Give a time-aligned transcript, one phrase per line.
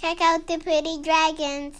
[0.00, 1.76] Check out the pretty dragons.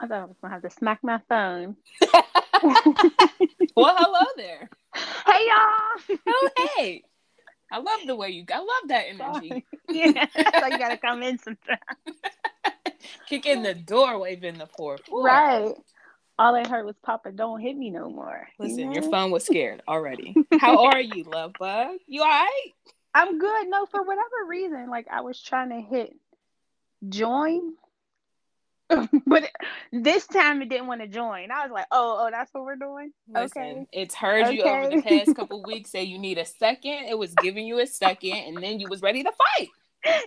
[0.00, 1.76] I thought I was gonna have to smack my phone.
[3.76, 4.68] well, hello there.
[5.32, 6.18] Hey y'all.
[6.28, 7.04] Oh, hey.
[7.70, 8.44] I love the way you.
[8.52, 9.64] I love that energy.
[9.88, 10.26] yeah,
[10.60, 11.78] so you gotta come in sometime.
[13.28, 14.98] Kick in the door, waving the four.
[14.98, 15.24] four.
[15.24, 15.74] Right.
[16.38, 18.46] All I heard was Papa, don't hit me no more.
[18.58, 18.92] You Listen, know?
[18.92, 20.36] your phone was scared already.
[20.58, 21.96] How are you, love bug?
[22.06, 22.70] You all right?
[23.14, 23.68] I'm good.
[23.68, 26.14] No, for whatever reason, like I was trying to hit
[27.08, 27.72] join,
[29.26, 29.50] but
[29.92, 31.50] this time it didn't want to join.
[31.50, 33.12] I was like, oh, oh, that's what we're doing.
[33.28, 33.86] Listen, Okay.
[33.92, 37.06] it's heard you over the past couple weeks say you need a second.
[37.08, 39.68] It was giving you a second, and then you was ready to fight.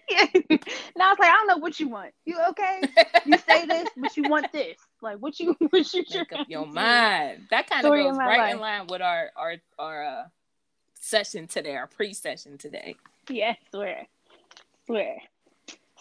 [0.09, 0.27] Yeah.
[0.33, 2.13] And I was like, I don't know what you want.
[2.23, 2.79] You okay?
[3.25, 4.77] You say this, but you want this.
[5.01, 7.47] Like, what you, what you Make up your mind.
[7.51, 10.23] That kind of Story of goes right in line with our our our uh,
[11.01, 12.95] session today, our pre-session today.
[13.29, 14.07] Yeah, swear,
[14.85, 15.17] swear.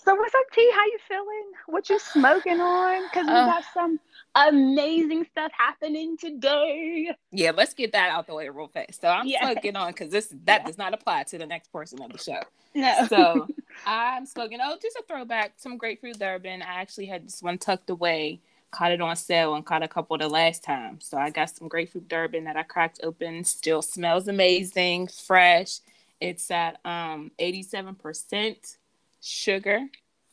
[0.05, 0.71] So what's up, T?
[0.75, 1.45] How you feeling?
[1.67, 3.09] What you smoking on?
[3.09, 3.47] Cause we Uh.
[3.47, 3.99] got some
[4.35, 7.11] amazing stuff happening today.
[7.31, 9.01] Yeah, let's get that out the way real fast.
[9.01, 9.41] So I'm Yeah.
[9.51, 12.43] smoking on because this that does not apply to the next person of the show.
[12.75, 13.07] No.
[13.09, 13.49] So
[13.87, 14.59] I'm smoking.
[14.63, 15.55] Oh, just a throwback.
[15.57, 16.61] Some grapefruit bourbon.
[16.61, 18.41] I actually had this one tucked away.
[18.73, 21.01] Caught it on sale and caught a couple the last time.
[21.01, 23.45] So I got some grapefruit bourbon that I cracked open.
[23.45, 25.79] Still smells amazing, fresh.
[26.21, 28.77] It's at um 87%
[29.25, 29.81] sugar.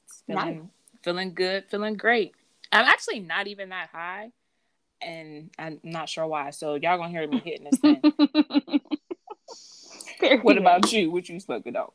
[0.06, 0.70] It's feeling,
[1.03, 2.34] feeling good, feeling great.
[2.72, 4.31] I'm actually not even that high,
[5.02, 6.52] and I'm not sure why.
[6.52, 8.02] So y'all gonna hear me hitting this thing.
[10.44, 11.12] what about you?
[11.12, 11.89] What you smoking on?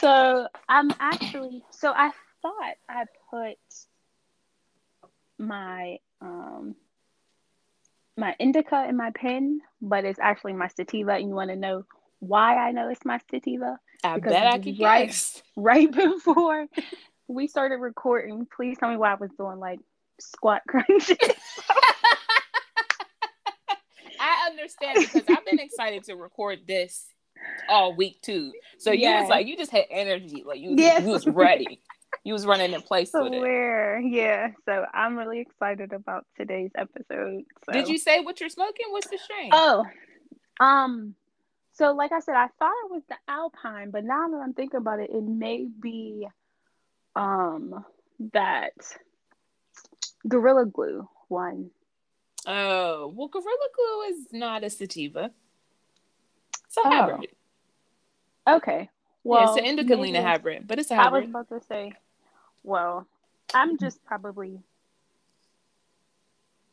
[0.00, 2.10] So I'm actually so I
[2.42, 3.58] thought I put
[5.38, 6.74] my um
[8.16, 11.12] my indica in my pen, but it's actually my sativa.
[11.12, 11.84] And you want to know
[12.18, 13.78] why I know it's my sativa?
[14.04, 15.42] I Because bet I could right- guess.
[15.56, 16.66] Right before
[17.28, 19.80] we started recording, please tell me why I was doing like
[20.20, 21.16] squat crunches.
[24.18, 27.06] I understand because I've been excited to record this
[27.68, 28.52] all week too.
[28.78, 29.20] So you Yeah.
[29.22, 31.02] was like you just had energy, like you, Yes.
[31.02, 31.80] you was ready.
[32.24, 33.38] You was running in place with it.
[33.38, 34.48] Swear, yeah.
[34.64, 37.44] So I'm really excited about today's episode.
[37.64, 37.72] So.
[37.72, 38.86] Did you say what you're smoking?
[38.90, 39.50] What's the strain?
[39.52, 39.84] Oh,
[40.60, 41.14] um,
[41.76, 44.78] so like I said, I thought it was the Alpine, but now that I'm thinking
[44.78, 46.26] about it, it may be,
[47.14, 47.84] um,
[48.32, 48.72] that
[50.26, 51.70] Gorilla Glue one.
[52.46, 55.30] Oh, well, Gorilla Glue is not a sativa.
[56.66, 56.90] It's a Oh.
[56.90, 57.30] hybrid.
[58.48, 58.88] Okay,
[59.24, 61.30] Well, yeah, it's an indica lena hybrid, but it's a I was hybrid.
[61.30, 61.92] about to say,
[62.62, 63.06] well,
[63.52, 64.60] I'm just probably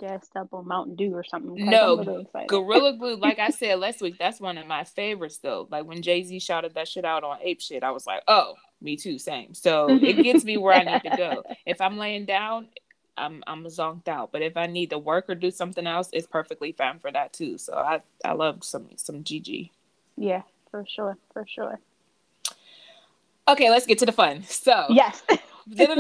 [0.04, 1.66] gassed up on Mountain Dew or something.
[1.66, 2.28] No, really.
[2.48, 5.68] Gorilla Glue, like I said last week, that's one of my favorites though.
[5.72, 8.56] Like when Jay Z shouted that shit out on Ape Shit, I was like, oh,
[8.82, 9.54] me too, same.
[9.54, 11.44] So it gets me where I need to go.
[11.66, 12.68] If I'm laying down,
[13.18, 14.32] I'm I'm zonked out.
[14.34, 17.32] But if I need to work or do something else, it's perfectly fine for that
[17.32, 17.58] too.
[17.58, 19.70] So I I love some some GG.
[20.18, 21.80] Yeah, for sure, for sure.
[23.48, 24.44] Okay, let's get to the fun.
[24.44, 25.24] So Yes.
[25.76, 26.00] drum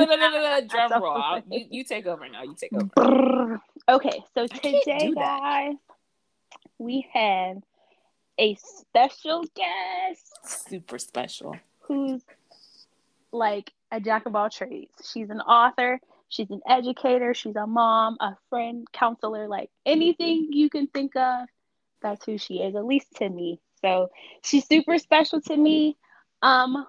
[1.02, 1.06] roll.
[1.14, 1.44] all I'll- right.
[1.50, 2.44] You, you take over now.
[2.44, 3.62] You take over.
[3.90, 5.76] Okay, so today, guys,
[6.80, 7.58] we have
[8.40, 11.58] a special guest Super special.
[11.82, 12.22] who's
[13.34, 14.94] like a jack of all trades.
[15.12, 16.00] She's an author,
[16.30, 21.50] she's an educator, she's a mom, a friend, counselor, like anything you can think of.
[22.02, 23.60] That's who she is, at least to me.
[23.82, 24.12] So
[24.44, 25.98] she's super special to me.
[26.42, 26.86] Um,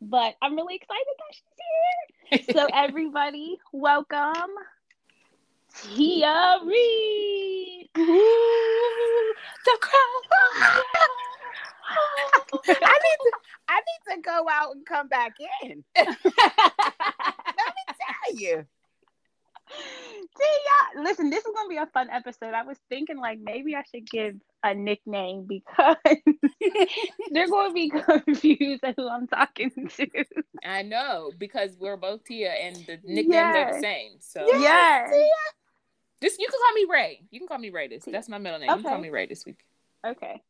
[0.00, 2.54] but I'm really excited that she's here.
[2.54, 4.54] So everybody, welcome
[5.82, 7.88] Tia Reed.
[7.94, 10.24] the crowd.
[12.68, 13.32] I need to
[13.68, 15.84] I need to go out and come back in.
[15.96, 16.14] Let me
[17.88, 18.66] tell you.
[19.70, 22.54] Tia, listen, this is gonna be a fun episode.
[22.54, 25.96] I was thinking like maybe I should give a nickname because
[27.30, 27.90] they're going to be
[28.24, 30.06] confused at who I'm talking to.
[30.64, 34.12] I know because we're both Tia and the nicknames are the same.
[34.20, 35.06] So Yeah.
[36.22, 37.22] Just you can call me Ray.
[37.30, 37.88] You can call me Ray.
[37.88, 38.68] This that's my middle name.
[38.68, 39.64] You can call me Ray this week.
[40.06, 40.42] Okay.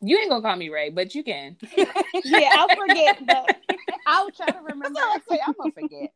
[0.00, 1.56] You ain't gonna call me Ray, but you can.
[2.24, 3.56] Yeah, I'll forget, but
[4.06, 4.98] I'll try to remember.
[4.98, 5.38] I say.
[5.46, 6.12] I'm gonna forget.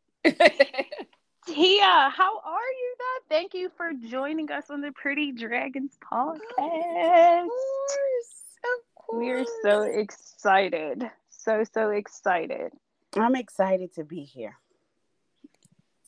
[1.47, 3.35] Tia, how are you, though?
[3.35, 7.43] Thank you for joining us on the Pretty Dragons podcast.
[7.43, 11.09] Of course, of We're so excited.
[11.29, 12.73] So, so excited.
[13.15, 14.55] I'm excited to be here.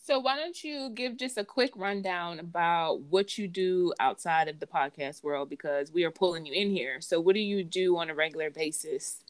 [0.06, 4.60] So why don't you give just a quick rundown about what you do outside of
[4.60, 7.00] the podcast world because we are pulling you in here.
[7.00, 9.24] So what do you do on a regular basis?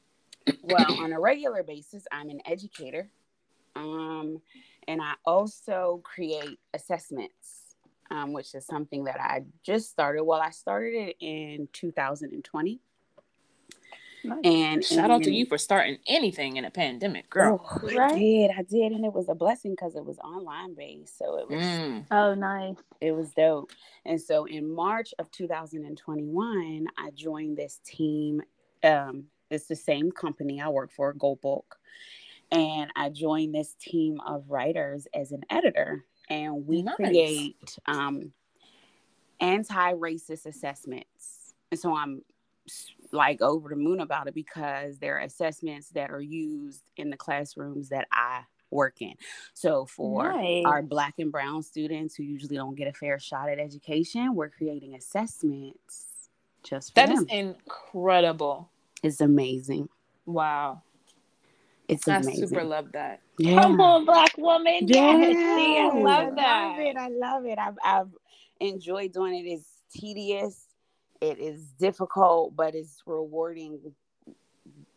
[0.64, 3.08] well, on a regular basis, I'm an educator.
[3.76, 4.42] Um,
[4.88, 7.76] and I also create assessments,
[8.10, 10.24] um, which is something that I just started.
[10.24, 12.80] Well, I started it in 2020.
[14.26, 14.40] Nice.
[14.46, 17.60] And Shout out to you for starting anything in a pandemic, girl.
[17.84, 21.18] Oh, I did, I did, and it was a blessing because it was online based,
[21.18, 22.06] so it was Mm.
[22.12, 22.76] Oh, nice.
[23.02, 23.72] it was dope.
[24.06, 28.42] And so in March of 2021, I joined this team.
[28.84, 31.78] Um, it's the same company I work for, Gold Bulk,
[32.52, 36.96] and I joined this team of writers as an editor, and we Nice.
[36.96, 38.32] create um,
[39.40, 41.54] anti-racist assessments.
[41.72, 42.22] And so I'm
[42.68, 47.10] s- like over the moon about it because there are assessments that are used in
[47.10, 49.14] the classrooms that I work in.
[49.54, 50.66] So for Nice.
[50.66, 54.50] our black and brown students who usually don't get a fair shot at education, we're
[54.50, 56.30] creating assessments
[56.64, 57.18] just for That them.
[57.20, 58.70] is incredible.
[59.04, 59.90] it's amazing.
[60.26, 60.82] Wow.
[61.88, 62.48] It's I amazing.
[62.48, 63.20] super love that.
[63.38, 63.62] yeah.
[63.62, 64.88] Come on, black woman.
[64.88, 65.36] Yes.
[65.36, 66.78] See, I love that.
[66.80, 66.96] it.
[66.98, 67.60] I love it.
[67.60, 68.08] I've, I've
[68.60, 69.48] enjoyed doing it.
[69.50, 70.66] It's tedious.
[71.24, 73.80] It is difficult, but it's rewarding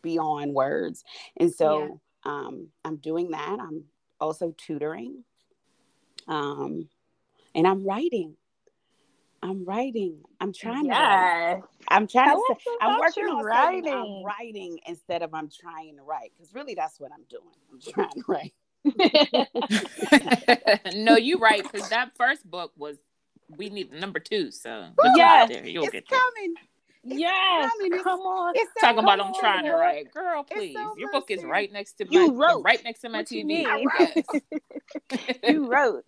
[0.02, 1.04] beyond words.
[1.36, 3.58] And so um, I'm doing that.
[3.60, 3.84] I'm
[4.20, 5.22] also tutoring.
[6.26, 6.88] Um,
[7.54, 8.34] and I'm writing.
[9.40, 10.22] I'm writing.
[10.40, 11.62] I'm trying to write.
[11.86, 13.94] I'm trying Tell to us say, I'm working on writing.
[13.94, 16.32] I'm writing instead of I'm trying to write.
[16.36, 17.54] Because really that's what I'm doing.
[17.72, 18.52] I'm trying to write.
[20.96, 22.96] no, you right, because that first book was
[23.56, 25.48] we need the number two, so but Yes.
[25.48, 25.70] you'll get there.
[25.72, 26.18] You'll it's get there.
[26.18, 26.54] coming.
[27.04, 27.70] yes.
[27.72, 27.86] coming.
[27.92, 28.52] It's- Come on.
[28.56, 29.80] It's so Talking about I'm trying to more.
[29.80, 30.12] write.
[30.12, 30.74] Girl, please.
[30.74, 32.62] so Your book is right next to my wrote.
[32.62, 33.46] right next to my What you TV.
[33.46, 33.88] mean?
[33.98, 35.38] Yes.
[35.48, 36.04] you wrote.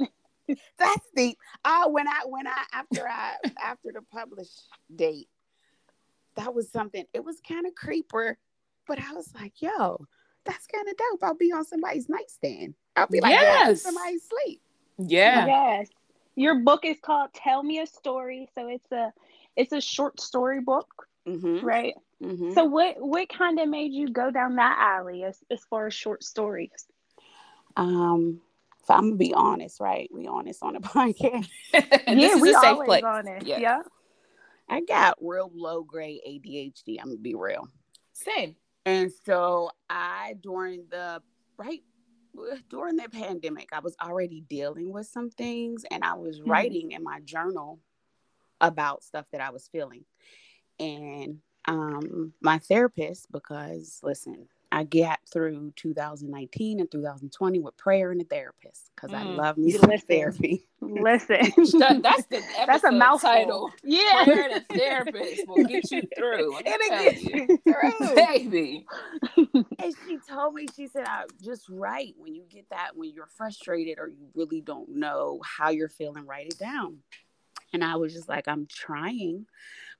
[0.78, 1.36] That's deep.
[1.64, 4.48] Oh, when I when I after I after the publish
[4.94, 5.28] date,
[6.36, 7.04] that was something.
[7.12, 8.38] It was kind of creeper,
[8.86, 10.06] but I was like, yo,
[10.44, 11.22] that's kind of dope.
[11.22, 12.74] I'll be on somebody's nightstand.
[12.96, 13.82] I'll be like, Yes.
[13.82, 14.62] somebody's sleep.
[14.98, 15.46] yeah.
[15.46, 15.88] Yes.
[16.38, 18.48] Your book is called Tell Me a Story.
[18.54, 19.12] So it's a
[19.56, 20.88] it's a short story book,
[21.26, 21.64] Mm-hmm.
[21.66, 21.94] right?
[22.22, 22.52] Mm-hmm.
[22.52, 25.94] So what what kind of made you go down that alley as, as far as
[25.94, 26.86] short stories?
[27.76, 28.40] um,
[28.82, 30.08] if I'm gonna be honest, right?
[30.12, 31.48] We honest on the podcast.
[31.72, 33.04] this yeah, is we a safe always place.
[33.04, 33.46] honest.
[33.46, 33.58] Yeah.
[33.60, 33.82] Yeah.
[34.68, 36.98] I got real low grade ADHD.
[37.00, 37.68] I'm gonna be real.
[38.12, 38.56] Same.
[38.86, 41.22] And so I during the
[41.56, 41.82] right
[42.68, 46.46] during the pandemic, I was already dealing with some things and I was Mhm.
[46.48, 47.80] writing in my journal
[48.60, 50.04] about stuff that I was feeling.
[50.80, 58.20] And um my therapist, because listen, I got through 2019 and 2020 with prayer and
[58.20, 59.36] a therapist because I Mm.
[59.36, 60.06] love me some listen.
[60.06, 60.68] therapy.
[60.82, 61.38] Listen.
[62.02, 63.30] That's the That's a mouthful.
[63.30, 63.70] title.
[63.82, 64.24] Yeah.
[64.24, 66.54] Prayer and a therapist will get you through.
[66.54, 67.46] Let It'll get you.
[67.48, 68.14] you through.
[68.14, 68.86] Baby.
[69.36, 73.26] And she told me, she said, I just write when you get that, when you're
[73.26, 76.98] frustrated or you really don't know how you're feeling, write it down.
[77.72, 79.46] And I was just like, I'm trying,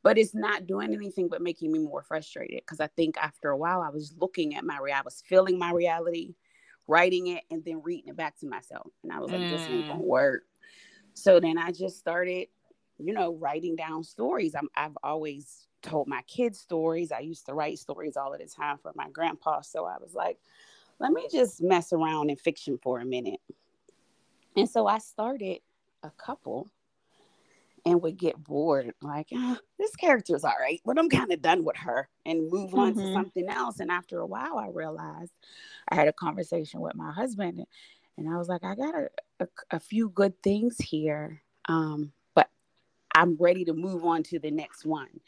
[0.03, 2.65] but it's not doing anything but making me more frustrated.
[2.67, 5.59] Cause I think after a while, I was looking at my reality, I was feeling
[5.59, 6.35] my reality,
[6.87, 8.91] writing it, and then reading it back to myself.
[9.03, 9.89] And I was like, this ain't Mm.
[9.89, 10.45] gonna work.
[11.15, 12.49] So then I just started,
[12.99, 14.55] you know, writing down stories.
[14.55, 17.13] I'm, I've always told my kids stories.
[17.13, 19.61] I used to write stories all of the time for my grandpa.
[19.63, 20.39] So I was like,
[21.01, 23.41] let me just mess around in fiction for a minute.
[24.57, 25.61] And so I started
[26.03, 26.69] a couple
[27.87, 31.65] and would get bored, like, ah, this character's all right, but I'm kind of done
[31.65, 33.13] with her and move on to Mhm.
[33.13, 33.81] something else.
[33.81, 35.33] And after a while, I realized
[35.89, 37.65] I had a conversation with my husband
[38.17, 41.43] and I was like, I got a, a, a few good things here.
[41.69, 42.51] Um, but
[43.15, 45.21] I'm ready to move on to the next one.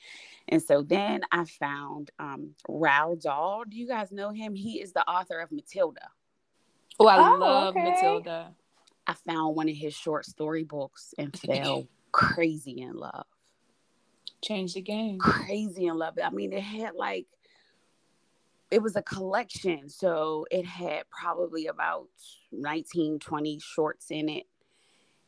[0.49, 3.65] And so then I found um, Roald Dahl.
[3.69, 4.55] Do you guys know him?
[4.55, 6.09] He is the author of Matilda.
[6.99, 7.85] Oh, I Oh, love okay.
[7.85, 8.55] Matilda.
[9.07, 13.27] I found one of his short story books and fell crazy in love.
[14.43, 15.19] Change the game.
[15.19, 16.19] Crazy in love.
[16.23, 17.27] I mean, it had like,
[18.71, 19.89] it was a collection.
[19.89, 22.09] So it had probably about
[22.53, 24.45] 19, 20 shorts in it.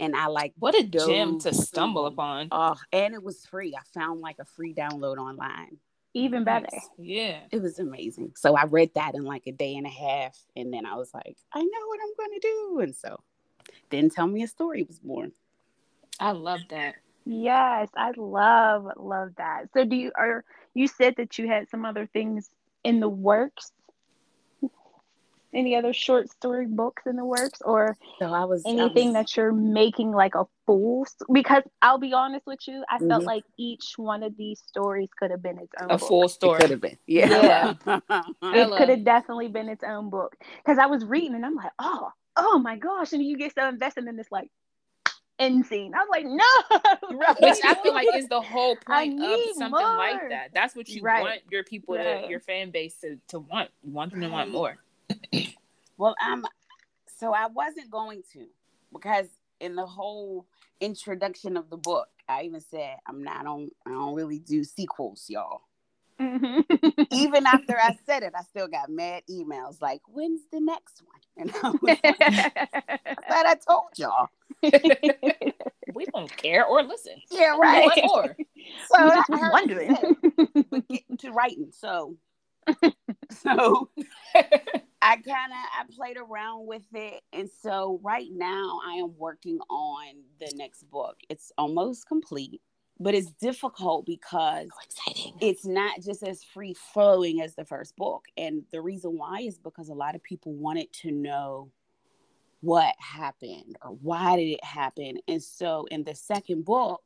[0.00, 2.48] And I like, What a gem to stumble upon.
[2.50, 3.74] oh, and it was free.
[3.76, 5.76] I found like a free download online.
[6.14, 6.66] Even better.
[6.72, 6.88] Nice.
[6.98, 7.38] Yeah.
[7.50, 8.32] It was amazing.
[8.36, 10.36] So I read that in like a day and a half.
[10.56, 12.80] And then I was like, I know what I'm going to do.
[12.80, 13.20] And so
[13.90, 15.32] then Tell Me a Story was born.
[16.22, 16.94] I love that.
[17.24, 19.64] Yes, I love love that.
[19.74, 22.48] So do you are you said that you had some other things
[22.84, 23.72] in the works?
[25.52, 29.26] Any other short story books in the works or So I was anything I was,
[29.26, 33.26] that you're making like a full because I'll be honest with you, I felt Mhm.
[33.26, 36.08] like each one of these stories could have been its own A book.
[36.08, 36.60] full it story.
[36.60, 36.98] could have been.
[37.06, 37.74] Yeah.
[38.54, 40.36] It could have definitely been its own book.
[40.58, 43.12] Because I was reading and I'm like, oh, oh my gosh.
[43.12, 44.48] And you get so invested in this like
[45.38, 45.92] end scene.
[45.94, 47.18] I was like, no.
[47.18, 47.40] Right.
[47.40, 50.50] Which I feel like is the whole point of something like that.
[50.54, 51.22] That's what you Right.
[51.22, 53.70] want your people to your fan base to, to want.
[53.82, 54.76] You want them to want more.
[55.98, 56.46] Well, um,
[57.18, 58.46] so I wasn't going to
[58.92, 59.26] because
[59.60, 60.46] in the whole
[60.80, 63.70] introduction of the book, I even said I'm not on.
[63.86, 65.60] I don't really do sequels, y'all.
[66.20, 66.64] Mhm.
[67.12, 71.20] Even after I said it, I still got mad emails like, "When's the next one?"
[71.38, 72.00] And I was like,
[73.28, 74.28] "I I told y'all."
[75.94, 77.20] we don't care or listen.
[77.30, 77.86] Yeah, Right.
[77.86, 78.04] right.
[78.12, 78.36] Or
[78.88, 79.96] So I I just was wondering.
[79.96, 82.16] said, but getting to writing, so
[83.30, 83.90] so
[85.02, 89.58] I kind of I played around with it, and so right now I am working
[89.68, 90.04] on
[90.38, 91.16] the next book.
[91.28, 92.60] It's almost complete,
[93.02, 94.68] but it's difficult because
[95.40, 99.58] it's not just as free flowing as the first book, and the reason why is
[99.58, 101.70] because a lot of people wanted to know
[102.60, 107.02] what happened or why did it happen, and so in the second book.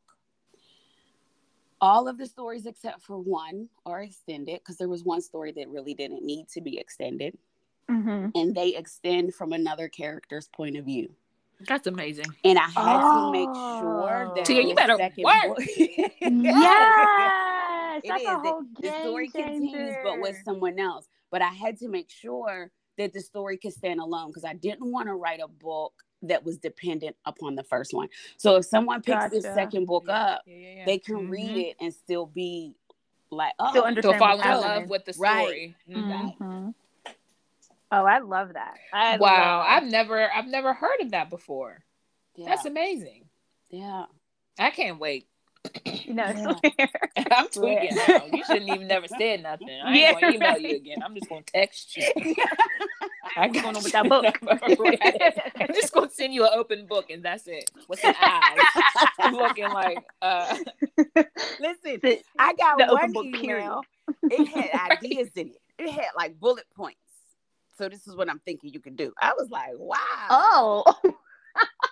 [1.79, 5.69] All of the stories except for one are extended because there was one story that
[5.69, 7.37] really didn't need to be extended
[7.88, 8.33] Mhm.
[8.35, 11.15] and they extend from another character's point of view.
[11.61, 12.27] That's amazing.
[12.45, 15.57] And I had to make sure that Tia, you the better second work.
[15.57, 15.59] book-
[16.21, 18.03] Yes.
[18.05, 18.29] It That's is.
[18.29, 21.09] a It- whole the game story continues, but with someone else.
[21.31, 24.91] But I had to make sure that the story could stand alone because I didn't
[24.93, 28.09] want to write a book that was dependent upon the first one.
[28.37, 29.55] So if someone picks this Gotcha.
[29.55, 30.85] second book up, Yeah, yeah, yeah.
[30.87, 31.71] they can read Mhm.
[31.71, 32.75] it and still be
[33.31, 35.43] like, oh, Still So understand fall what's in love with the Right.
[35.47, 35.75] story.
[35.89, 36.75] Mhm.
[37.93, 38.75] Oh, I love that.
[38.93, 41.85] I Wow, love I've never I've never heard of that before.
[42.35, 43.25] yeah, That's amazing.
[43.71, 44.07] yeah.
[44.59, 45.28] I can't wait.
[45.85, 46.55] you know, Yeah.
[46.73, 46.88] swear.
[47.31, 48.25] I'm tweaking now.
[48.33, 49.69] You shouldn't even never said nothing.
[49.85, 50.12] I ain't Yeah.
[50.21, 50.99] gonna email you again.
[51.05, 52.05] I'm just gonna text you.
[53.37, 54.25] I What's going on with that book?
[55.61, 57.71] I'm just gonna send you an open book and that's it.
[57.88, 58.59] With some eyes
[59.33, 60.57] looking like uh
[61.61, 63.40] Listen, The- I got the one book email.
[63.43, 63.83] period.
[64.31, 65.61] It had ideas in it.
[65.78, 66.99] It had like bullet points.
[67.76, 69.12] So this is what I'm thinking you could do.
[69.21, 69.97] I was like, wow,
[70.30, 70.85] Oh,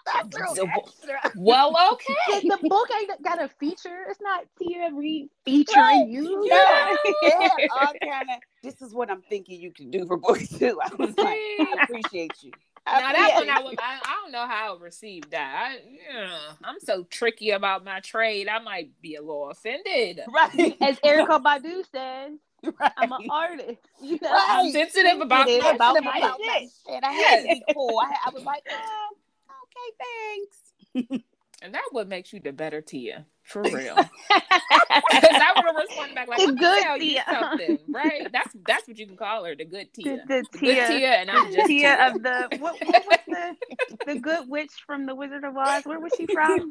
[0.06, 1.32] that's real So- extra.
[1.36, 2.40] well okay.
[2.48, 4.04] the book ain't got a feature.
[4.08, 6.46] It's not Tia Reed featuring you.
[6.48, 8.36] Yeah, it had all kind of.
[8.62, 10.78] This is what I'm thinking you can do for book two.
[10.82, 12.52] I was like, I appreciate you.
[12.86, 15.30] I Now that one, I, appreciate would, I, I don't know how I would receive
[15.30, 15.68] that.
[15.70, 15.78] I,
[16.12, 18.46] yeah, I'm so tricky about my trade.
[18.48, 20.20] I might be a little offended.
[20.34, 20.76] right.
[20.82, 22.32] As Erykah Badu says,
[22.80, 22.92] right.
[22.96, 23.78] I'm an artist.
[24.02, 24.30] You know?
[24.30, 24.46] Right.
[24.48, 26.04] I'm sensitive about Sensitive my about shit.
[26.04, 27.04] my about my shit.
[27.04, 27.98] I had to be cool.
[28.02, 29.08] I, I was like, oh,
[29.64, 31.24] okay, thanks.
[31.62, 33.94] And that what makes you the better Tia, for real.
[33.94, 38.28] Because I would have responded back like, The "Let good tell you Tia." something, right?
[38.30, 40.24] That's that's what you can call her, the good Tia.
[40.28, 42.08] The, the The Tia, good Tia, and I'm just Tia Tia.
[42.08, 43.56] of the what, what was the
[44.12, 45.86] the good witch from the Wizard of Oz?
[45.86, 46.70] Where was she from?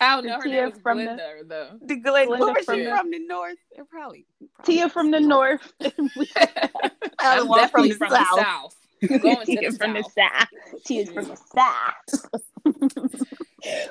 [0.00, 0.32] I don't know.
[0.32, 1.78] the Her Tia name was from the- Glinda, though.
[1.82, 3.56] The Glen, Glenda where from she the- from the north?
[3.74, 5.72] They're probably, probably Tia from the north.
[7.20, 8.38] I'm definitely from from the the south.
[8.40, 8.76] south.
[9.22, 10.12] Going to Tia the from the south.
[10.14, 10.84] south.
[10.84, 12.30] Tia's from the south.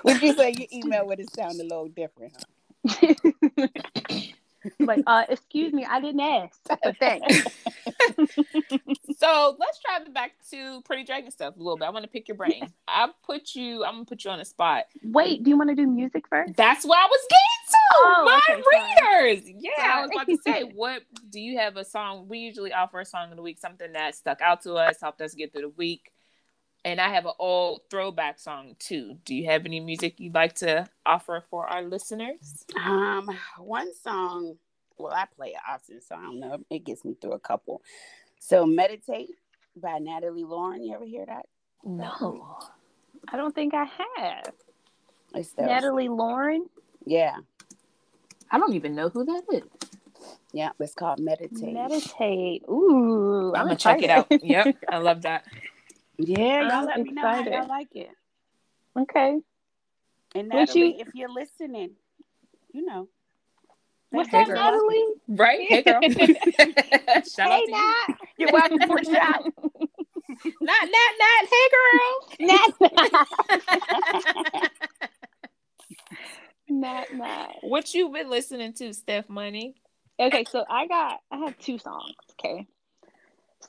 [0.04, 2.34] Would you say your email would have sounded a little different?
[2.88, 3.14] Huh?
[4.80, 7.46] Like, uh, excuse me, I didn't ask, but thanks.
[9.18, 11.86] So let's drive it back to Pretty Dragon stuff a little bit.
[11.86, 12.72] I want to pick your brain.
[12.88, 13.84] I put you.
[13.86, 14.86] I'm gonna put you on the spot.
[15.04, 16.56] Wait, do you want to do music first?
[16.56, 17.78] That's what I was getting to.
[17.98, 18.64] Oh, my okay,
[19.02, 19.30] sorry.
[19.36, 19.52] readers.
[19.58, 22.28] Yeah, I was about to say, what do you have a song?
[22.28, 25.22] We usually offer a song of the week, something that stuck out to us, helped
[25.22, 26.12] us get through the week.
[26.86, 29.18] And I have an old throwback song too.
[29.26, 32.64] Do you have any music you'd like to offer for our listeners?
[32.80, 33.28] Um,
[33.58, 34.58] one song.
[35.00, 36.60] Well, I play it often, so I don't know.
[36.70, 37.82] It gets me through a couple.
[38.40, 39.32] So, "Meditate"
[39.76, 40.84] by Natalie Lauren.
[40.84, 41.48] You ever hear that?
[41.84, 42.60] No.
[43.30, 43.86] I don't think I
[44.18, 44.54] have.
[45.34, 46.68] It's the, Natalie Lauren.
[47.04, 47.36] Yeah,
[48.52, 49.64] I don't even know who that is.
[50.54, 50.70] yeah.
[50.80, 52.62] It's called "Meditate." Meditate.
[52.70, 54.28] Ooh, I'm, I'm, gonna check it out.
[54.30, 54.48] excited.
[54.48, 55.46] Yep, I love that.
[56.18, 57.54] Yeah, uh, y'all I'm let me know how excited.
[57.54, 58.10] y'all like it.
[58.98, 59.40] okay.
[60.36, 61.92] And Natalie, you- if you're listening,
[62.74, 63.08] you know.
[64.12, 64.56] What's Hey, up, girl.
[64.56, 65.06] Natalie?
[65.28, 65.60] Right?
[65.68, 66.02] Hey girl.
[67.24, 67.72] Shout out to you.
[67.72, 68.08] Nat.
[68.38, 69.44] You're welcome for the shout.
[70.62, 71.48] Not, not, not.
[71.52, 72.12] Hey girl.
[72.40, 72.70] Nat.
[76.70, 77.56] not not.
[77.62, 79.76] What you been listening to, Steph Money?
[80.20, 82.14] Okay, so I got I have two songs.
[82.40, 82.66] Okay,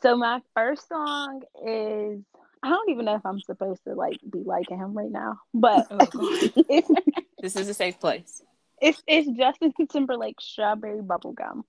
[0.03, 2.21] so my first song is
[2.67, 5.87] I don't even know if I'm supposed to like be liking him right now, but
[5.91, 6.49] Oh,
[7.41, 8.43] This is a safe place.
[8.83, 11.63] it's it's Justin Timberlake Strawberry Bubblegum.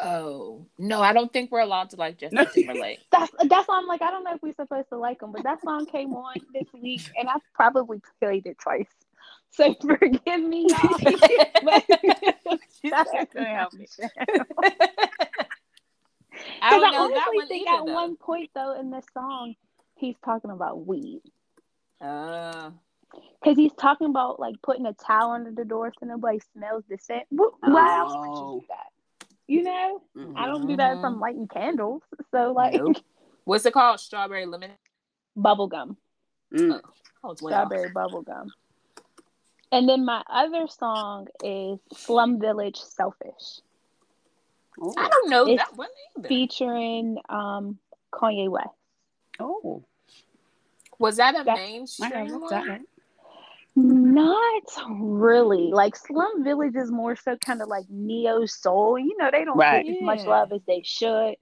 [0.00, 3.00] Oh no, I don't think we're allowed to like Justin Timberlake.
[3.12, 5.42] That's that's why I'm like I don't know if we're supposed to like him, but
[5.42, 8.86] that song came on this week and I probably played it twice.
[9.50, 10.98] So forgive me, y'all.
[11.64, 11.84] but
[12.84, 13.90] that's couldn't help it.
[16.62, 17.78] I I, honestly one think either.
[17.80, 17.92] at though.
[17.92, 19.54] one point though in the song,
[19.98, 21.22] he's talking about weed.
[22.00, 22.70] Uh,
[23.40, 26.98] Because he's talking about like putting a towel under the door so nobody smells the
[26.98, 27.24] scent.
[27.30, 28.54] Wh- Why else would Oh.
[28.54, 28.92] you do that?
[29.46, 30.36] You know, Mhm.
[30.36, 32.02] I don't do that if I'm lighting candles.
[32.30, 32.96] So like Nope.
[33.44, 34.00] what's it called?
[34.00, 34.72] Strawberry lemon.
[35.36, 35.96] bubble gum,
[36.52, 36.80] Mm.
[37.24, 37.48] Oh, it's off.
[37.50, 38.52] strawberry bubble gum.
[39.70, 43.60] And then my other song is Slum Village Selfish,
[44.80, 44.92] Oh.
[44.96, 46.28] I don't know It's that one either.
[46.28, 47.78] featuring um
[48.12, 48.68] Kanye West.
[49.40, 49.84] Oh.
[50.98, 52.12] Was that a That- mainstream
[52.44, 52.86] Okay, one?
[53.76, 55.70] Not really.
[55.70, 58.98] Like Slum Village is more so kind of like neo soul.
[58.98, 59.84] You know, they don't Right.
[59.86, 61.36] get as much love as they should.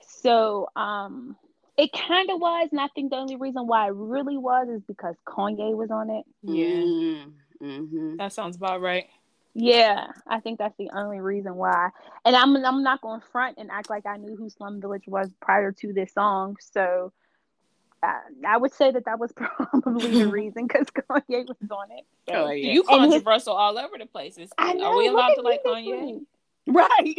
[0.00, 1.36] So, um,
[1.78, 4.82] it kind of was, and I think the only reason why it really was is
[4.82, 6.26] because Kanye was on it.
[6.42, 7.24] Yeah,
[7.62, 8.16] Mm-hmm.
[8.16, 9.06] that sounds about right.
[9.54, 11.90] Yeah, I think that's the only reason why.
[12.24, 15.06] And I'm I'm not going to front and act like I knew who Slum Village
[15.06, 16.56] was prior to this song.
[16.60, 17.12] So.
[18.02, 22.04] Uh, I would say that that was probably the reason because Kanye was on it.
[22.28, 22.34] So.
[22.34, 22.72] Oh, yeah.
[22.72, 24.38] You And his- controversial all over the place.
[24.38, 24.86] Is- I know.
[24.86, 26.20] Are we allowed to like this Kanye?
[26.66, 27.14] Right.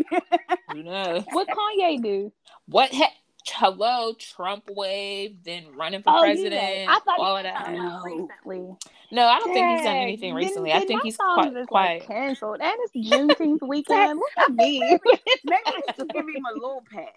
[0.72, 1.24] Who knows?
[1.32, 2.32] What Kanye do?
[2.68, 2.90] What?
[2.92, 3.06] He-
[3.46, 6.54] hello, Trump wave, then running for Oh, president.
[6.54, 6.86] yeah.
[6.90, 7.72] I thought all he of that.
[7.72, 8.02] was No.
[8.04, 8.76] recently.
[9.12, 10.72] No, I don't think he's done Dang, anything then- recently.
[10.74, 12.00] I think he's quite is, quiet.
[12.02, 14.20] Like canceled, and it's Juneteenth weekend.
[14.20, 14.80] Look at me.
[14.80, 17.08] Maybe we should give him a little pass.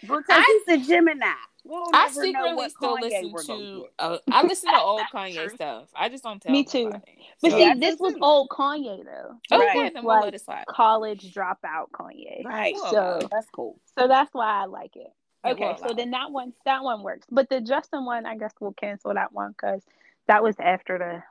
[0.00, 1.26] Because I- he's a Gemini.
[1.64, 5.88] We'll I secretly still Kanye listen gonna Uh, I listen to old Kanye stuff.
[5.94, 6.50] I just don't tell.
[6.50, 6.84] Me too.
[6.86, 7.02] nobody.
[7.40, 8.18] But So- see, Yeah, this was too.
[8.20, 9.36] old Kanye though.
[9.56, 9.94] okay, Right.
[9.94, 10.64] then we'll Like, let it slide.
[10.68, 12.44] College dropout Kanye.
[12.44, 12.74] Right.
[12.74, 13.78] Well, So, That's cool.
[13.96, 15.12] so that's why I like it.
[15.44, 17.26] Yeah, Okay, we'll so then that one, that one works.
[17.30, 19.82] But the Justin one, I guess we'll cancel that one because
[20.26, 21.22] that was after the.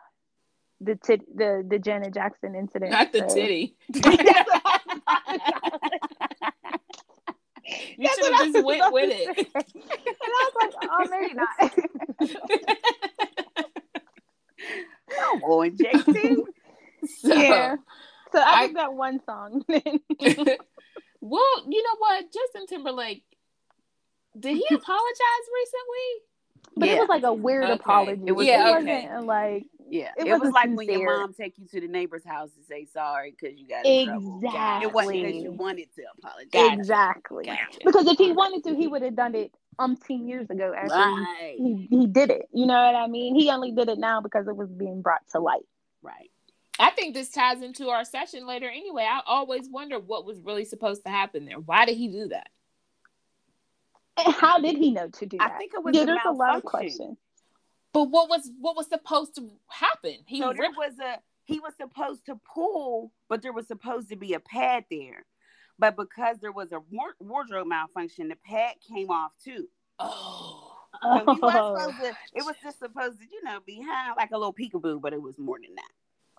[0.84, 2.90] The tit, the the Janet Jackson incident.
[2.92, 3.76] Not the so- titty.
[7.98, 9.48] You should have just went with it.
[9.56, 9.64] And
[10.24, 11.48] I was like, oh, maybe not.
[15.10, 16.38] Come on, JT.
[17.24, 17.78] So, yeah.
[18.32, 19.64] So I, I- think that one song.
[19.68, 19.82] well,
[21.68, 22.26] you know what?
[22.32, 23.24] Justin Timberlake,
[24.40, 26.22] did he apologize recently?
[26.78, 26.96] but Yeah.
[26.96, 27.74] it was like a weird Okay.
[27.74, 28.22] apology.
[28.28, 31.34] It was- it yeah, wasn't like Yeah, It it, was wasn't like when your mom
[31.34, 34.40] take you to the neighbor's house to say sorry because you got in trouble.
[34.42, 34.88] Exactly.
[34.88, 36.50] It wasn't because you wanted to apologize.
[36.54, 36.74] Gotcha.
[36.80, 37.46] exactly.
[37.46, 37.80] Gotcha.
[37.84, 41.56] Because if he wanted to, he would have done it umpteen years ago after Right,
[41.58, 42.48] he, he did it.
[42.54, 43.36] You know what I mean?
[43.36, 45.66] He only did it now because it was being brought to light.
[46.02, 46.32] right.
[46.80, 49.04] I think this ties into our session later anyway.
[49.04, 51.60] I always wonder what was really supposed to happen there.
[51.60, 52.48] Why did he do that?
[54.18, 55.58] And how did he know to do I that?
[55.58, 57.18] think it was yeah, a there's a lot of questions.
[57.94, 60.18] But what was what was supposed to happen?
[60.26, 64.10] He So there ripped was a he was supposed to pull, but there was supposed
[64.10, 65.26] to be a pad there.
[65.80, 69.68] But because there was a war- wardrobe malfunction, the pad came off too.
[70.00, 70.78] Oh.
[71.04, 71.92] So he was Oh.
[72.04, 75.14] to, it was just supposed to, you know, be high, like a little peekaboo, but
[75.14, 75.90] it was more than that.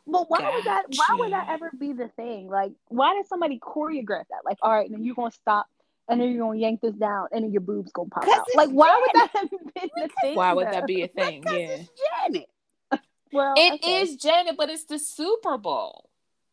[0.07, 0.85] But why would that?
[0.95, 2.49] Why would that ever be the thing?
[2.49, 4.45] Like, why did somebody choreograph that?
[4.45, 5.67] Like, all right, then you're gonna stop,
[6.13, 8.47] and then you're gonna yank this down, and then your boobs gonna pop out.
[8.55, 10.37] Like, why would that have been the thing?
[10.37, 10.73] Why would though?
[10.73, 11.43] that be a thing?
[11.47, 11.53] Yeah.
[11.53, 11.91] it's
[12.29, 12.49] Janet.
[13.33, 14.03] Well, It okay.
[14.03, 16.11] is Janet, but it's the Super Bowl.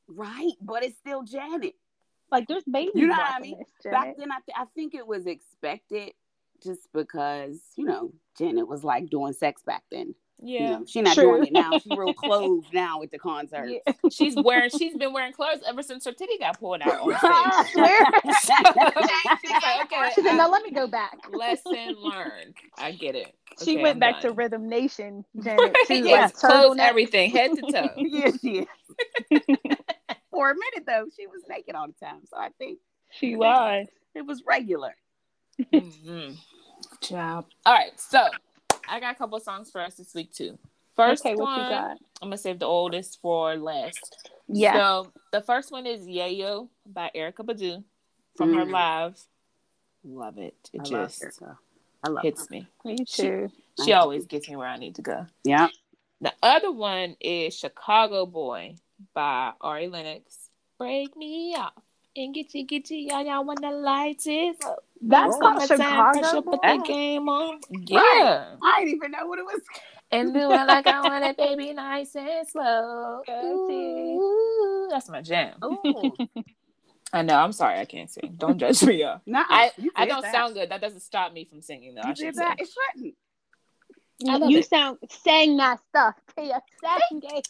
[0.07, 1.75] Right, but it's still Janet.
[2.31, 2.93] like there's babies.
[2.95, 3.57] You know what I mean?
[3.83, 6.13] This, Back then, I, th- I think it was expected
[6.63, 10.15] just because, you know, Janet was like doing sex back then.
[10.41, 10.69] You Yeah.
[10.80, 11.23] know, she not True.
[11.38, 11.71] doing it now.
[11.80, 13.67] She's real clothes now at the concert.
[13.69, 13.93] Yeah.
[14.10, 17.63] She's wearing she's been wearing clothes ever since her titty got pulled out on I
[17.63, 17.73] stage.
[17.73, 18.06] swear.
[19.41, 22.56] She's like, okay, She said, I- "Now let me go back." lesson learned.
[22.78, 23.36] I get it.
[23.63, 24.32] She Okay, went I'm back to.
[24.32, 25.75] Rhythm Nation, Janet.
[25.88, 26.88] Too, yes, like, clothes turtleneck.
[26.88, 27.89] everything, head to toe.
[27.97, 28.67] yes, yes.
[30.32, 32.80] For a minute though, she was naked all the time, so I think
[33.12, 33.88] She was.
[34.15, 34.95] it was regular.
[35.73, 36.38] Mhm.
[37.02, 37.45] Job.
[37.65, 38.25] All right, so
[38.89, 40.58] I got a couple songs for us this week too.
[40.95, 41.97] First okay, what one, you got?
[42.21, 44.30] I'm gonna save the oldest for last.
[44.47, 44.73] Yeah.
[44.73, 47.84] So the first one is Yayo by Erykah Badu
[48.36, 48.71] from her Mm.
[48.71, 49.21] live.
[50.04, 50.56] Love it.
[50.73, 51.58] It I just Erica.
[52.04, 52.67] I love hits me.
[52.84, 53.52] Me She- too.
[53.84, 55.25] She always gets me where I need to go.
[55.43, 55.67] Yeah.
[56.21, 58.75] The other one is Chicago Boy
[59.13, 60.49] by Ari Lennox.
[60.78, 61.73] Break me off
[62.15, 64.84] and get you, get you, y'all, y'all when the lights is up.
[65.01, 65.39] That's Oh.
[65.39, 66.19] not Summertime Chicago.
[66.19, 66.77] pressure, put boy.
[66.77, 67.53] the game on.
[67.71, 67.85] Right.
[67.88, 68.55] Yeah.
[68.63, 69.62] I didn't even know what it was.
[70.12, 73.21] And do it like I want it, baby, nice and slow.
[73.29, 75.55] Ooh, that's my jam.
[75.63, 76.15] Ooh.
[77.13, 77.35] I know.
[77.39, 78.35] I'm sorry, I can't sing.
[78.38, 79.01] Don't judge me.
[79.01, 79.21] Y'all.
[79.25, 79.43] Nuh-uh.
[79.49, 80.31] I I don't that.
[80.31, 80.69] sound good.
[80.69, 82.01] That doesn't stop me from singing, though.
[82.03, 82.41] I You should did say.
[82.41, 82.59] that.
[82.59, 83.15] It shouldn't.
[84.27, 84.67] I love you it.
[84.67, 86.15] sound sang that stuff.
[86.35, 87.47] Tia sang it.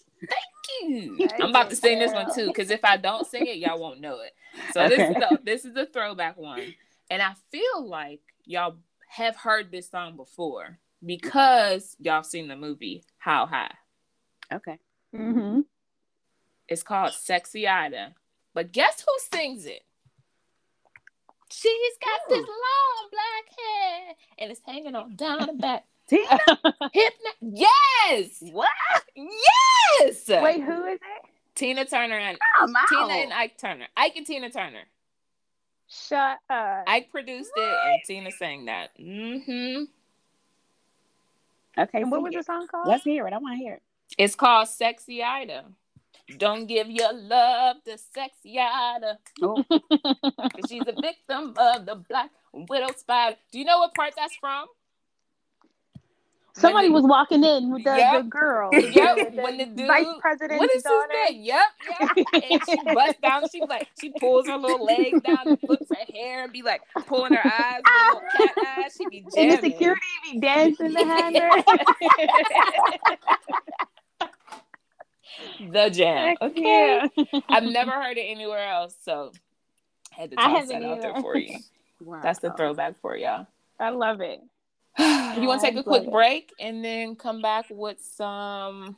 [1.41, 3.99] I'm about to sing this one too, because if I don't sing it, y'all won't
[4.01, 4.33] know it.
[4.73, 4.95] So Okay.
[4.97, 6.75] this no, this is a throwback one,
[7.09, 8.77] and I feel like y'all
[9.09, 13.73] have heard this song before because y'all seen the movie How High.
[14.51, 14.77] Okay.
[15.15, 15.61] Mm-hmm.
[16.67, 18.13] It's called Sexy Ida,
[18.53, 19.81] but guess who sings it?
[21.51, 25.85] She's got this long black hair and it's hanging on down the back.
[26.09, 26.39] Tina?
[26.93, 28.69] Hypno- yes, What?
[29.15, 30.27] yes.
[30.27, 31.21] Wait, who is it?
[31.55, 32.87] Tina Turner and Come out.
[32.87, 33.87] Tina and Ike Turner.
[33.97, 34.83] Ike and Tina Turner.
[35.89, 36.83] Shut up.
[36.87, 38.89] Ike produced it and Tina sang that.
[38.99, 39.83] Mm-hmm.
[41.77, 42.01] Okay.
[42.01, 42.37] and what was it.
[42.37, 42.87] the song called?
[42.87, 43.33] Let's hear it.
[43.33, 43.81] I want to hear it.
[44.17, 45.65] It's called Sexy Ida.
[46.37, 49.17] Don't give your love to Sexy Ida.
[49.41, 53.37] Oh, 'cause she's a victim of the Black Widow Spider.
[53.51, 54.67] Do you know what part that's from?
[56.53, 58.23] Somebody was walking in with the, Yep.
[58.23, 58.69] the girl.
[58.73, 61.07] Yep, the, when the dude- vice president, What is daughter.
[61.27, 61.43] his name?
[61.43, 61.65] Yep,
[62.17, 62.27] yep.
[62.51, 63.43] And she busts down.
[63.51, 66.81] She like she pulls her little legs down and flips her hair and be like
[67.07, 67.81] pulling her eyes,
[68.37, 68.95] cat eyes.
[68.97, 69.55] She be And jamming.
[69.61, 71.49] the security be dancing behind her.
[75.71, 76.35] the jam.
[76.41, 77.01] Okay.
[77.15, 77.39] Yeah.
[77.49, 79.31] I've never heard it anywhere else, so
[80.17, 81.59] I had to toss that out there for you.
[82.01, 82.19] wow.
[82.21, 83.47] That's the throwback for y'all.
[83.79, 84.41] I love it.
[84.99, 86.11] You want to take oh, a quick it.
[86.11, 88.97] break and then come back with some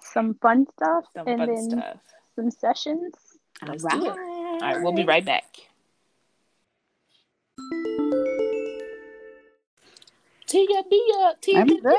[0.00, 1.96] Some fun stuff some and fun then stuff.
[2.36, 3.14] some sessions.
[3.62, 4.08] All Let's do it.
[4.10, 4.18] right.
[4.18, 5.44] All right, we'll be right back.
[10.46, 11.64] Tia Bia, Tia.
[11.64, 11.90] Did people,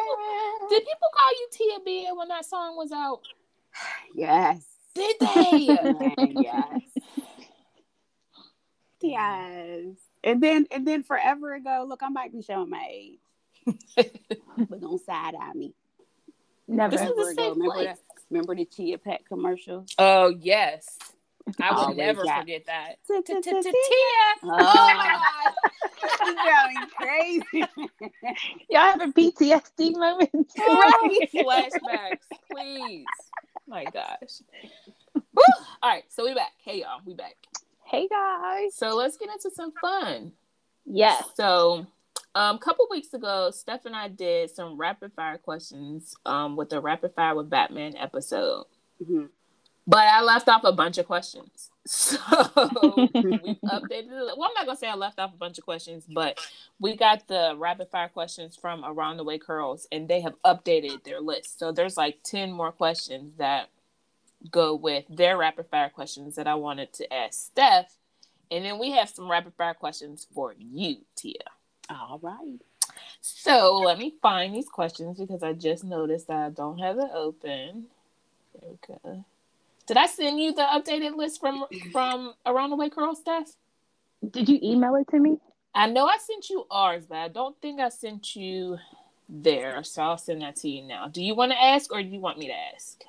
[0.69, 3.21] did people call you Tia Bia when that song was out?
[4.15, 4.63] Yes.
[4.95, 5.77] Did they?
[6.41, 6.81] yes.
[9.01, 9.95] Yes.
[10.23, 13.19] And then and then forever ago, look, I might be showing my age.
[13.95, 15.73] but don't side eye me.
[16.67, 16.91] Never.
[16.97, 17.87] This is the same remember place.
[17.87, 17.99] that?
[18.29, 19.85] Remember the Chia Pet commercial?
[19.97, 20.97] oh yes,
[21.61, 22.95] I would Always never got- forget that.
[23.07, 23.23] Tia.
[23.43, 23.71] Tia.
[24.43, 25.53] Oh, Oh my god.
[26.25, 27.63] You're going crazy.
[28.69, 30.53] Y'all having PTSD moments?
[30.57, 33.05] right flashbacks please
[33.67, 34.41] my gosh
[35.83, 37.35] all right so we back hey y'all we back
[37.89, 38.75] Hey guys.
[38.75, 40.31] so let's get into some fun
[40.85, 41.23] Yes.
[41.35, 41.85] so
[42.35, 46.69] um a couple weeks ago steph and i did some rapid fire questions um with
[46.69, 48.65] the rapid fire with batman episode
[49.03, 49.29] Mhm.
[49.87, 52.17] but i left off a bunch of questions so
[52.55, 56.39] we updated well i'm not gonna say i left off a bunch of questions but
[56.79, 61.03] we got the rapid fire questions from around the way curls and they have updated
[61.03, 63.69] their list so there's like 10 more questions that
[64.51, 67.95] go with their rapid fire questions that i wanted to ask steph
[68.51, 71.33] and then we have some rapid fire questions for you tia
[71.89, 72.59] All right.
[73.21, 77.09] so let me find these questions because i just noticed that i don't have it
[77.13, 77.85] open
[78.61, 79.25] there we go
[79.87, 83.51] did i send you the updated list from from around the way curl steph
[84.31, 85.37] Did you email it to me?
[85.73, 88.77] I know I sent you ours, but I don't think I sent you
[89.29, 89.83] there.
[89.83, 91.07] So I'll send that to you now.
[91.07, 93.01] Do you want to ask or do you want me to ask?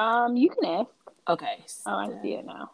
[0.00, 0.90] Um, you can ask.
[1.28, 1.58] Okay.
[1.84, 2.70] Oh, I see it now.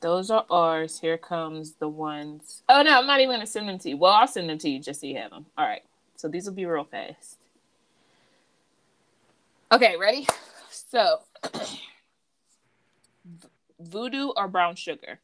[0.00, 1.00] Those are ours.
[1.00, 2.62] Here comes the ones.
[2.68, 3.96] Oh no, I'm not even gonna send them to you.
[3.96, 5.46] Well, I'll send them to you just so you have them.
[5.56, 5.82] All right.
[6.16, 7.38] So these will be real fast.
[9.72, 10.26] Okay, ready?
[10.70, 11.20] So,
[13.80, 15.20] voodoo or brown sugar?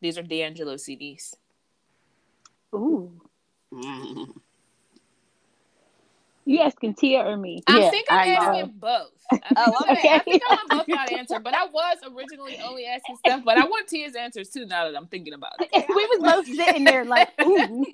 [0.00, 1.34] These are D'Angelo CDs.
[2.74, 3.20] Ooh.
[3.72, 4.34] Mm.
[6.48, 7.62] You asking Tia or me?
[7.66, 8.40] I Yeah, think I'm I know.
[8.60, 9.10] asking both.
[9.30, 11.96] I think, Oh, I'm- I think I want both y'all to answer, but I was
[12.14, 15.54] originally only asking stuff, but I want Tia's answers too now that I'm thinking about
[15.60, 15.68] it.
[15.88, 17.84] we was both sitting there like, ooh.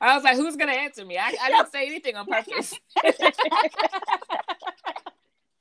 [0.00, 1.16] I was like, who's gonna answer me?
[1.18, 2.74] I, I didn't say anything on purpose.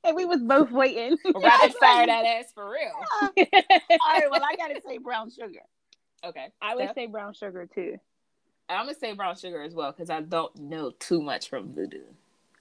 [0.04, 1.18] and we was both waiting.
[1.34, 2.92] Rapid fire that ass for real.
[2.94, 4.30] All right.
[4.30, 5.62] Well, I gotta say brown sugar.
[6.26, 6.48] Okay.
[6.62, 6.96] I would Steph?
[6.96, 7.98] say brown sugar too.
[8.70, 12.02] I'm gonna say brown sugar as well because I don't know too much from voodoo.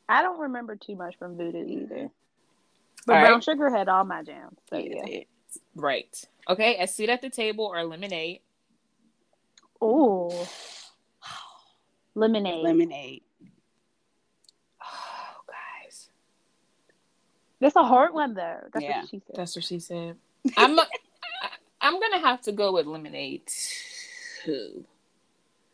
[0.09, 2.11] I don't remember too much from Voodoo either.
[3.07, 3.29] But All right.
[3.29, 4.59] brown sugar had all my jams.
[4.69, 5.21] So Yeah, yeah.
[5.75, 6.23] Right.
[6.49, 6.77] Okay.
[6.79, 8.40] A seat at the table or lemonade.
[9.83, 10.31] Ooh.
[12.14, 12.62] Lemonade.
[12.62, 13.23] Lemonade.
[14.83, 16.11] Oh, guys.
[17.61, 18.61] That's a hard one though.
[18.75, 19.01] That's Yeah.
[19.01, 19.37] what she said.
[19.37, 20.17] That's what she said.
[20.57, 20.87] I'm I-
[21.81, 23.51] I'm gonna have to go with lemonade
[24.45, 24.85] too.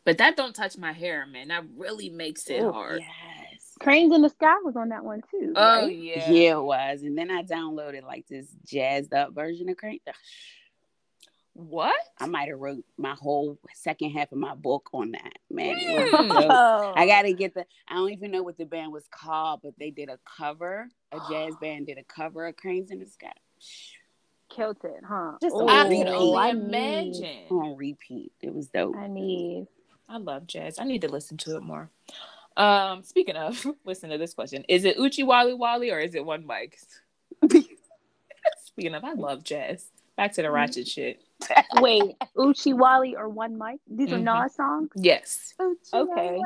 [0.04, 1.48] But that don't touch my hair, man.
[1.48, 3.00] That really makes it Ooh, hard.
[3.00, 3.74] Yes.
[3.80, 5.52] Cranes in the Sky was on that one too.
[5.56, 5.96] Oh right?
[5.96, 6.30] yeah.
[6.30, 6.56] Yeah.
[6.56, 7.02] it was.
[7.02, 10.02] And then I downloaded like this jazzed up version of Crank.
[10.06, 10.14] Ugh,
[11.54, 11.96] What?
[12.18, 15.32] I might have wrote my whole second half of my book on that.
[15.50, 16.46] Man, Mm.
[16.50, 16.92] Oh.
[16.96, 17.64] I gotta get the.
[17.88, 20.88] I don't even know what the band was called, but they did a cover.
[21.12, 23.32] A jazz band did a cover of Cranes in the Sky.
[24.48, 25.32] killed it, huh?
[25.42, 27.46] Just Ooh, I Oh, can only I need- imagine.
[27.50, 28.96] On repeat, it was dope.
[28.96, 29.66] I need.
[30.10, 30.78] I love jazz.
[30.78, 31.88] I need to listen to it more.
[32.56, 36.24] Um, speaking of, listen to this question: Is it Oochie Wally Wally or is it
[36.24, 36.78] One Mic?
[38.64, 39.86] Speaking of, I love jazz.
[40.16, 41.20] Back to the ratchet shit.
[41.76, 43.78] Wait, Oochie Wally or One Mic?
[43.88, 44.12] These Mhm.
[44.34, 44.90] are Nas songs.
[44.96, 45.54] Yes.
[45.94, 46.42] Okay.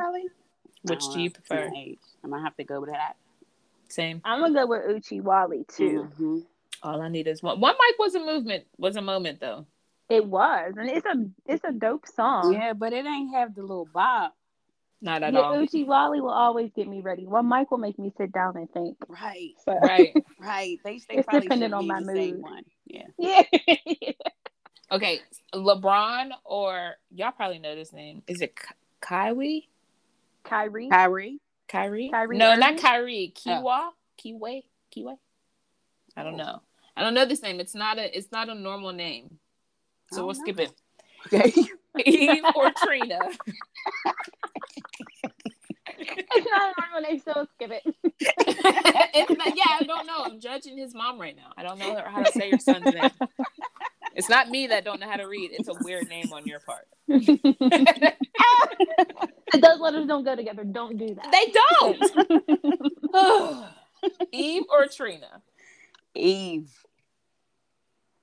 [0.83, 1.70] Which do you prefer?
[2.22, 3.16] I'm gonna have to go with that.
[3.88, 4.20] Same.
[4.24, 6.09] I'm gonna go with Oochie Wally too.
[6.18, 6.46] Mhm.
[6.83, 7.61] All I need is one.
[7.61, 8.66] One mic was a movement.
[8.77, 9.66] Was a moment though.
[10.09, 12.53] It was, and it's a it's a dope song.
[12.53, 14.33] Yeah, but it ain't have the little bob.
[15.01, 15.55] Not at Yeah, all.
[15.57, 17.27] Oochie Wally will always get me ready.
[17.27, 18.97] One mic will make me sit down and think.
[19.09, 20.14] Right, So, Right.
[20.40, 20.79] right.
[20.85, 22.40] They, they It's probably dependent on my the mood.
[22.40, 22.62] one.
[22.87, 23.03] Yeah.
[23.19, 24.12] Yeah.
[24.93, 25.21] Okay.
[25.55, 28.23] LeBron or y'all probably know this name.
[28.27, 29.69] Is it Ky- Kyrie?
[30.45, 30.88] Kyrie.
[30.88, 31.40] Kyrie.
[31.69, 32.09] Kyrie?
[32.11, 32.83] Kyrie no, not Irving?
[32.83, 33.35] Kyrie.
[33.47, 33.51] Oh.
[33.51, 33.88] Kiwa?
[34.23, 34.62] Kiwe?
[34.95, 35.17] Kiwe?
[36.17, 36.61] I don't know.
[36.97, 37.59] I don't know this name.
[37.61, 39.38] It's not a it's not a normal name.
[40.12, 40.40] I So don't we'll know.
[40.43, 40.73] skip it.
[41.27, 41.53] Okay.
[42.05, 43.21] Eve or Trina?
[45.99, 47.85] it's not a normal name, so skip it.
[49.38, 50.25] not, yeah, I don't know.
[50.25, 51.53] I'm judging his mom right now.
[51.57, 53.11] I don't know how to say your son's name.
[54.17, 55.51] It's not me that don't know how to read.
[55.53, 56.87] It's a weird name on your part.
[57.09, 57.29] Those
[59.81, 60.62] letters don't go together.
[60.64, 61.33] Don't do that.
[61.33, 61.53] They
[63.12, 63.64] don't.
[64.33, 65.43] Eve or Trina?
[66.14, 66.71] Eve.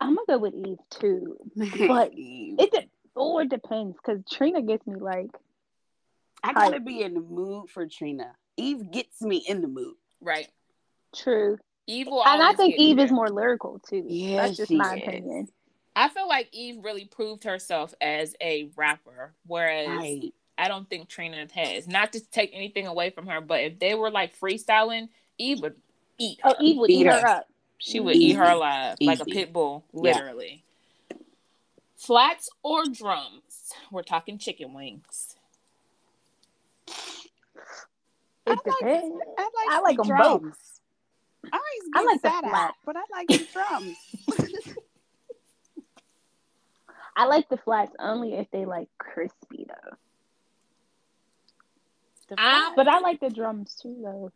[0.02, 1.38] I'm gonna go with Eve too.
[1.88, 2.56] But Eve.
[2.60, 5.30] It de- or it depends because Trina gets me like
[6.44, 8.34] I gotta be in the mood for Trina.
[8.58, 9.96] Eve gets me in the mood.
[10.22, 10.48] Right.
[11.16, 14.04] true, Eve will and I think Eve is more lyrical too.
[14.08, 15.04] Yeah, that's just she my is.
[15.04, 15.48] opinion.
[15.96, 20.34] I feel like Eve really proved herself as a rapper, whereas Right.
[20.58, 21.88] I don't think Trina has.
[21.88, 25.76] Not to take anything away from her, but if they were like freestyling, Eve would
[26.18, 26.40] eat.
[26.44, 26.52] Her.
[26.58, 26.64] Oh.
[26.64, 27.28] Eve would Beat eat her her.
[27.28, 27.48] up.
[27.84, 28.52] She would eat her Easy.
[28.54, 30.02] alive like a pit bull, Yeah.
[30.02, 30.64] literally.
[31.98, 33.74] Flats or drums?
[33.92, 35.36] We're talking chicken wings.
[36.88, 36.94] It
[38.46, 38.66] I like.
[38.68, 40.82] I like, I like the 'em drums.
[41.52, 41.60] I
[41.96, 42.54] I like the that flat.
[42.70, 43.98] out, but I like the drums.
[47.16, 49.98] I like the flats only if they like crispy though.
[52.30, 54.32] The I- But I like the drums too though.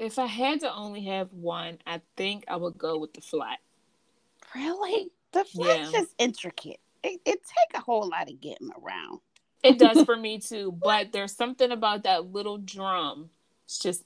[0.00, 3.58] If I had to only have one, I think I would go with the flat.
[4.54, 5.10] really?
[5.32, 6.00] The flat's Yeah.
[6.00, 6.80] just intricate.
[7.02, 9.20] It, it take a whole lot of getting around.
[9.62, 13.30] It does for me too, but there's something about that little drum.
[13.64, 14.04] It's just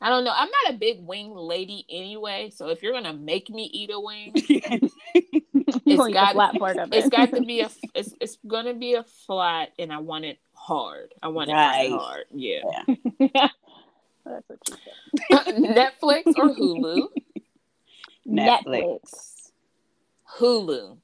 [0.00, 0.32] I don't know.
[0.34, 4.00] I'm not a big wing lady anyway, so if you're gonna make me eat a
[4.00, 4.32] wing,
[5.14, 6.96] You It's gonna eat the got- flat part of it.
[6.96, 10.38] it's got to be a it's, it's gonna be a flat and I want it
[10.54, 11.12] hard.
[11.22, 11.90] I want it Right.
[11.90, 12.24] fried hard.
[12.34, 13.48] Yeah.
[14.24, 14.76] That's what you
[15.30, 15.54] said.
[15.56, 17.08] Netflix or Hulu?
[18.26, 19.50] Netflix.
[20.38, 20.98] Hulu.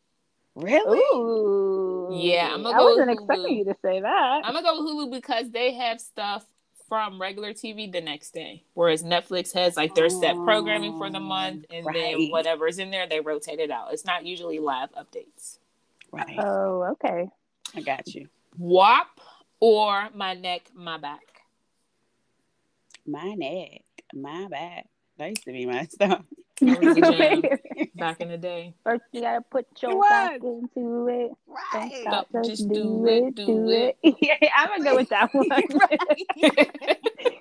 [0.56, 0.98] Really?
[0.98, 2.10] Ooh.
[2.12, 4.40] Yeah, I'm gonna I go wasn't with expecting you to say that.
[4.44, 6.44] I'm gonna go with Hulu because they have stuff
[6.88, 11.18] from regular TV the next day, whereas Netflix has like their set programming for the
[11.18, 13.92] oh, month, and then whatever's in there they rotate it out.
[13.92, 15.58] It's not usually live updates.
[16.10, 16.36] Right.
[16.38, 17.28] Oh, okay.
[17.76, 18.28] I got you.
[18.58, 19.06] WAP
[19.60, 21.29] or my neck, my back.
[23.06, 23.82] My neck,
[24.14, 24.86] my back.
[25.18, 26.22] That used to be my stuff.
[26.60, 28.74] That was the jam back in the day.
[28.84, 30.08] First, you gotta put your was.
[30.08, 31.30] back into it.
[31.46, 31.92] Right.
[32.02, 33.98] stop, just, just do, do it, it, do, do it.
[34.20, 35.48] yeah, I'm gonna go with that one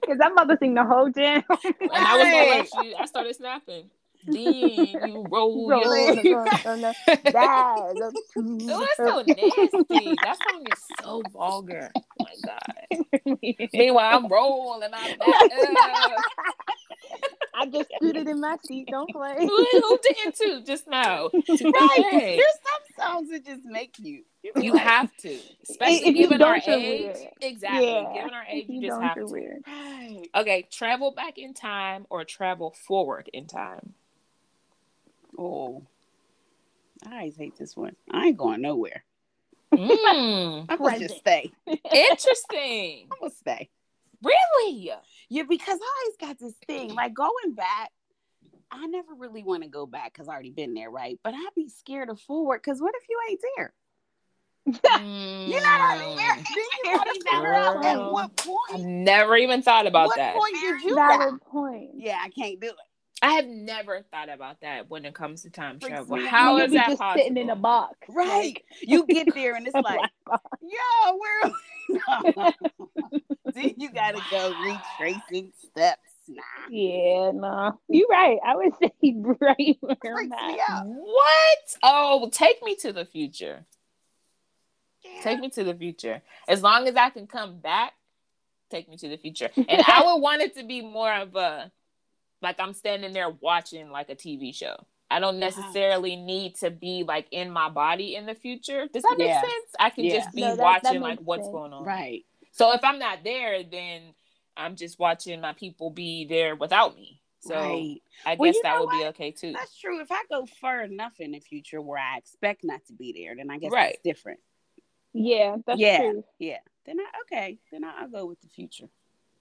[0.01, 1.43] because I'm about to sing the whole jam.
[1.49, 2.95] And I was gonna let you.
[2.97, 3.89] I started snapping.
[4.25, 5.84] Then you roll Roll
[6.23, 6.39] your.
[6.65, 6.93] on the
[8.01, 10.15] of It was so nasty.
[10.23, 11.91] That song is so vulgar.
[11.95, 13.69] Oh my god.
[13.73, 14.89] Meanwhile, I'm rolling.
[17.55, 18.88] I just scooted in my seat.
[18.91, 19.36] Don't play.
[19.38, 21.29] who, who didn't too just now?
[21.49, 22.38] Right.
[22.38, 22.84] There's some
[23.17, 24.23] songs that just make you.
[24.55, 25.38] You have to,
[25.69, 26.65] especially If given our age.
[26.67, 27.17] weird.
[27.41, 28.13] Exactly, Yeah.
[28.13, 29.25] given our age, you, you just have to.
[29.25, 29.63] weird.
[30.36, 33.93] Okay, travel back in time or travel forward in time.
[35.39, 35.84] Oh.
[37.08, 37.95] I always hate this one.
[38.12, 39.06] I ain't going nowhere.
[39.73, 41.49] Mm, I'm gonna just stay.
[41.65, 43.08] interesting.
[43.12, 43.69] I'm gonna stay.
[44.21, 44.91] Really?
[45.30, 47.91] Yeah, because I always got this thing like going back.
[48.71, 51.17] I never really want to go back because I already been there, right?
[51.23, 53.73] But I'd be scared of forward because what if you ain't there?
[55.02, 56.17] You know what I mean?
[56.17, 56.43] Then
[56.84, 58.13] you gotta figure out at Girl.
[58.13, 58.86] what I point.
[58.86, 60.36] never even thought about what that.
[60.36, 61.17] point did you die?
[61.17, 61.91] Valid point.
[61.95, 62.75] Yeah, I can't do it.
[63.21, 66.25] I have never thought about that when it comes to time travel.
[66.27, 67.21] How is that just possible?
[67.23, 68.27] sitting in a box, Right.
[68.55, 69.99] like, you get there and it's like,
[70.62, 71.51] yo, where?
[73.53, 76.01] then you gotta go retracing steps.
[76.27, 76.41] Nah.
[76.69, 78.38] Yeah, no, you're right.
[78.45, 80.69] I would say right where I'm Freaks me at.
[80.69, 80.86] out.
[80.86, 81.77] What?
[81.82, 83.65] Oh, take me to the future.
[85.03, 85.21] Yeah.
[85.23, 86.21] Take me to the future.
[86.47, 87.93] As long as I can come back,
[88.69, 89.49] take me to the future.
[89.58, 91.71] And I would want it to be more of a
[92.41, 94.75] like I'm standing there watching like a TV show.
[95.12, 98.88] I don't necessarily need to be like in my body in the future.
[98.93, 99.41] Does that make Yeah.
[99.41, 99.75] sense?
[99.80, 100.15] I can Yeah.
[100.17, 101.52] just be No, that- that watching like what's sense.
[101.52, 101.84] going on.
[101.84, 102.25] Right.
[102.52, 104.13] So if I'm not there, then
[104.56, 107.21] I'm just watching my people be there without me.
[107.41, 108.02] So right.
[108.25, 109.54] I Well, guess you that know would be okay too.
[109.54, 109.99] That's true.
[110.02, 113.36] If I go far enough in the future where I expect not to be there,
[113.36, 113.93] then I guess Right.
[113.93, 114.41] that's different.
[115.13, 115.97] Yeah, that's Yeah.
[115.99, 116.23] true.
[116.38, 116.60] Yeah.
[116.86, 117.58] Then I okay.
[117.71, 118.89] Then I- I'll go with the future.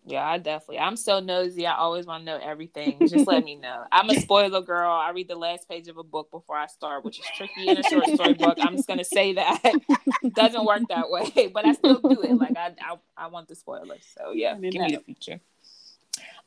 [0.09, 0.79] Yeah, I definitely.
[0.79, 1.67] I'm so nosy.
[1.67, 3.07] I always want to know everything.
[3.07, 3.85] Just let me know.
[3.93, 4.91] I'm a spoiler girl.
[4.91, 7.77] I read the last page of a book before I start, which is tricky in
[7.77, 8.57] a short story book.
[8.59, 9.75] I'm just gonna say that
[10.33, 12.37] doesn't work that way, but I still do it.
[12.39, 14.07] Like I, I, I want the spoilers.
[14.17, 15.41] So yeah, Let me give me the future.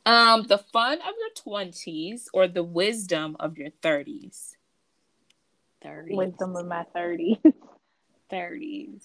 [0.08, 4.58] Um, the fun of your twenties or the wisdom of your thirties.
[5.84, 6.18] Thirties.
[6.18, 7.38] Wisdom of my thirties.
[8.28, 9.04] thirties.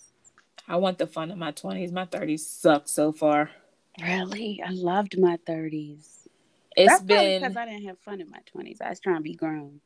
[0.67, 1.93] I want the fun of my twenties.
[1.93, 3.51] My thirties suck so far.
[4.03, 4.63] Really?
[4.65, 6.29] I loved my thirties.
[6.77, 8.81] It's That's been because I didn't have fun in my twenties.
[8.81, 9.81] I was trying to be grown.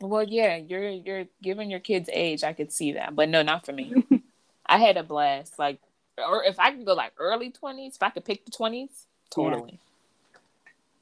[0.00, 2.42] Well, yeah, you're you're giving your kids age.
[2.42, 3.94] I could see that, but no, not for me.
[4.66, 5.58] I had a blast.
[5.58, 5.78] Like,
[6.18, 9.78] or if I could go like early twenties, if I could pick the twenties, totally,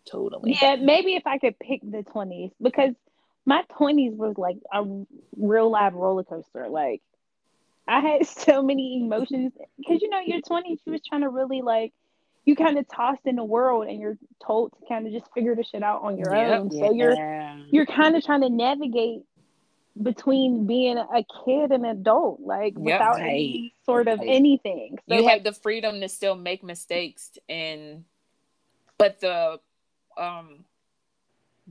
[0.04, 0.58] totally.
[0.60, 2.94] Yeah, maybe if I could pick the twenties because
[3.46, 4.84] my twenties was like a
[5.36, 6.68] real live roller coaster.
[6.68, 7.00] Like
[7.88, 11.62] I had so many emotions because you know your twenties, you was trying to really
[11.62, 11.92] like
[12.44, 15.54] you kind of tossed in the world and you're told to kind of just figure
[15.54, 16.60] the shit out on your Yep.
[16.60, 16.70] own.
[16.70, 17.16] So you're
[17.70, 19.22] you're kind of trying to navigate
[20.00, 22.84] between being a kid and adult, like Yep.
[22.84, 23.24] without Right.
[23.30, 24.28] any sort of Right.
[24.28, 24.98] anything.
[25.08, 28.04] So you like, have the freedom to still make mistakes, and
[28.96, 29.60] but the
[30.16, 30.64] um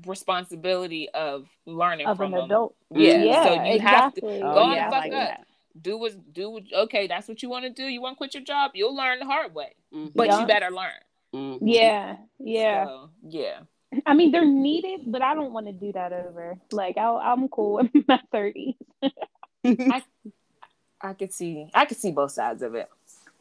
[0.05, 2.45] responsibility of learning of from an them.
[2.45, 2.75] adult.
[2.95, 4.41] Yeah, yeah so you have to exactly.
[4.43, 5.29] Oh, Go yeah, and fuck like up.
[5.29, 5.47] that.
[5.81, 7.07] Do what do what, okay.
[7.07, 7.83] That's what you want to do.
[7.83, 8.71] You want to quit your job.
[8.73, 10.11] You'll learn the hard way, Mhm.
[10.15, 10.41] but Yeah.
[10.41, 10.99] you better learn.
[11.33, 11.59] Mhm.
[11.61, 12.85] Yeah, yeah.
[12.85, 13.59] So, yeah.
[14.05, 16.59] I mean, they're needed, but I don't want to do that over.
[16.71, 18.75] Like, I, I'm cool with my 30s.
[21.01, 22.89] I could see I could see both sides of it.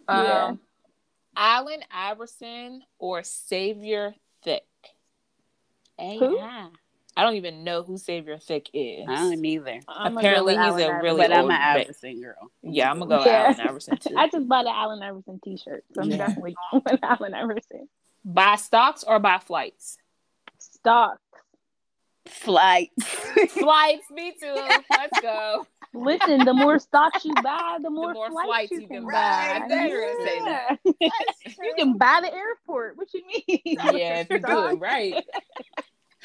[0.09, 0.47] Yeah.
[0.47, 0.61] Um
[1.37, 4.65] Allen Iverson or Savior Thick.
[5.99, 6.39] Who?
[7.17, 7.21] AI.
[7.21, 9.07] I don't even know who Savior Thick is.
[9.09, 9.81] I don't either.
[9.89, 12.51] I'm Apparently go with he's a Allen really but I'm an ba- Iverson girl.
[12.63, 13.45] Yeah, I'm gonna go Yeah.
[13.57, 14.15] Allen Iverson too.
[14.17, 16.17] I just bought an Allen Iverson T-shirt, so I'm Yeah.
[16.19, 17.89] definitely going with Allen Iverson.
[18.25, 19.99] buy stocks or buy flights?
[20.59, 21.21] Stocks.
[22.27, 23.05] Flights.
[23.51, 24.55] flights, me too.
[24.91, 25.65] Let's go.
[25.95, 29.07] Listen, the more stocks you buy, the more, more flights, flights you you can, can
[29.07, 29.13] buy.
[29.13, 29.61] buy.
[29.63, 30.77] I knew you were say that.
[31.01, 31.09] Yeah.
[31.63, 32.97] You can buy the airport.
[32.99, 33.61] What you mean?
[33.65, 35.25] Yeah, if you do it right.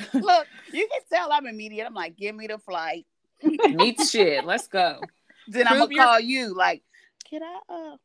[0.14, 1.86] Look, you can tell I'm immediate.
[1.86, 3.06] I'm like, give me the flight.
[3.44, 4.46] Meet shit.
[4.46, 5.00] Let's go.
[5.48, 6.54] Then I'm gonna your- call you.
[6.56, 6.84] Like,
[7.30, 7.96] can I uh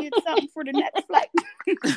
[0.00, 1.28] get something for the next flight?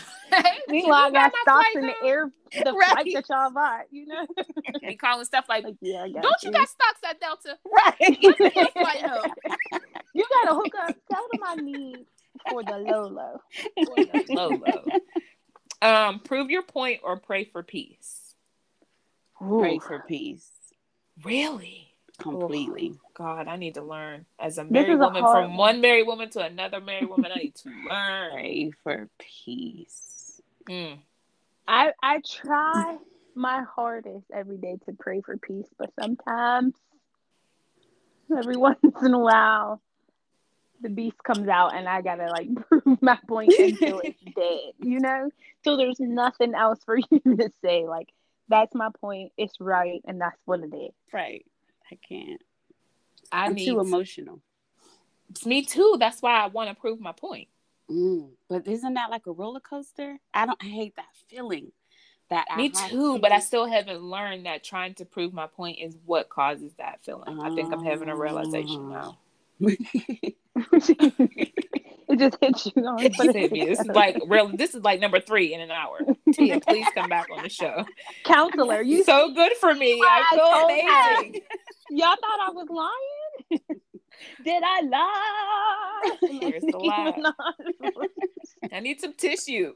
[0.67, 2.31] Meanwhile, I You got my stocks flight, in the air,
[2.63, 2.89] the Right.
[2.91, 3.85] flight that y'all bought.
[3.91, 4.27] You know,
[4.81, 7.57] Be calling stuff like, like yeah, I got don't you got stocks at Delta?
[7.65, 8.17] right.
[10.15, 10.95] You gotta hook up.
[11.11, 12.05] Tell them I need
[12.49, 13.41] for the Lolo.
[14.29, 14.83] low, low.
[15.81, 18.32] Um, prove your point or pray for peace.
[19.47, 20.49] Pray for peace.
[21.23, 21.93] Really?
[22.19, 22.93] Completely.
[23.15, 24.25] God, I need to learn.
[24.39, 25.57] As a married is a woman, from one.
[25.57, 28.31] one married woman to another married woman, I need to learn.
[28.31, 30.41] Pray for peace.
[30.69, 30.99] Mm.
[31.67, 32.97] I I try
[33.35, 36.75] my hardest every day to pray for peace, but sometimes,
[38.37, 39.81] every once in a while,
[40.81, 44.73] the beast comes out, and I gotta like prove my point until it's dead.
[44.79, 45.31] You know,
[45.63, 47.85] so there's nothing else for you to say.
[47.87, 48.09] Like
[48.47, 49.31] that's my point.
[49.37, 50.93] It's right, and that's what it is.
[51.11, 51.45] Right.
[51.91, 52.41] I can't.
[53.31, 54.41] I I'm need too emotional.
[55.45, 55.97] me too.
[55.99, 57.47] That's why I want to prove my point.
[57.89, 58.29] Mm.
[58.49, 60.17] But isn't that like a roller coaster?
[60.33, 61.71] I don't I hate that feeling.
[62.29, 65.79] That Me have too, but I still haven't learned that trying to prove my point
[65.79, 67.39] is what causes that feeling.
[67.39, 68.89] I think I'm having a realization Ah.
[68.89, 69.17] now.
[72.09, 72.99] It just hits you on.
[73.01, 73.65] It just hit me.
[73.65, 74.49] This is like real.
[74.49, 75.99] This is like number three in an hour.
[76.33, 77.85] Tia, please come back on the show.
[78.25, 78.81] counselor.
[78.83, 79.99] You so good for me.
[80.01, 80.71] I I feel told
[81.25, 81.41] amazing.
[81.91, 83.61] y'all thought I was lying?
[84.43, 86.17] Did I lie?
[86.39, 87.15] Here's the lie.
[88.71, 89.73] I need some tissue.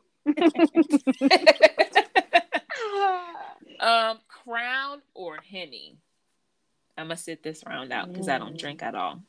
[3.80, 5.98] um, Crown or Henny?
[6.98, 9.22] I'm gonna sit this round out because I don't drink at all,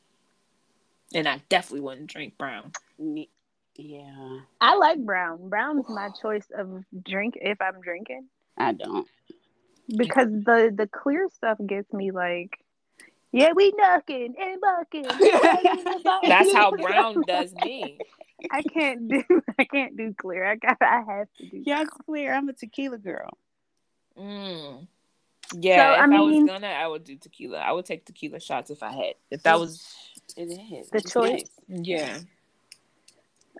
[1.13, 2.71] and I definitely wouldn't drink brown.
[3.75, 5.49] Yeah, I like brown.
[5.49, 9.07] Brown's my choice of drink if I'm drinking I don't.
[9.87, 12.59] because the the clear stuff gets me like,
[13.31, 15.03] yeah, we knucking and bucking.
[16.27, 17.99] That's how brown does me.
[18.51, 19.23] I can't do.
[19.59, 20.45] I can't do clear.
[20.45, 20.77] I got.
[20.81, 21.63] I have to do.
[21.65, 22.33] Yeah, it's clear.
[22.33, 23.29] I'm a tequila girl.
[24.17, 24.87] Mm.
[25.55, 27.57] Yeah, So, I if I, mean- was gonna, I would do tequila.
[27.59, 29.13] I would take tequila shots if I had.
[29.31, 29.83] If that was,
[30.37, 31.49] It is The choice.
[31.67, 32.19] yeah.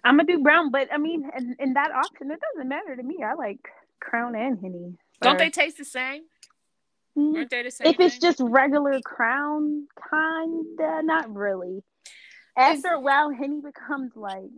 [0.04, 3.04] I'm gonna do brown, but I mean, in, in that option, it doesn't matter to
[3.04, 3.18] me.
[3.26, 3.60] I like
[4.00, 4.94] Crown and Henny.
[5.22, 6.22] Don't they taste the same?
[7.18, 7.88] Mm, Weren't they the same?
[7.88, 8.22] If it's thing?
[8.22, 11.84] just regular Crown, kinda, not really.
[12.56, 14.50] After a while, Henny becomes like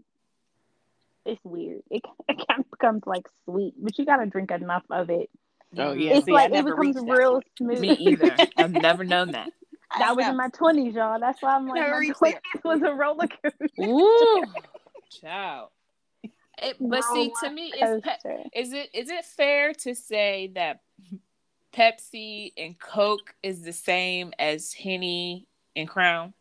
[1.25, 1.81] it's weird.
[1.89, 5.29] It, it kind of becomes like sweet, but you gotta drink enough of it.
[5.77, 7.79] Oh yeah, it's see, I like it becomes real smooth.
[7.79, 8.35] me either.
[8.57, 9.51] I've never known that.
[9.99, 11.19] that was in my twenties, y'all.
[11.19, 13.69] That's why I'm like Never my reached twenties was a roller coaster.
[13.81, 14.43] Ooh,
[15.21, 15.69] child.
[16.61, 20.81] It, but see, to me, is pe- is it is it fair to say that
[21.73, 26.33] Pepsi and Coke is the same as Henny and Crown?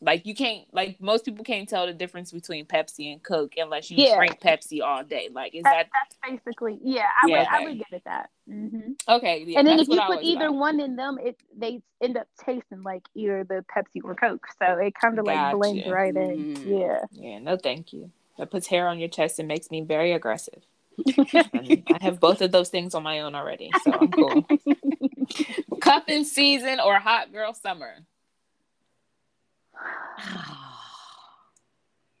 [0.00, 3.90] Like you can't like most people can't tell the difference between Pepsi and Coke unless
[3.90, 4.16] you Yeah.
[4.16, 5.30] drink Pepsi all day.
[5.32, 7.06] Like is that That's basically yeah.
[7.22, 7.64] I Yeah, would I okay.
[7.64, 8.30] would give it that.
[8.46, 9.44] hmm okay?
[9.46, 12.82] Yeah, and then if you put either one in them, it they end up tasting
[12.82, 14.46] like either the Pepsi or Coke.
[14.62, 16.54] So it kind of like blends right in.
[16.54, 16.80] Mm.
[16.80, 17.00] Yeah.
[17.12, 18.10] Yeah, no, thank you.
[18.38, 20.62] That puts hair on your chest and makes me very aggressive.
[21.08, 24.46] I have both of those things on my own already, so I'm cool.
[25.80, 27.96] Cuffing season or hot girl summer?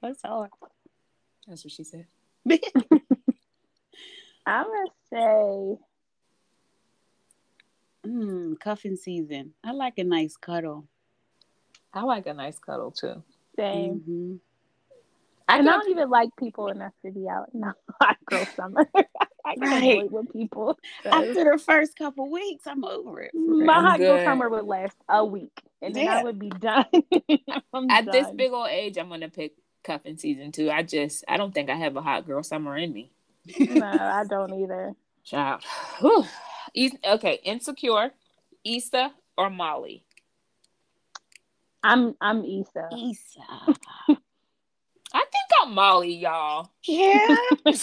[0.06, 0.50] That's hard.
[1.48, 2.06] That's what she said.
[4.46, 5.78] I'm gonna say
[8.06, 9.54] mm, cuffing season.
[9.64, 10.86] I like a nice cuddle.
[11.92, 13.22] I like a nice cuddle too.
[13.56, 14.04] same.
[14.08, 14.38] Mhm.
[15.48, 18.46] I and I don't even like people enough to be out in the hot girl
[18.56, 18.88] summer.
[19.44, 19.92] I can Right.
[19.98, 20.78] avoid with people.
[21.02, 21.10] so.
[21.10, 23.32] After the first couple weeks, I'm over it.
[23.32, 23.66] for real.
[23.66, 26.86] My hot girl summer would last a week, and then I would be done.
[27.72, 29.52] I'm at this big old age, I'm gonna pick
[29.86, 30.70] cuffing season too.
[30.70, 33.10] I just I don't think I have a hot girl summer in me.
[33.58, 34.94] no, I don't either.
[35.24, 35.62] Child.
[36.00, 36.24] Whew.
[37.04, 38.10] Okay, insecure,
[38.64, 40.04] Issa or Molly?
[41.82, 42.88] I'm I'm Issa.
[42.92, 43.76] Issa.
[45.14, 46.70] I think I'm Molly, y'all.
[46.84, 47.36] Yeah.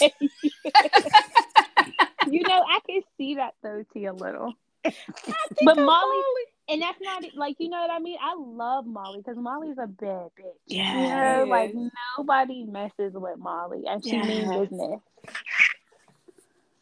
[2.28, 4.52] you know, I can see that though, T a little.
[4.84, 6.22] I think But I'm Molly-
[6.68, 8.16] And that's not like you know what I mean.
[8.22, 10.54] I love Molly because Molly's a bad bitch.
[10.66, 11.74] You know, like
[12.18, 15.00] nobody messes with Molly, and she means business.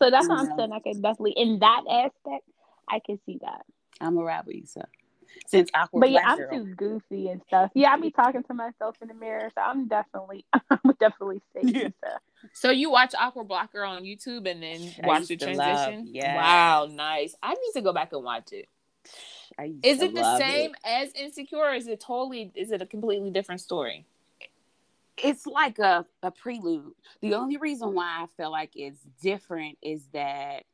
[0.00, 0.56] So that's what I'm Yeah.
[0.56, 0.72] saying.
[0.72, 2.44] I can definitely in that aspect,
[2.88, 3.64] I can see that.
[4.00, 4.86] I'm a rap with Issa.
[5.46, 6.50] Since awkward But yeah, I'm girl.
[6.50, 7.70] too goofy and stuff.
[7.74, 11.40] Yeah, I be talking to myself in the mirror, so I'm definitely, I would definitely
[11.54, 11.80] say Yeah.
[11.86, 12.20] Issa.
[12.52, 15.78] So you watch Awkward Black Girl on YouTube and then I watch the used love-
[15.86, 16.08] transition?
[16.12, 16.36] yes.
[16.36, 17.34] Wow, nice.
[17.42, 18.68] I need to go back and watch it.
[19.58, 20.80] I Is it the same it.
[20.84, 24.06] as Insecure or is it totally is it a completely different story?
[25.16, 26.94] It's like a, a prelude.
[27.20, 30.64] The only reason why I feel like it's different is that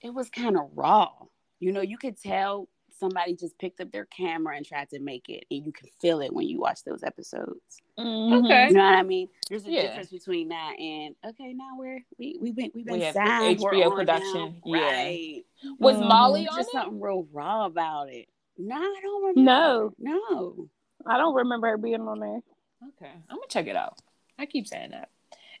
[0.00, 1.10] it was kind of raw.
[1.58, 2.68] You know, you could tell
[2.98, 6.20] somebody just picked up their camera and tried to make it, and you can feel
[6.20, 7.80] it when you watch those episodes.
[7.98, 8.68] Okay.
[8.68, 9.28] You know what I mean?
[9.48, 9.82] There's a Yeah.
[9.82, 13.60] difference between that and okay, now we're we we been we've been We have signed,
[13.60, 14.60] we're HBO production.
[14.64, 14.78] now.
[14.78, 14.92] Yeah.
[15.02, 15.44] right?
[15.78, 16.08] Was Mhm.
[16.08, 16.72] Molly on Just it?
[16.72, 18.28] something real raw about it.
[18.58, 19.40] No, I don't remember.
[19.40, 19.92] No.
[19.98, 20.68] no.
[21.06, 22.40] I don't remember her being on there.
[22.88, 23.12] Okay.
[23.28, 23.98] I'm gonna check it out.
[24.38, 25.10] I keep saying that.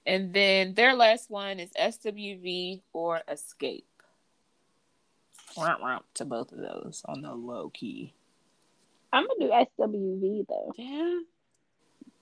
[0.04, 3.84] And then their last one is SWV or Xscape.
[6.14, 8.14] To both of those on the low key.
[9.12, 10.72] I'm gonna do SWV though.
[10.76, 11.18] Yeah.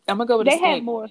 [0.09, 0.74] I'm gonna go with they Xscape.
[0.74, 1.09] had more.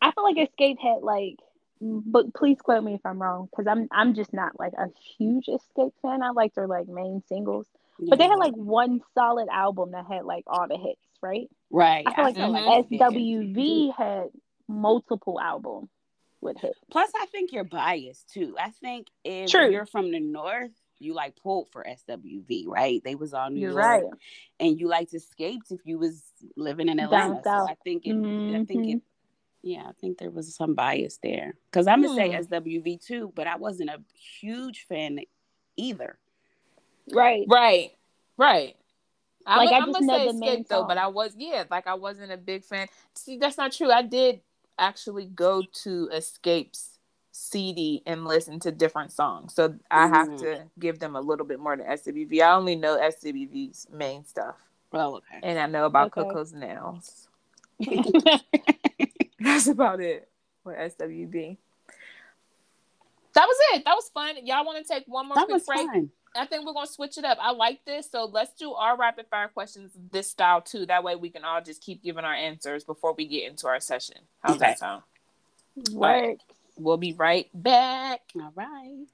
[0.00, 1.38] I feel like Xscape had like,
[1.80, 4.86] but please quote me if I'm wrong, because I'm I'm just not like a
[5.18, 6.22] huge Xscape fan.
[6.22, 7.66] I like their like main singles,
[7.98, 11.48] but they had like one solid album that had like all the hits, right?
[11.70, 12.04] right.
[12.06, 12.54] I feel like mm-hmm.
[12.54, 13.12] feel like they did.
[13.12, 14.28] SWV had
[14.68, 15.90] multiple albums
[16.40, 16.78] with hits.
[16.90, 18.56] Plus, I think you're biased too.
[18.58, 19.70] I think if True.
[19.70, 23.02] you're from the north, you like pulled for SWV, right?
[23.04, 24.04] They was all New You're York, right.
[24.60, 26.22] and you liked Xscapes if you was
[26.56, 27.40] living in Atlanta.
[27.44, 27.50] So.
[27.50, 28.14] I think it,
[28.54, 29.02] I think it,
[29.62, 32.54] yeah, I think there was some bias there because I'm gonna say Hmm.
[32.54, 34.00] SWV too, but I wasn't a
[34.40, 35.20] huge fan
[35.76, 36.18] either.
[37.12, 37.44] Right.
[37.48, 37.92] Right,
[38.36, 38.76] right.
[39.46, 40.98] I'm, Like, I I'm just gonna know say Xscape though, but.
[40.98, 42.88] I was yeah, like I wasn't a big fan.
[43.14, 43.90] See, that's not true.
[43.92, 44.40] I did
[44.78, 46.95] actually go to Xscape's
[47.38, 50.38] CD and listen to different songs, so I have Mm.
[50.40, 52.40] to give them a little bit more than SWV.
[52.40, 54.56] I only know SWV's main stuff,
[54.92, 55.40] Oh, okay.
[55.42, 56.22] and I know about Okay.
[56.22, 57.28] Coko's nails.
[59.40, 60.28] That's about it
[60.64, 61.58] with SWV.
[63.34, 63.84] That was it.
[63.84, 64.34] That was fun.
[64.46, 65.86] Y'all want to take one more that quick was break?
[65.86, 66.10] fun.
[66.34, 67.38] I think we're gonna switch it up.
[67.40, 70.84] I like this, so let's do our rapid fire questions this style too.
[70.86, 73.80] That way we can all just keep giving our answers before we get into our
[73.80, 74.16] session.
[74.40, 74.66] How's Okay.
[74.66, 75.02] that sound?
[75.92, 76.38] Work.
[76.78, 78.20] We'll be right back.
[78.36, 79.06] All right.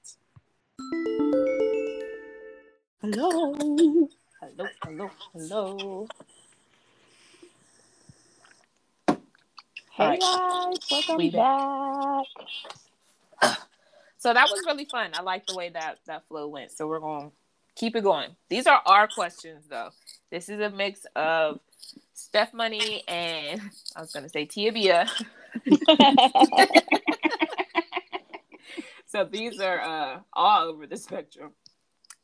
[3.01, 3.55] Hello.
[3.55, 6.09] Hello, hello, hello.
[9.91, 10.21] Hey Alright.
[10.21, 12.27] guys, welcome We back.
[14.19, 15.11] So that was really fun.
[15.15, 16.73] I like the way that that flow went.
[16.73, 17.31] So we're gonna
[17.77, 18.31] keep it going.
[18.49, 19.91] These are our questions though.
[20.31, 21.61] This is a mix of
[22.15, 23.61] Steph Money and
[23.95, 25.09] I was gonna say Tia Bia.
[29.13, 31.51] So these are uh, all over the spectrum.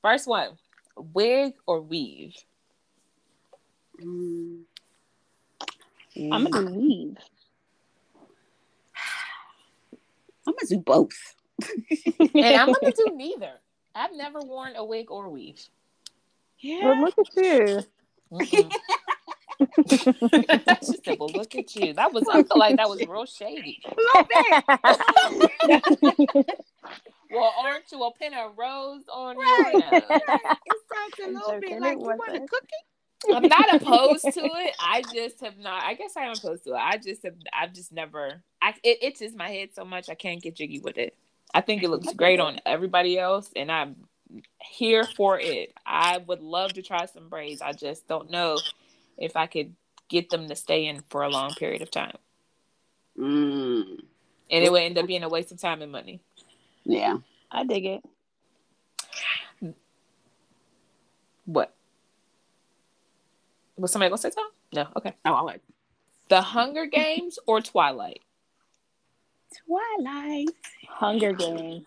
[0.00, 0.56] First one,
[0.96, 2.34] wig or weave?
[4.02, 4.62] Mm.
[6.32, 7.16] I'm gonna do weave.
[10.46, 11.34] I'm gonna do both.
[12.34, 13.52] And I'm gonna do neither.
[13.94, 15.60] I've never worn a wig or weave.
[16.58, 16.86] Yeah.
[16.86, 17.82] Well, look at you.
[18.32, 18.72] Mm-mm.
[19.90, 23.80] She said, "Well, look at you." That was I feel like that was real shady.
[27.30, 29.74] Well, aren't you a pin of rose on Right.
[29.74, 30.20] your nose?
[30.64, 32.50] It sounds a I'm little bit like you want a wasn't.
[32.50, 33.34] cookie.
[33.34, 34.72] I'm not opposed to it.
[34.80, 35.82] I just have not.
[35.84, 36.76] I guess I am opposed to it.
[36.76, 37.34] I just have.
[37.52, 38.42] I've just never.
[38.62, 41.14] I it itches my head so much I can't get jiggy with it.
[41.52, 43.96] I think it looks great on everybody else, and I'm
[44.62, 45.72] here for it.
[45.84, 47.60] I would love to try some braids.
[47.60, 48.62] I just don't know
[49.18, 49.74] if I could
[50.08, 52.16] get them to stay in for a long period of time,
[53.18, 54.00] Mm.
[54.50, 56.20] and it would end up being a waste of time and money.
[56.84, 57.18] Yeah.
[57.50, 58.04] I dig it.
[61.44, 61.74] What?
[63.76, 64.52] Was somebody gonna say something?
[64.72, 64.86] No.
[64.96, 65.14] Okay.
[65.24, 65.62] Oh, I like
[66.28, 68.20] The Hunger Games or Twilight?
[69.66, 70.48] Twilight.
[70.88, 71.86] Hunger Games.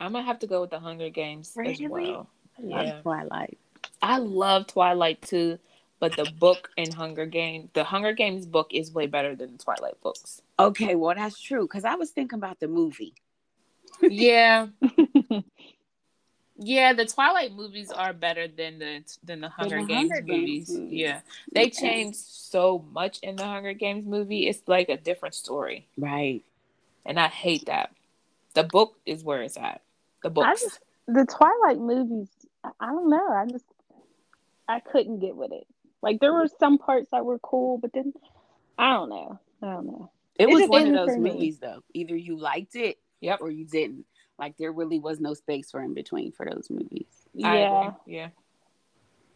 [0.00, 2.28] I'm gonna have to go with the Hunger Games as well.
[2.62, 2.82] Yeah.
[2.82, 3.58] Yeah, Twilight.
[4.02, 5.58] I love Twilight too,
[6.00, 9.58] but the book in Hunger Games, the Hunger Games book is way better than the
[9.62, 10.42] Twilight books.
[10.58, 13.14] Okay, well that's true because I was thinking about the movie.
[14.02, 14.68] Yeah,
[16.58, 20.68] yeah, the Twilight movies are better than the than the Hunger, the Games, Hunger Games
[20.68, 20.68] movies.
[20.68, 20.90] movies.
[21.00, 21.20] Yeah,
[21.52, 21.70] they Yeah.
[21.70, 24.48] changed so much in the Hunger Games movie.
[24.48, 26.42] It's like a different story, Right.
[27.06, 27.92] and I hate that.
[28.54, 29.80] The book is where it's at.
[30.22, 30.60] The I books.
[30.60, 32.28] just the Twilight movies.
[32.64, 33.28] I, I don't know.
[33.32, 33.64] I just
[34.68, 35.66] I couldn't get with it.
[36.02, 38.12] Like there were some parts that were cool, but then
[38.78, 39.38] I don't know.
[39.62, 40.10] I don't know.
[40.38, 41.30] It It was one of those for me.
[41.30, 41.82] movies though.
[41.94, 43.38] Either you liked it Yep.
[43.40, 44.04] or you didn't.
[44.38, 47.06] Like there really was no space for in between for those movies.
[47.44, 47.66] I Yeah.
[47.66, 47.90] agree.
[48.06, 48.28] Yeah.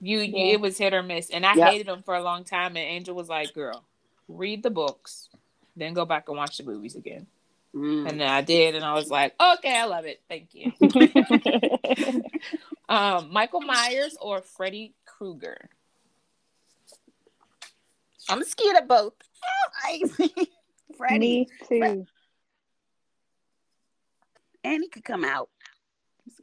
[0.00, 1.30] You, you it was hit or miss.
[1.30, 1.70] And I Yep.
[1.70, 2.76] hated them for a long time.
[2.76, 3.84] And Angel was like, girl,
[4.28, 5.28] read the books,
[5.76, 7.26] then go back and watch the movies again.
[7.74, 8.08] Mm.
[8.08, 10.22] And then I did, and I was like, okay, I love it.
[10.28, 10.72] Thank you.
[12.88, 15.56] Um, Michael Myers or Freddy Krueger?
[18.28, 19.14] I'm scared of both.
[20.96, 21.18] Freddy.
[21.18, 22.06] Me too.
[24.64, 25.48] And he could come out.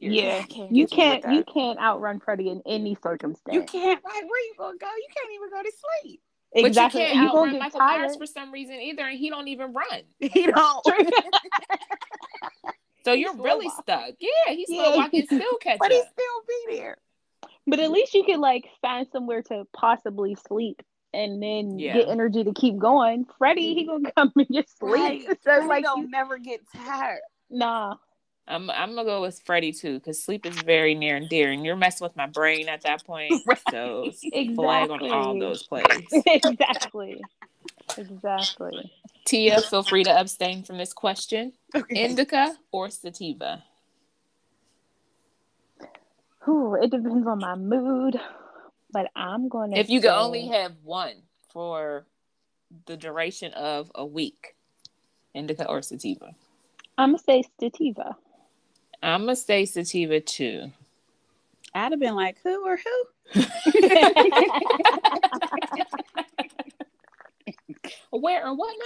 [0.00, 0.42] Yeah.
[0.44, 3.54] Can't You can't you can't outrun Freddy in any circumstance.
[3.54, 4.86] You can't like where you gonna go?
[4.86, 5.72] You can't even go to
[6.02, 6.20] sleep.
[6.54, 7.00] exactly.
[7.02, 8.00] But you can't gonna outrun get Michael tired.
[8.02, 10.02] Myers for some reason either, and he don't even run.
[10.18, 10.84] He don't.
[13.04, 13.82] So He's you're slow really walking.
[13.82, 14.10] stuck.
[14.18, 14.96] Yeah, he's still Yeah.
[14.96, 16.96] walking, still catch but he still be there.
[17.66, 21.94] But at least you could like find somewhere to possibly sleep and then Yeah.
[21.94, 23.24] get energy to keep going.
[23.38, 24.92] Freddy, he gonna come and get sleep.
[24.92, 25.22] Right.
[25.28, 27.20] So Freddy like, don't you- never get tired.
[27.50, 27.96] nah.
[28.46, 31.64] I'm I'm gonna go with Freddy too, because sleep is very near and dear, and
[31.64, 33.32] you're messing with my brain at that point.
[33.46, 33.58] Right.
[33.70, 34.10] So
[34.54, 35.40] flag on all Exactly.
[35.40, 36.06] those plays.
[36.26, 37.22] exactly.
[37.96, 38.92] Exactly.
[39.24, 41.52] Tia, feel free to abstain from this question.
[41.74, 42.04] Okay.
[42.04, 43.64] Indica or sativa?
[46.48, 48.20] Ooh, it depends on my mood,
[48.92, 49.78] but I'm gonna.
[49.78, 51.22] If you could only have one
[51.52, 52.06] for
[52.86, 54.56] the duration of a week,
[55.34, 56.34] indica or sativa?
[56.98, 58.16] I'm gonna say sativa.
[59.02, 60.70] I'm gonna say sativa too.
[61.74, 63.04] I'd have been like, who or who?
[68.10, 68.84] Where or what now?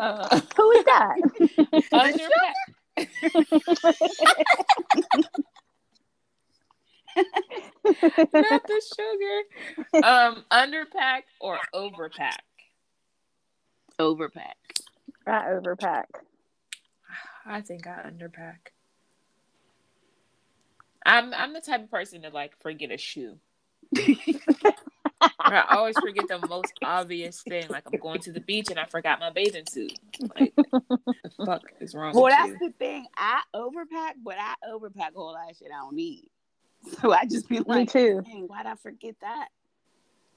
[0.00, 1.16] Uh, Who is that?
[1.92, 2.54] underpack.
[7.84, 10.06] Not the sugar.
[10.06, 12.38] Um, underpack or overpack.
[13.98, 14.54] Overpack.
[15.26, 16.04] I overpack.
[17.46, 18.56] I think I underpack.
[21.04, 23.38] I'm I'm the type of person to like forget a shoe.
[25.40, 27.64] I always forget the most obvious thing.
[27.68, 29.98] Like I'm going to the beach and I forgot my bathing suit.
[30.38, 32.58] Like the fuck is wrong Well, with that's you?
[32.60, 33.06] the thing.
[33.16, 36.28] I overpack, but I overpack a whole lot of shit I don't need.
[37.00, 38.22] So I just be Me like, too.
[38.24, 39.48] dang, why'd I forget that?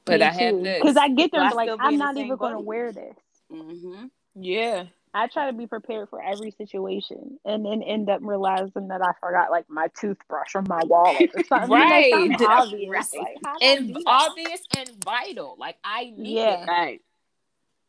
[0.05, 0.81] But I have this.
[0.81, 2.91] Because I get there So and I be like, I'm not even going to wear
[2.91, 3.15] this.
[3.51, 4.05] Mm-hmm.
[4.35, 4.85] yeah.
[5.17, 9.13] I try to be prepared for every situation and then end up realizing that I
[9.21, 11.69] forgot like my toothbrush or my wallet or something.
[11.69, 12.07] Right.
[12.07, 12.89] You know, something obvious.
[12.89, 13.05] Right.
[13.21, 15.55] Like, how did I And obvious and vital.
[15.57, 16.63] Like I need Yeah.
[16.63, 16.67] it.
[16.67, 17.01] Right.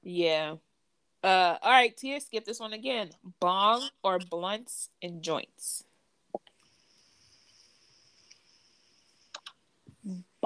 [0.04, 0.54] Yeah.
[1.24, 3.10] Uh all right, Tia, skip this one again.
[3.40, 5.82] Bong or blunts and joints.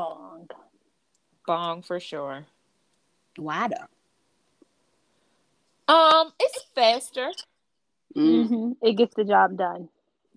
[0.01, 0.49] Bong.
[1.47, 2.47] Bong for sure.
[3.37, 3.87] Why though?
[5.95, 7.31] Um, it's faster.
[8.17, 8.47] Mm.
[8.49, 9.89] hmm It gets the job done.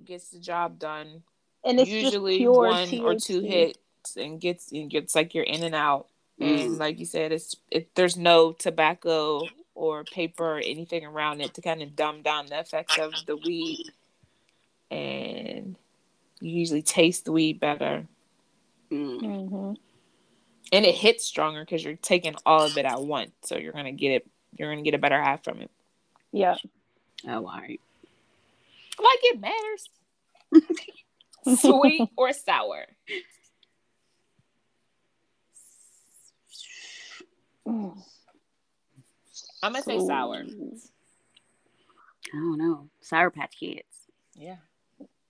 [0.03, 1.23] Gets the job done.
[1.63, 5.45] And it's Usually just pure one or two hits and gets and gets like you're
[5.45, 6.07] in and out.
[6.41, 6.79] And Mm.
[6.79, 11.61] like you said, it's it, there's no tobacco or paper or anything around it to
[11.61, 13.91] kind of dumb down the effects of the weed.
[14.91, 15.77] And
[16.41, 18.07] you usually taste the weed better.
[18.93, 19.49] Mm.
[19.49, 19.73] hmm
[20.71, 23.31] And it hits stronger because you're taking all of it at once.
[23.43, 24.27] So you're gonna get it
[24.57, 25.71] you're gonna get a better half from it.
[26.31, 26.55] Yeah.
[27.27, 27.81] Oh, all right.
[28.99, 29.89] Like it matters.
[31.59, 32.85] Sweet or sour?
[37.67, 37.97] Mm.
[39.63, 40.43] I'm gonna say sour.
[42.33, 42.89] I don't know.
[43.01, 43.83] Sour Patch Kids.
[44.35, 44.57] Yeah.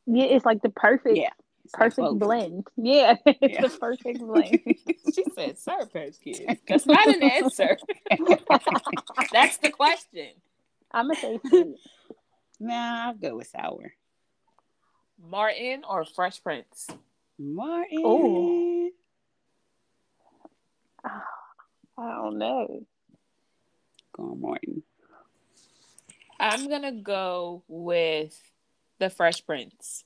[0.06, 1.30] Yeah, it's like the perfect, Yeah.
[1.66, 2.20] It's like perfect both.
[2.20, 2.68] blend.
[2.78, 3.62] Yeah, it's Yeah.
[3.62, 4.60] the perfect blend.
[5.14, 6.62] She said Sour Patch Kids.
[6.68, 7.78] That's not an answer.
[9.32, 10.30] That's the question.
[10.92, 11.76] I'm gonna say sweet.
[12.60, 13.94] Nah, I'll go with sour.
[15.26, 16.88] Martin or Fresh Prince?
[17.40, 18.00] Martin.
[18.06, 18.92] Ooh.
[21.06, 22.86] I don't know.
[24.16, 24.84] Go on, Martin.
[26.40, 28.38] I'm gonna go with
[29.00, 30.04] the Fresh Prince.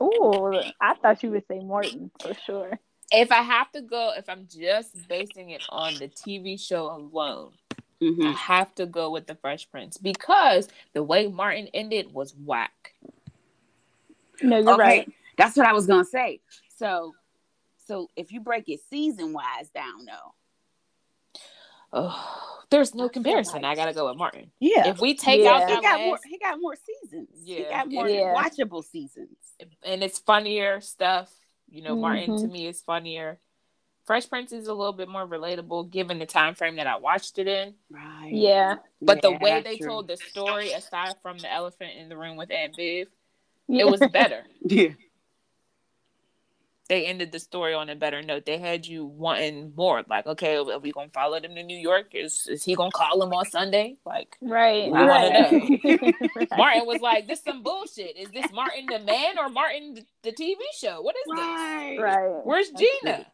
[0.00, 2.78] Oh, I thought you would say Martin for sure.
[3.10, 7.52] If I have to go, if I'm just basing it on the TV show alone,
[7.78, 8.32] I Mm-hmm.
[8.32, 12.92] have to go with the Fresh Prince because the way Martin ended was whack.
[14.42, 15.08] No, you're Okay, right.
[15.38, 16.40] that's what I was gonna say.
[16.76, 17.14] So,
[17.86, 20.34] so if you break it season wise down, though,
[21.92, 23.64] Oh, there's no comparison.
[23.64, 24.50] I gotta go with Martin.
[24.60, 25.54] yeah, If we take Yeah.
[25.56, 26.18] out he got last, more.
[26.28, 27.28] He got more seasons.
[27.44, 27.56] Yeah.
[27.58, 28.34] he got more Yeah.
[28.34, 29.36] watchable seasons.
[29.82, 31.30] And it's funnier stuff.
[31.68, 32.52] You know, Martin to Mhm.
[32.52, 33.38] me is funnier.
[34.04, 37.38] Fresh Prince is a little bit more relatable given the time frame that I watched
[37.40, 37.74] it in.
[37.90, 38.30] Right.
[38.32, 38.76] Yeah.
[39.02, 39.88] But the way they true.
[39.88, 43.08] told the story, aside from the elephant in the room with Aunt Viv,
[43.66, 43.80] Yeah.
[43.86, 44.46] it was better.
[44.60, 44.90] Yeah.
[46.88, 48.46] They ended the story on a better note.
[48.46, 50.04] They had you wanting more.
[50.08, 52.14] Like, okay, are we gonna follow them to New York?
[52.14, 53.96] Is is he gonna call them on Sunday?
[54.04, 54.86] Like right.
[54.86, 55.80] We wanna right.
[56.36, 56.48] Right.
[56.56, 58.16] Martin was like, "This some bullshit.
[58.16, 61.00] Is this Martin the man or Martin the, the TV show?
[61.02, 61.38] What is this?
[61.38, 61.96] Right.
[62.00, 62.40] Right.
[62.44, 63.26] Where's That's Gina?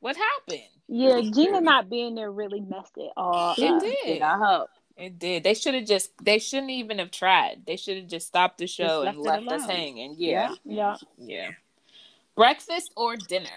[0.00, 0.68] What happened?
[0.86, 3.80] Yeah, Gina not being there really messed it all It up.
[3.82, 4.06] did.
[4.06, 4.70] It up.
[4.96, 5.44] It did.
[5.44, 6.10] They should have just.
[6.22, 7.62] They shouldn't even have tried.
[7.66, 9.76] They should have just stopped the show left and it left us alone.
[9.76, 10.14] hanging.
[10.18, 10.96] Yeah, Yeah.
[11.18, 11.50] yeah.
[12.38, 13.48] Breakfast or dinner?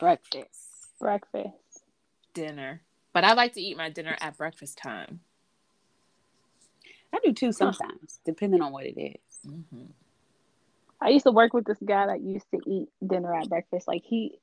[0.00, 0.66] Breakfast.
[0.98, 1.84] Breakfast.
[2.32, 2.82] Dinner.
[3.12, 5.20] But I like to eat my dinner at breakfast time.
[7.14, 9.48] I do too sometimes, depending on what it is.
[9.48, 9.84] Mm-hmm.
[11.00, 13.86] I used to work with this guy that used to eat dinner at breakfast.
[13.86, 14.40] Like he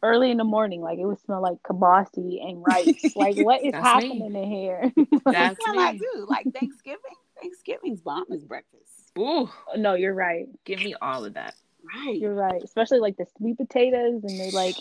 [0.00, 3.16] early in the morning, like it would smell like kibasi and rice.
[3.16, 4.08] like what is That's me.
[4.20, 4.92] happening in here?
[5.24, 5.98] That's That's what I me.
[5.98, 6.26] do.
[6.28, 7.00] Like Thanksgiving.
[7.42, 9.10] Thanksgiving's bomb is breakfast.
[9.18, 10.46] Ooh, no, you're right.
[10.64, 11.56] give me all of that.
[11.84, 12.18] Right.
[12.18, 12.62] You're right.
[12.62, 14.76] Especially like the sweet potatoes and they like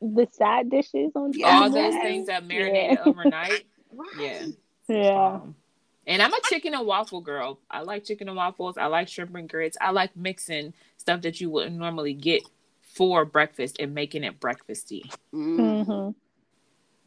[0.00, 1.40] the side dishes on top.
[1.40, 1.58] Yeah.
[1.58, 3.02] all those things that marinate Yeah.
[3.04, 3.66] overnight.
[3.92, 4.08] right.
[4.20, 4.46] Yeah.
[4.88, 5.26] Yeah.
[5.42, 5.54] Um,
[6.06, 7.60] and I'm a chicken and waffle girl.
[7.70, 8.76] I like chicken and waffles.
[8.76, 9.78] I like shrimp and grits.
[9.80, 12.42] I like mixing stuff that you wouldn't normally get
[12.82, 15.10] for breakfast and making it breakfasty.
[15.34, 15.84] Mm.
[15.86, 16.10] hmm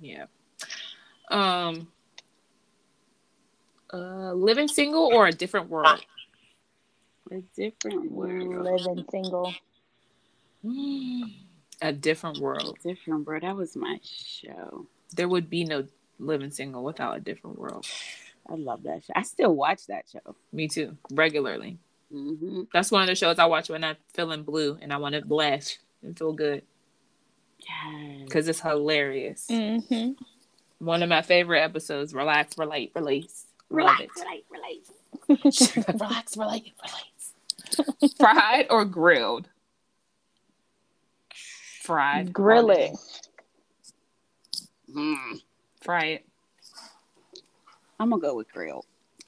[0.04, 0.26] Yeah.
[1.30, 1.88] Um.
[3.94, 6.04] Uh, living single or a different world?
[7.32, 8.48] A different world.
[8.64, 9.54] living single.
[11.82, 12.78] A different world.
[12.84, 13.44] Different world.
[13.44, 14.88] That was my show.
[15.16, 15.86] There would be no
[16.20, 17.86] living single without a different world.
[18.50, 19.14] I love that show.
[19.16, 20.36] I still watch that show.
[20.52, 21.78] Me too, regularly.
[22.14, 22.64] Mm-hmm.
[22.74, 25.24] That's one of the shows I watch when I'm feeling blue and I want to
[25.34, 26.64] laugh and feel good
[27.60, 28.22] Yes.
[28.26, 29.48] because it's hilarious.
[29.52, 30.12] Mm-hmm.
[30.86, 32.14] One of my favorite episodes.
[32.14, 33.46] Relax, relate, release.
[33.70, 34.10] Love it.
[34.16, 34.88] relate, relate.
[36.00, 37.17] relax, relate, release.
[38.18, 39.50] Fried or grilled?
[41.82, 42.34] Fried.
[42.34, 42.92] Grill it.
[44.94, 45.42] Mm.
[45.82, 46.26] Fry it.
[48.00, 48.86] I'm gonna go with grilled.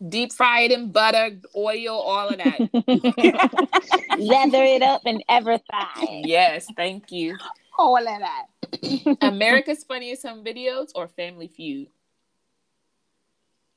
[0.08, 2.60] Deep fry it in butter, oil, all of that.
[4.18, 6.22] Leather it up and ever thigh.
[6.24, 7.38] yes, thank you.
[7.78, 9.18] All of that.
[9.22, 11.90] America's Funniest Home Videos or Family Feud?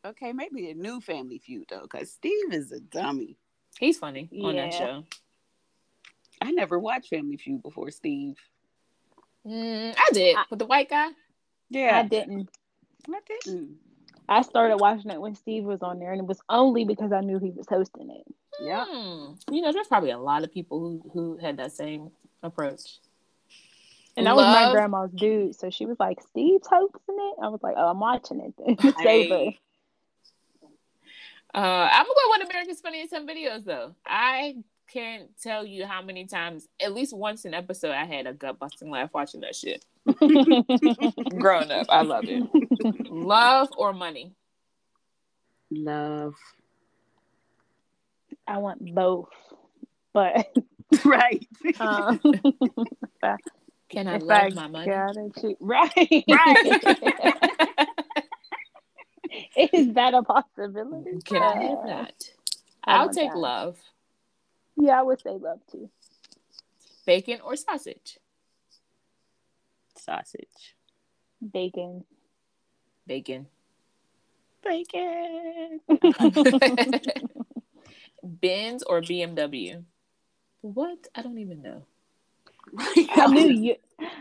[0.04, 3.36] Okay, maybe a new Family Feud though, because Steve is a dummy.
[3.78, 5.04] He's funny on that show.
[6.40, 8.36] I never watched Family Feud before Steve.
[9.46, 11.08] Mm, I did I- with the white guy.
[11.70, 12.50] Yeah, I didn't.
[13.08, 13.76] I didn't.
[14.28, 17.20] I started watching it when Steve was on there, and it was only because I
[17.20, 18.34] knew he was hosting it.
[18.60, 18.84] Yeah.
[18.88, 19.32] Hmm.
[19.50, 22.10] You know, there's probably a lot of people who who had that same
[22.42, 22.98] approach.
[24.16, 27.60] And that was my grandma's dude, so she was like, "Steve's hosting it." I was
[27.62, 28.76] like, "Oh, I'm watching it." Then.
[28.90, 29.30] It's Hey.
[29.30, 29.52] over.
[31.54, 33.94] Uh, I'm gonna go with America's Funniest Home Videos though.
[34.06, 34.56] I
[34.88, 38.58] can't tell you how many times, at least once an episode, I had a gut
[38.58, 39.84] busting laugh watching that shit.
[41.38, 42.42] Growing up, I loved it.
[43.10, 44.32] Love or money?
[45.70, 46.34] Love.
[48.46, 49.28] I want both,
[50.12, 50.52] but
[51.04, 51.46] right.
[51.80, 52.20] um,
[53.88, 54.86] Can I if love I my money?
[54.90, 57.68] gotta choose, right, Right.
[59.72, 61.20] Is that a possibility?
[61.24, 62.14] Can I have that?
[62.86, 63.38] Oh I I'll want take that.
[63.38, 63.78] love.
[64.76, 65.90] Yeah, I would say love too.
[67.06, 68.18] Bacon or sausage?
[69.96, 70.74] Sausage.
[71.52, 72.04] Bacon.
[73.06, 73.46] Bacon.
[74.64, 75.80] Bacon.
[78.22, 79.84] Benz or BMW?
[80.60, 81.08] What?
[81.14, 81.84] I don't even know.
[82.78, 83.76] I knew you.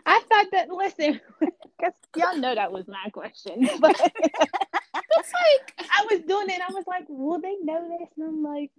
[0.05, 0.69] I thought that.
[0.69, 6.53] Listen, because y'all know that was my question, but It's like I was doing it.
[6.53, 8.71] and I was like, "Will they know this?" And I'm like,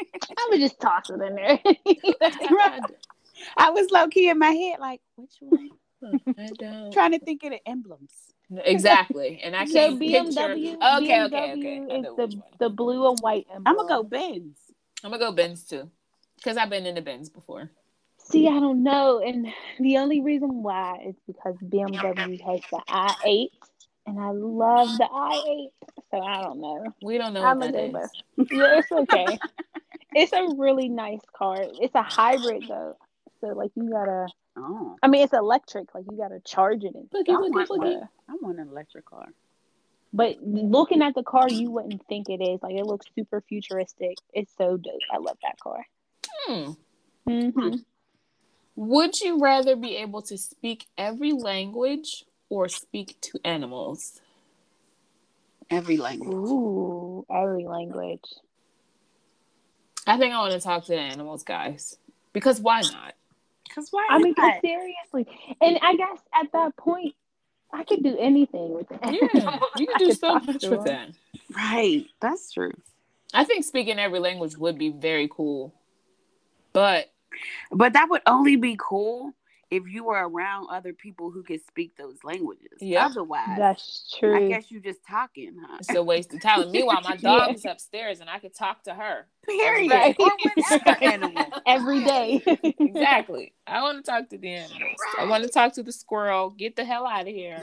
[0.00, 1.58] "I would just toss it in there."
[3.56, 5.70] I was low key in my head, like, which one?
[6.38, 6.92] I don't.
[6.92, 8.12] Trying to think of the emblems.
[8.64, 10.76] Exactly, and I so can't BMW, picture.
[10.96, 11.86] Okay, BMW okay, okay.
[11.90, 13.64] I is the the blue and white emblem.
[13.66, 14.58] I'm gonna go Benz.
[15.04, 15.88] I'm gonna go Benz too,
[16.36, 17.70] because I've been in the Benz before.
[18.30, 19.48] See, I don't know, and
[19.80, 23.48] the only reason why is because BMW has the i8,
[24.06, 25.68] and I love the i8.
[26.10, 26.84] So I don't know.
[27.02, 28.10] We don't know I'm what a that go is.
[28.36, 28.50] both.
[28.52, 29.38] Yeah, it's okay.
[30.14, 31.64] it's a really nice car.
[31.80, 32.96] It's a hybrid though,
[33.40, 34.26] so like you gotta.
[34.56, 35.94] Oh, I mean, it's electric.
[35.94, 38.00] Like you gotta charge it and Boogie, stuff, boogie, boogie.
[38.00, 39.26] but- I want an electric car.
[40.12, 42.60] But looking at the car, you wouldn't think it is.
[42.62, 44.16] Like it looks super futuristic.
[44.32, 45.00] It's so dope.
[45.12, 45.84] I love that car.
[46.46, 46.70] Hmm.
[47.28, 47.74] hmm
[48.76, 54.20] Would you rather be able to speak every language or speak to animals?
[55.68, 56.32] Every language.
[56.34, 58.24] Ooh, every language.
[60.06, 61.98] I think I want to talk to the animals, guys.
[62.32, 63.14] Because why not?
[63.74, 64.08] Cause why?
[64.10, 64.60] I mean, 'cause not?
[64.62, 65.26] seriously.
[65.60, 67.14] And I guess at that point,
[67.72, 68.98] I could do anything with it.
[69.04, 71.12] Yeah, you can do so much with them.
[71.12, 71.56] that.
[71.56, 72.04] right.
[72.20, 72.72] That's true.
[73.32, 75.72] I think speaking every language would be very cool.
[76.72, 77.12] But
[77.70, 79.32] But that would only be cool
[79.70, 82.78] if you were around other people who could speak those languages.
[82.80, 83.06] Yeah.
[83.06, 84.36] Otherwise, That's true.
[84.36, 85.76] I guess you're just talking, huh?
[85.80, 86.70] it's a waste of time.
[86.72, 87.38] Meanwhile, my Yeah.
[87.46, 89.26] dog is upstairs and I could talk to her.
[89.46, 89.90] Period.
[89.90, 90.16] Right.
[90.18, 91.44] Or whatever animal.
[91.66, 92.42] every day.
[92.80, 93.52] Exactly.
[93.66, 94.96] I want to talk to the animals.
[95.18, 96.50] I want to talk to the squirrel.
[96.50, 97.60] Get the hell out of here.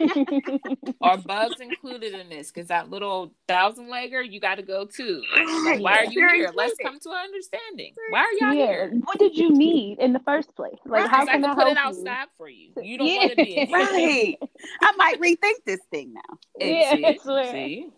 [1.00, 2.50] Are bugs included in this?
[2.50, 5.22] Because that little thousand legger, you got to go too.
[5.64, 6.50] Like, why are you They're here?
[6.54, 7.94] Let's come to an understanding.
[8.10, 8.66] Why are y'all yeah.
[8.66, 8.92] here?
[9.04, 10.74] What did you need in the first place?
[10.84, 12.00] Like, Right, how 'cause I can can I put it help you?
[12.00, 12.70] outside for you.
[12.82, 13.16] You don't Yeah.
[13.18, 13.76] want to be in here.
[13.78, 14.38] Right.
[14.82, 16.38] I might rethink this thing now.
[16.60, 17.18] Yeah, See?
[17.22, 17.52] swear.
[17.52, 17.90] See?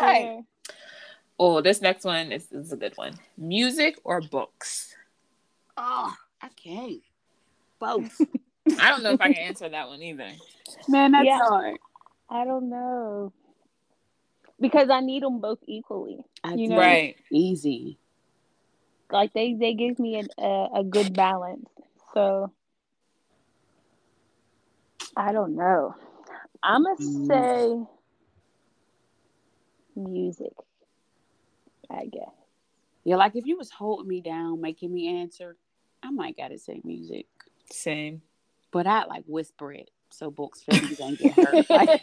[0.00, 0.42] Right.
[1.38, 3.14] Oh, this next one is, is a good one.
[3.38, 4.94] Music or books?
[5.76, 7.00] Oh, I can't.
[7.78, 8.20] Both.
[8.78, 10.28] I don't know if I can answer that one either.
[10.86, 11.38] Man, that's Yeah.
[11.38, 11.76] hard.
[12.28, 13.32] I don't know.
[14.60, 16.18] Because I need them both equally.
[16.44, 17.16] I You know- Right.
[17.32, 17.96] Easy.
[19.10, 21.68] Like they they give me an, a a good balance.
[22.14, 22.52] So
[25.20, 25.94] I don't know.
[26.62, 27.26] I'm gonna Mm.
[27.26, 27.86] say
[29.94, 30.52] music.
[31.90, 32.30] I guess.
[33.04, 35.56] Yeah, like if you was holding me down, making me answer,
[36.02, 37.26] I might gotta say music.
[37.70, 38.22] Same.
[38.70, 41.66] But I like whisper it so books feelings don't get hurt.
[41.70, 42.00] Like,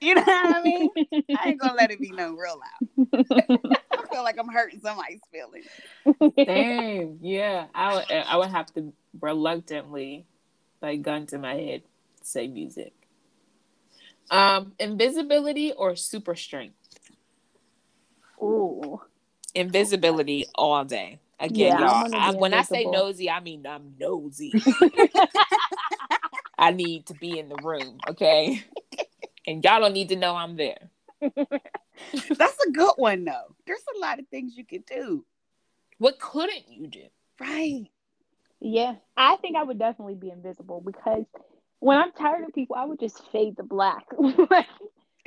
[0.00, 0.90] you know what I mean?
[1.34, 3.24] I ain't gonna let it be no real loud.
[3.90, 5.66] I feel like I'm hurting somebody's feelings.
[6.46, 7.18] Same.
[7.22, 7.66] Yeah.
[7.74, 10.26] I would I would have to reluctantly,
[10.86, 11.82] like gun to my head,
[12.22, 12.92] say music.
[14.30, 16.76] Um, invisibility or super strength?
[18.42, 19.00] Ooh.
[19.54, 21.20] Invisibility all day.
[21.38, 22.14] Again, Yeah, y'all.
[22.14, 24.52] I, when I say nosy, I mean I'm nosy.
[26.58, 28.64] I need to be in the room, okay?
[29.46, 30.90] And y'all don't need to know I'm there.
[31.20, 33.54] That's a good one though.
[33.66, 35.24] There's a lot of things you can do.
[35.98, 37.04] What couldn't you do?
[37.40, 37.88] Right.
[38.60, 41.24] Yeah, I think I would definitely be invisible because
[41.80, 44.04] when I'm tired of people, I would just fade to black.
[44.50, 44.66] Like,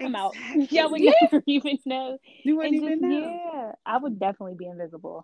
[0.01, 0.33] I'm out.
[0.55, 1.13] Yeah, I would Exactly.
[1.31, 2.17] never even know.
[2.43, 3.39] You wouldn't And even just- know.
[3.53, 5.23] Yeah, I would definitely be invisible.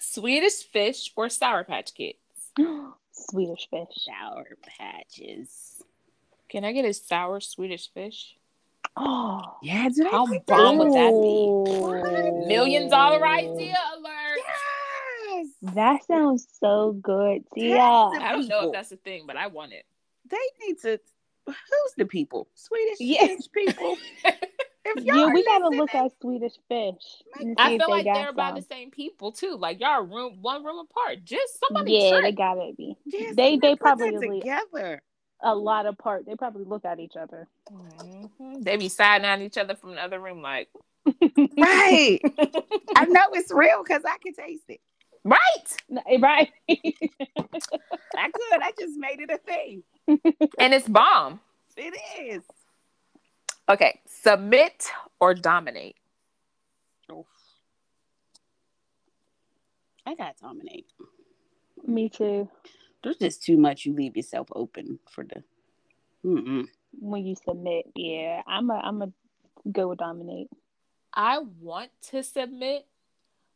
[0.00, 2.18] Swedish fish or sour patch kids?
[3.12, 3.88] Swedish fish.
[4.06, 4.46] Sour
[4.78, 5.82] patches.
[6.48, 8.36] Can I get a sour Swedish fish?
[8.96, 10.86] Oh, Yeah, do How make bomb those?
[10.86, 12.40] would that Ooh.
[12.42, 12.46] be?
[12.46, 14.16] Million dollar idea alert.
[15.62, 15.74] Yes.
[15.74, 17.74] That sounds so good, Tia.
[17.76, 19.84] That's I don't know if that's a thing, but I want it.
[20.28, 20.36] They
[20.66, 20.98] need to.
[21.46, 22.48] Who's the people?
[22.54, 23.26] Swedish Yeah.
[23.26, 23.96] Finnish people.
[24.82, 27.22] If Yeah, y'all we gotta listening- look at Swedish fish.
[27.58, 29.56] I feel they like they're about the same people too.
[29.58, 31.22] Like y'all room one room apart.
[31.22, 32.96] Just somebody Yeah, they gotta be.
[33.04, 35.02] Yes, They- they probably- together.
[35.42, 36.24] A lot apart.
[36.26, 37.46] They probably look at each other.
[37.70, 38.64] Mhm.
[38.64, 40.70] They be siding on each other from the other room, like
[41.58, 42.18] Right.
[42.96, 44.80] I know it's real because I can taste it.
[45.24, 45.38] Right,
[46.20, 46.50] right?
[46.68, 48.62] I could.
[48.62, 49.82] I just made it a thing.
[50.58, 51.40] and it's bomb.
[51.76, 52.42] It is.
[53.68, 54.90] Okay, submit
[55.20, 55.96] or dominate.
[60.06, 60.86] I got to dominate.
[61.86, 62.48] Me too.
[63.02, 63.86] There's just too much.
[63.86, 65.42] You leave yourself open for the.
[66.24, 66.66] Mm-mm.
[66.98, 69.12] When you submit, yeah, I'm a, I'm a
[69.70, 70.48] go with dominate.
[71.14, 72.86] I want to submit,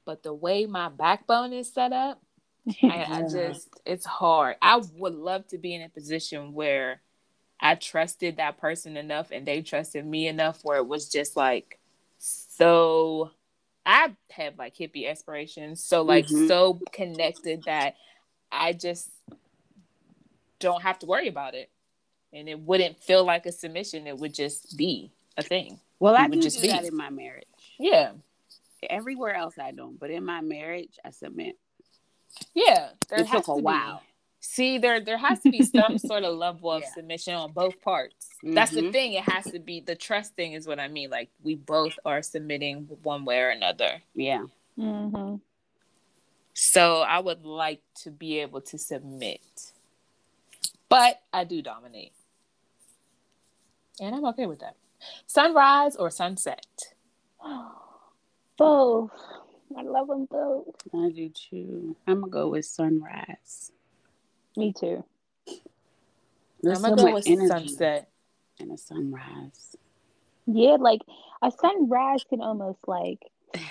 [0.04, 2.20] but the way my backbone is set up,
[2.82, 4.56] I, I just it's hard.
[4.62, 7.00] I would love to be in a position where
[7.60, 11.78] I trusted that person enough and they trusted me enough where it was just like
[12.18, 13.30] so
[13.86, 16.48] I have like hippie aspirations, so like Mhm.
[16.48, 17.96] so connected that
[18.50, 19.10] I just
[20.58, 21.70] don't have to worry about it.
[22.32, 25.78] And it wouldn't feel like a submission, it would just be a thing.
[26.00, 26.68] Well, I It would do just do be.
[26.68, 27.44] that in my marriage.
[27.78, 28.12] Yeah.
[28.90, 31.56] Everywhere else I don't, but in my marriage, I submit.
[32.54, 32.90] Yeah.
[33.08, 33.64] There It has took a to be.
[33.64, 34.02] while.
[34.40, 36.92] See, there there has to be some sort of level of Yeah.
[36.94, 38.28] submission on both parts.
[38.42, 38.92] That's the Mhm.
[38.92, 39.12] thing.
[39.14, 41.08] It has to be the trust thing is what I mean.
[41.10, 44.02] Like we both are submitting one way or another.
[44.14, 44.44] Yeah.
[44.76, 45.36] hmm
[46.52, 49.72] So I would like to be able to submit.
[50.88, 52.12] But I do dominate.
[54.00, 54.76] And I'm okay with that.
[55.26, 56.66] Sunrise or sunset?
[58.56, 59.10] Both.
[59.76, 60.74] I love them both.
[60.94, 61.96] I do too.
[62.06, 63.72] I'm gonna go with sunrise.
[64.56, 65.04] Me too.
[66.62, 68.08] There's I'm gonna go with energy sunset.
[68.60, 69.76] and a sunrise.
[70.46, 71.00] Yeah, like
[71.42, 73.18] a sunrise can almost like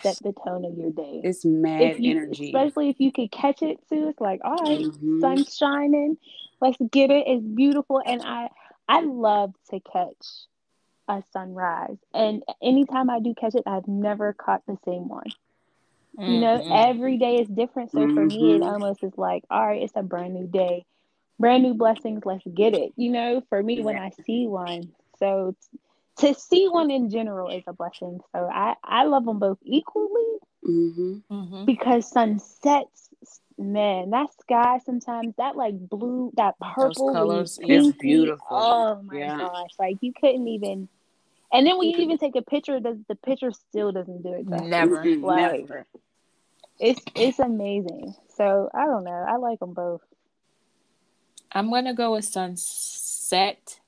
[0.01, 1.21] set the tone of your day.
[1.23, 2.47] It's mad you- energy.
[2.47, 4.09] Especially if you could catch it too.
[4.09, 5.21] It's like, all right, Mhm.
[5.21, 6.17] sun's shining.
[6.61, 7.27] Let's get it.
[7.27, 8.01] It's beautiful.
[8.05, 8.49] And I
[8.89, 10.25] I love to catch
[11.07, 11.97] a sunrise.
[12.13, 15.33] And anytime I do catch it, I've never caught the same one.
[16.25, 16.71] You know, Mhm.
[16.71, 17.91] every day is different.
[17.91, 18.63] So for me, it Mhm.
[18.63, 20.85] almost is like, all right, it's a brand new day,
[21.39, 22.25] brand new blessings.
[22.25, 22.93] Let's get it.
[22.95, 25.79] You know, for me, when I see one, so t-
[26.27, 28.19] to see one in general is a blessing.
[28.33, 31.23] So I I love them both equally Mhm.
[31.29, 31.65] Mhm.
[31.65, 33.12] because sunsets,
[33.57, 38.45] man, that sky sometimes that like blue, that purple, when you colors, see it's beautiful.
[38.49, 39.37] Oh my Yeah.
[39.37, 40.89] gosh, like you couldn't even.
[41.51, 44.49] And then when you even take a picture, the the picture still doesn't do it.
[44.49, 44.67] justice.
[44.67, 45.03] Never.
[45.05, 45.85] Like- never.
[46.79, 48.15] It's it's amazing.
[48.35, 49.11] So I don't know.
[49.11, 50.01] I like them both.
[51.51, 53.79] I'm gonna go with sunset,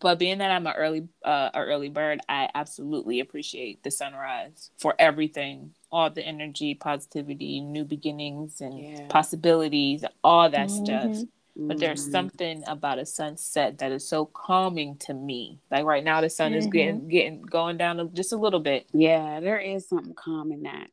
[0.00, 4.70] but being that I'm an early uh a early bird, I absolutely appreciate the sunrise
[4.78, 9.06] for everything, all the energy, positivity, new beginnings, and Yeah.
[9.08, 11.10] possibilities, all that stuff.
[11.12, 11.28] Mhm.
[11.54, 12.10] But there's Mhm.
[12.10, 15.58] something about a sunset that is so calming to me.
[15.70, 16.72] Like right now, the sun is Mhm.
[16.72, 18.86] getting getting going down just a little bit.
[18.92, 20.88] Yeah, there is something calm in that.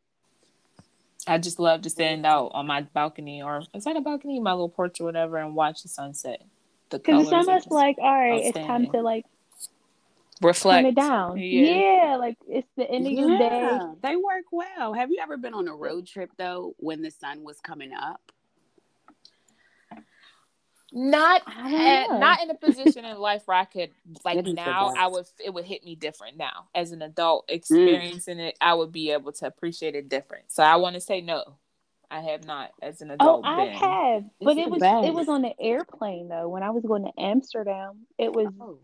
[1.28, 4.52] I just love to stand out on my balcony or is that a balcony, my
[4.52, 6.44] little porch or whatever, and watch the sunset.
[6.90, 9.26] The Because it's colors are almost like, all right, it's time to like
[10.42, 10.84] reflect.
[10.84, 11.38] Turn it down.
[11.38, 12.06] Yeah.
[12.06, 12.16] Yeah.
[12.18, 13.80] like it's the end of your day.
[14.02, 14.94] They work well.
[14.94, 18.22] Have you ever been on a road trip though when the sun was coming up?
[20.92, 23.92] Not don't at, not in a position in life where I could
[24.26, 27.48] like It is now I would it would hit me different now as an adult
[27.48, 27.54] mm.
[27.54, 30.46] experiencing it I would be able to appreciate it different.
[30.52, 31.58] So I want to say no.
[32.12, 33.46] I have not as an adult.
[33.46, 35.08] Oh, adult I have, but It's it was best.
[35.08, 36.50] it was on the airplane though.
[36.50, 38.80] When I was going to Amsterdam, it was Oh.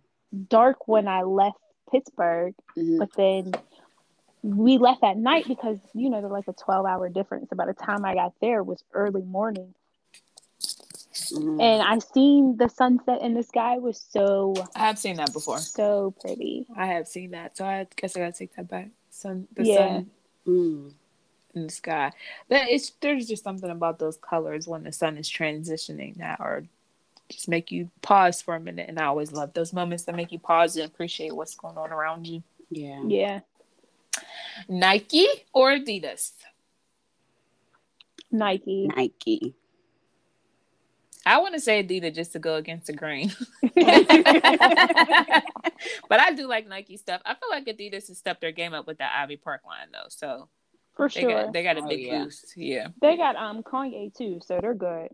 [0.50, 1.58] Dark when I left
[1.92, 3.00] Pittsburgh, Mhm.
[3.00, 3.54] but then
[4.44, 7.50] we left at night because you know there's like a 12 hour difference.
[7.50, 9.74] So by the time I got there, it was early morning,
[10.60, 11.62] Mhm.
[11.62, 15.58] and I seen the sunset in the sky was so I have seen that before.
[15.60, 16.66] so pretty.
[16.76, 17.58] I have seen that.
[17.58, 18.90] So I guess I gotta take that back.
[19.10, 19.76] Sun the Yeah.
[19.76, 20.12] sun
[20.46, 20.94] Mm.
[21.56, 22.12] in the sky.
[22.50, 26.66] But it's there's just something about those colors when the sun is transitioning that or
[27.30, 28.88] just make you pause for a minute.
[28.90, 31.92] And I always love those moments that make you pause and appreciate what's going on
[31.92, 32.44] around you.
[32.70, 33.02] Yeah.
[33.08, 33.40] Yeah,
[34.68, 36.32] Nike or Adidas?
[38.32, 38.88] Nike.
[38.96, 39.56] Nike.
[41.28, 43.32] I want to say Adidas just to go against the grain.
[46.10, 47.22] but I do like Nike stuff.
[47.26, 50.08] I feel like Adidas has stepped their game up with that Ivy Park line though.
[50.10, 50.50] So
[50.94, 51.44] For they sure.
[51.46, 52.24] got they got a Oh, big yeah.
[52.24, 52.54] boost.
[52.56, 52.88] Yeah.
[53.02, 55.10] They got um Kanye too, so they're good.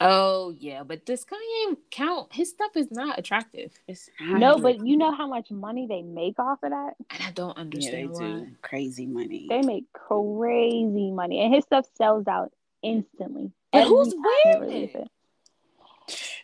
[0.00, 2.32] Oh yeah, but does Kanye count?
[2.32, 3.72] His stuff is not attractive.
[3.86, 6.94] It's No, but you know how much money they make off of that?
[7.10, 8.18] And I don't yeah, they understand why.
[8.18, 9.46] do crazy money.
[9.48, 12.50] They make crazy money, and his stuff sells out
[12.82, 13.52] instantly.
[13.72, 15.08] But who's Every time they wearing release it?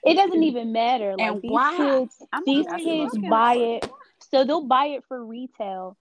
[0.05, 1.17] It doesn't even matter.
[1.17, 1.77] Like And these why?
[1.77, 3.91] kids, I'm these kids buy it,
[4.31, 5.97] so they'll buy it for retail,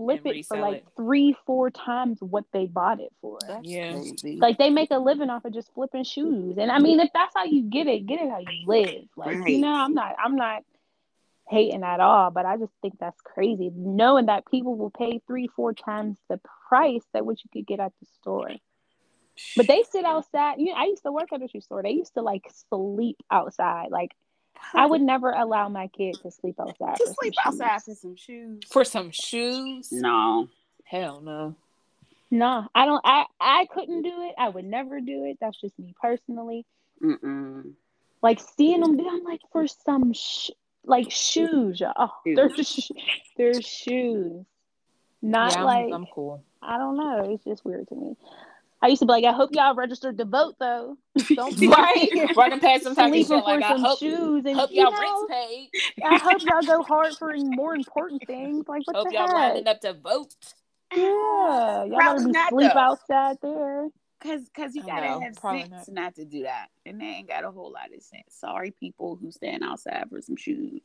[0.00, 0.86] flip it for like it.
[0.96, 3.38] three, four times what they bought it for.
[3.46, 3.92] That's Yeah.
[3.92, 4.38] crazy.
[4.40, 6.56] Like they make a living off of just flipping shoes.
[6.58, 9.04] And I mean, if that's how you get it, get it how you live.
[9.16, 9.50] Like Right.
[9.50, 10.62] you know, I'm not, I'm not
[11.48, 13.70] hating at all, but I just think that's crazy.
[13.74, 17.80] Knowing that people will pay three, four times the price that what you could get
[17.80, 18.50] at the store.
[19.56, 20.56] But they sit outside.
[20.58, 21.82] You know, I used to work at a shoe store.
[21.82, 23.88] They used to like sleep outside.
[23.90, 24.12] Like
[24.74, 26.96] I would never allow my kid to sleep outside.
[26.96, 27.60] to sleep some shoes.
[27.60, 28.62] outside for some shoes.
[28.70, 29.90] For some shoes?
[29.92, 30.48] No.
[30.84, 31.54] Hell no.
[32.30, 33.00] No, I don't.
[33.04, 34.34] I I couldn't do it.
[34.38, 35.38] I would never do it.
[35.40, 36.64] That's just me personally.
[37.02, 37.72] Mm-mm.
[38.22, 40.50] Like seeing them, I'm like for some sh-
[40.84, 41.82] like shoes.
[41.96, 42.90] Oh, they're sh-
[43.36, 44.44] they're shoes,
[45.22, 46.42] not yeah, I'm, like I'm cool.
[46.62, 47.32] I don't know.
[47.32, 48.16] It's just weird to me.
[48.82, 50.96] I used to be like, I hope y'all registered to vote though.
[51.34, 52.08] Don't right?
[52.36, 54.70] Running past some type of shit sleeping for like I some hope, shoes and hope
[54.70, 55.70] you y'all know, rents paid.
[56.04, 58.66] I hope y'all go hard for more important things.
[58.66, 59.34] Like what Hope the y'all heck?
[59.34, 60.34] lining up to vote.
[60.94, 62.80] Yeah, y'all Probably better be not, sleep though.
[62.80, 63.88] outside there.
[64.22, 65.94] Cause, cause you gotta know, have probably sense not.
[65.94, 66.14] not.
[66.16, 68.24] to do that, and they ain't got a whole lot of sense.
[68.28, 70.82] Sorry, people who stand outside for some shoes,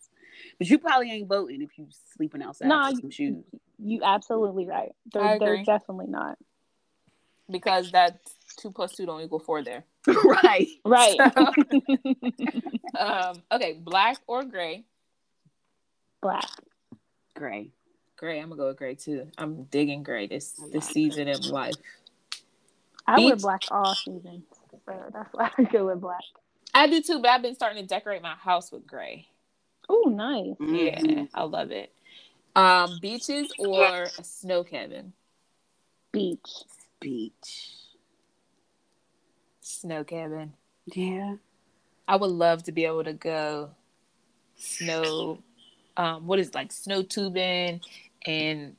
[0.58, 3.44] but you probably ain't voting if you sleeping outside Nah, for some shoes.
[3.78, 4.94] You absolutely right.
[5.12, 6.38] They're, I they're definitely not.
[7.50, 8.20] Because that
[8.58, 9.84] two plus two don't equal four there.
[10.26, 10.68] right?
[10.84, 11.20] Right.
[12.98, 14.86] Um, okay, black or gray?
[16.22, 16.50] Black.
[17.36, 17.72] Gray.
[18.16, 18.40] Gray.
[18.40, 19.28] I'm gonna go with gray too.
[19.38, 21.76] I'm digging gray this I this like season of life.
[23.06, 23.42] I wear Beach.
[23.42, 24.44] black all season.
[24.86, 26.24] So that's why I go with black.
[26.74, 29.28] I do too, but I've been starting to decorate my house with gray.
[29.90, 30.56] Oh, nice.
[30.60, 31.30] Yeah, Mhm.
[31.34, 31.92] I love it.
[32.56, 35.14] Um, beaches or a snow cabin?
[36.12, 36.64] Beach.
[37.06, 37.70] Beach.
[39.62, 40.54] Snow cabin.
[40.88, 41.36] Yeah.
[42.08, 43.70] I would love to be able to go
[44.56, 45.38] snow.
[45.98, 47.82] Um, what is it, like snow tubing
[48.26, 48.76] and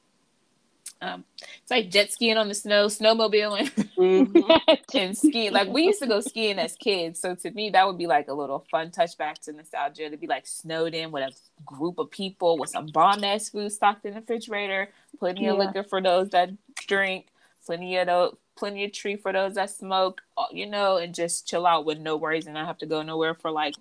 [1.01, 1.23] um,
[1.63, 4.79] it's like jet skiing on the snow, snowmobiling, Mhm.
[4.95, 5.53] and skiing.
[5.53, 8.27] Like we used to go skiing as kids, so to me that would be like
[8.27, 10.11] a little fun touchback to nostalgia.
[10.11, 13.71] To be like snowed in with a group of people with some bomb ass food
[13.71, 14.89] stocked in the refrigerator,
[15.21, 16.51] plenty of liquor for those that
[16.89, 17.27] drink,
[17.67, 20.23] plenty of those, plenty of tree for those that smoke.
[20.39, 23.03] uh, You know, and just chill out with no worries and not have to go
[23.03, 23.75] nowhere for like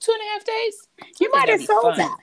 [0.00, 0.88] two and a half days.
[1.20, 1.98] You I might have sold fun.
[1.98, 2.18] that.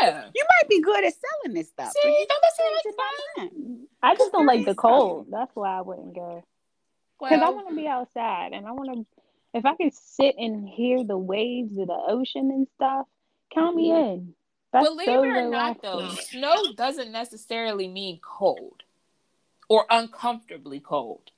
[0.00, 0.24] Yeah.
[0.34, 1.92] You might be good at selling this stuff.
[2.02, 3.86] See, you don't that sound like fun?
[4.02, 5.26] I just don't like the cold.
[5.30, 6.42] That's why I wouldn't go.
[7.20, 9.06] Because I want to be outside and I want to,
[9.54, 13.06] if I could sit and hear the waves of the ocean and stuff,
[13.52, 14.34] count me in.
[14.72, 18.82] That's believe so it or not, though, snow doesn't necessarily mean cold
[19.68, 21.30] or uncomfortably cold.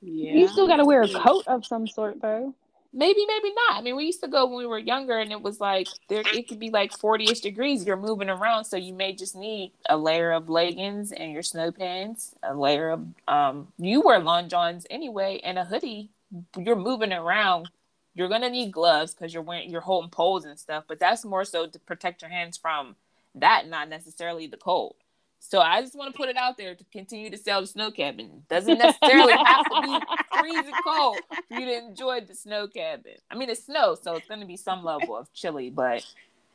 [0.00, 0.34] Yeah.
[0.34, 2.54] You still got to wear a coat of some sort, though.
[2.94, 3.78] Maybe, maybe not.
[3.78, 6.22] I mean, we used to go when we were younger, and it was like there.
[6.34, 7.86] It could be like forty-ish degrees.
[7.86, 11.72] You're moving around, so you may just need a layer of leggings and your snow
[11.72, 13.68] pants, a layer of um.
[13.78, 16.10] You wear long johns anyway, and a hoodie.
[16.58, 17.70] You're moving around.
[18.14, 20.84] You're gonna need gloves because you're wearing you're holding poles and stuff.
[20.86, 22.96] But that's more so to protect your hands from
[23.34, 24.96] that, not necessarily the cold.
[25.44, 27.90] So I just want to put it out there to continue to sell the snow
[27.90, 28.44] cabin.
[28.48, 29.98] Doesn't necessarily have to be
[30.32, 33.14] freezing cold for you to enjoy the snow cabin.
[33.30, 36.04] I mean, it's snow, so it's going to be some level of chilly, but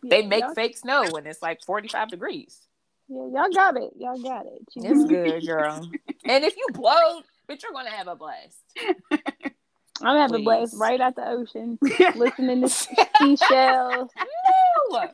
[0.03, 2.61] they Yeah, make fake snow when it's like 45 degrees.
[3.09, 3.91] Yeah, y'all got it.
[3.99, 4.61] Y'all got it.
[4.75, 5.07] You It's know?
[5.09, 5.89] good, girl.
[6.25, 8.57] and if you blow, but you're going to have a blast.
[10.01, 11.77] I'm having a blast right at the ocean,
[12.15, 12.69] listening to
[13.17, 14.11] seashells
[14.91, 15.09] No!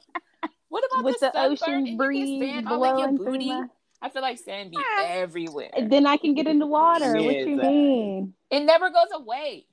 [0.74, 3.26] What about with the, the ocean And you get breeze sand all in blowing through
[3.28, 3.48] booty.
[3.48, 3.68] my.
[4.02, 5.06] I feel like sand be ah.
[5.08, 5.70] everywhere.
[5.78, 7.16] And then I can get in the water.
[7.16, 7.70] Yeah, what you exactly.
[7.70, 8.34] mean?
[8.50, 9.68] It never goes away.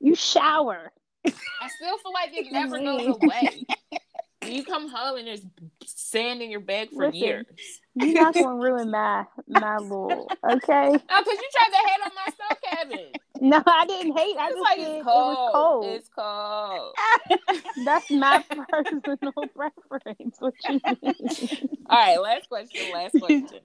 [0.00, 0.90] You shower.
[1.24, 1.30] I
[1.68, 3.64] still feel like it never goes away.
[4.46, 5.40] You come home and there's
[5.86, 7.14] sand in your bed for Listen.
[7.14, 7.46] years.
[7.94, 10.88] You're not gonna ruin my my little okay.
[10.88, 13.12] Oh, no, because you tried to hate on my snow cabin.
[13.40, 14.36] No, I didn't hate.
[14.38, 15.36] I It's just like said it's it cold.
[15.36, 15.84] was cold.
[15.86, 16.94] It's cold.
[17.84, 19.16] That's my personal
[19.56, 20.36] preference.
[20.38, 21.14] What you mean?
[21.90, 22.90] All right, last question.
[22.92, 23.60] Last question.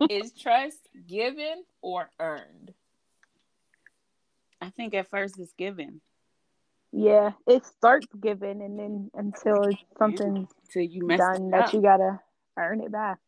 [0.10, 2.74] Is trust given or earned?
[4.60, 6.00] I think at first it's given
[6.92, 11.82] yeah, it starts given, and then until it's something's till you mess done that you
[11.82, 12.20] gotta
[12.56, 13.18] earn it back.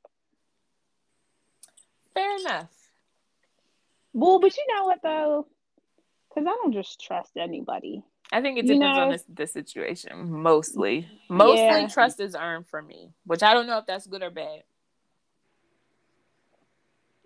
[2.14, 2.70] Fair enough.
[4.14, 5.46] Well, but you know what though?
[6.28, 8.02] Because I don't just trust anybody.
[8.30, 10.30] I think it You depends on the, the situation.
[10.30, 11.88] Mostly, mostly Yeah.
[11.88, 14.62] trust is earned for me, which I don't know if that's good or bad.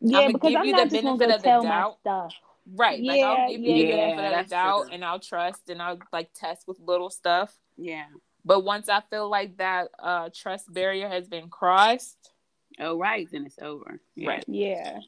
[0.00, 1.96] Yeah, I'ma because give I'm you not the just gonna benefit go the tell doubt.
[2.04, 2.34] my stuff.
[2.74, 3.02] Right.
[3.02, 3.96] like I'll Yeah, give you the yeah.
[3.96, 4.90] benefit Yeah, of the doubt true.
[4.92, 7.52] and I'll trust and I'll like test with little stuff.
[7.76, 8.04] Yeah.
[8.44, 12.30] But once I feel like that uh trust barrier has been crossed,
[12.78, 14.00] Oh right, then it's over.
[14.14, 14.28] Yeah.
[14.28, 14.44] right.
[14.46, 14.98] Yeah.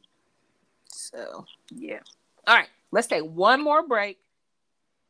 [0.89, 2.01] So yeah.
[2.47, 2.69] All right.
[2.95, 4.21] Let's take one more break.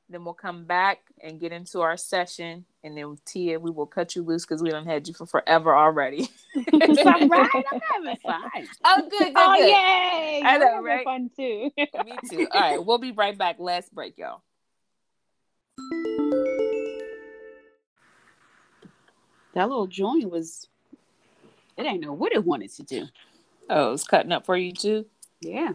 [0.09, 2.64] Then we'll come back and get into our session.
[2.82, 5.76] And then Tia, we will cut you loose because we don't had you for forever
[5.76, 6.30] already.
[6.55, 7.64] It's all right.
[7.70, 8.43] I'm having fun.
[8.87, 9.68] Oh, good, good, Oh good.
[9.68, 10.43] yay!
[10.47, 11.05] I know, right?
[11.05, 11.70] Fun too.
[11.76, 12.49] Me too.
[12.51, 13.57] All right, we'll be right back.
[13.59, 14.41] Last break, y'all.
[19.53, 20.68] That little joint was.
[21.76, 23.09] It ain't know what it wanted to do.
[23.68, 25.05] Oh, it's cutting up for you too.
[25.43, 25.72] Yeah.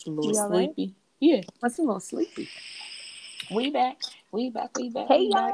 [0.00, 0.74] It's a little You all right?
[0.74, 0.94] sleepy.
[1.20, 2.48] Yeah, That's a little sleepy.
[3.50, 3.98] we back.
[4.32, 4.74] We back.
[4.74, 5.08] We back.
[5.08, 5.52] Hey we y'all.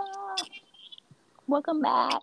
[1.48, 2.22] Welcome back.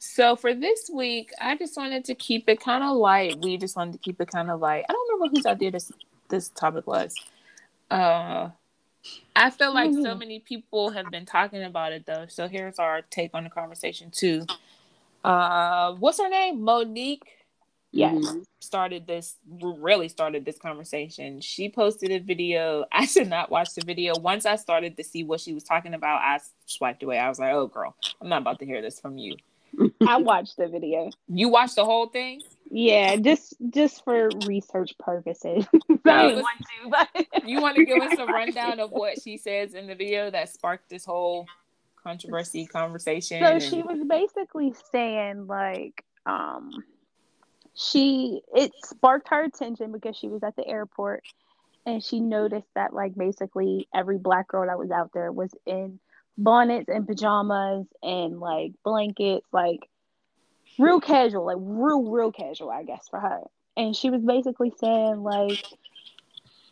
[0.00, 3.38] So for this week, I just wanted to keep it kind of light.
[3.38, 4.86] We just wanted to keep it kind of light.
[4.88, 5.92] I don't remember whose idea this
[6.28, 7.16] this topic was.
[7.88, 8.48] Uh,
[9.36, 10.18] I feel like so Mhm.
[10.18, 12.26] many people have been talking about it though.
[12.26, 14.46] So here's our take on the conversation too.
[15.22, 16.58] Uh, what's her name?
[16.60, 17.22] Mo'Nique
[17.90, 18.14] Yes.
[18.16, 18.44] Mhm.
[18.60, 21.40] started this really started this conversation.
[21.40, 22.84] She posted a video.
[22.92, 24.12] I did not watch the video.
[24.18, 27.18] Once I started to see what she was talking about, I swiped away.
[27.18, 29.36] I was like, "Oh, girl, I'm not about to hear this from you."
[30.06, 31.10] I watched the video.
[31.28, 32.42] You watched the whole thing?
[32.70, 35.64] Yeah, just just for research purposes.
[36.04, 39.38] I didn't want to, but You want to give us a rundown of what she
[39.38, 41.46] says in the video that sparked this whole
[42.02, 43.40] controversy conversation?
[43.40, 46.70] So and- she was basically saying like um
[47.78, 51.22] she it sparked her attention because she was at the airport
[51.86, 56.00] and she noticed that like basically every black girl that was out there was in
[56.36, 59.88] bonnets and pajamas and like blankets like
[60.76, 63.42] real casual like real real casual I guess for her
[63.76, 65.64] and she was basically saying like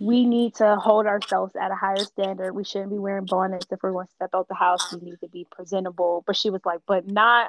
[0.01, 2.53] we need to hold ourselves at a higher standard.
[2.53, 4.93] We shouldn't be wearing bonnets if we're going to step out the house.
[4.93, 6.23] We need to be presentable.
[6.27, 7.49] But she was like, but not.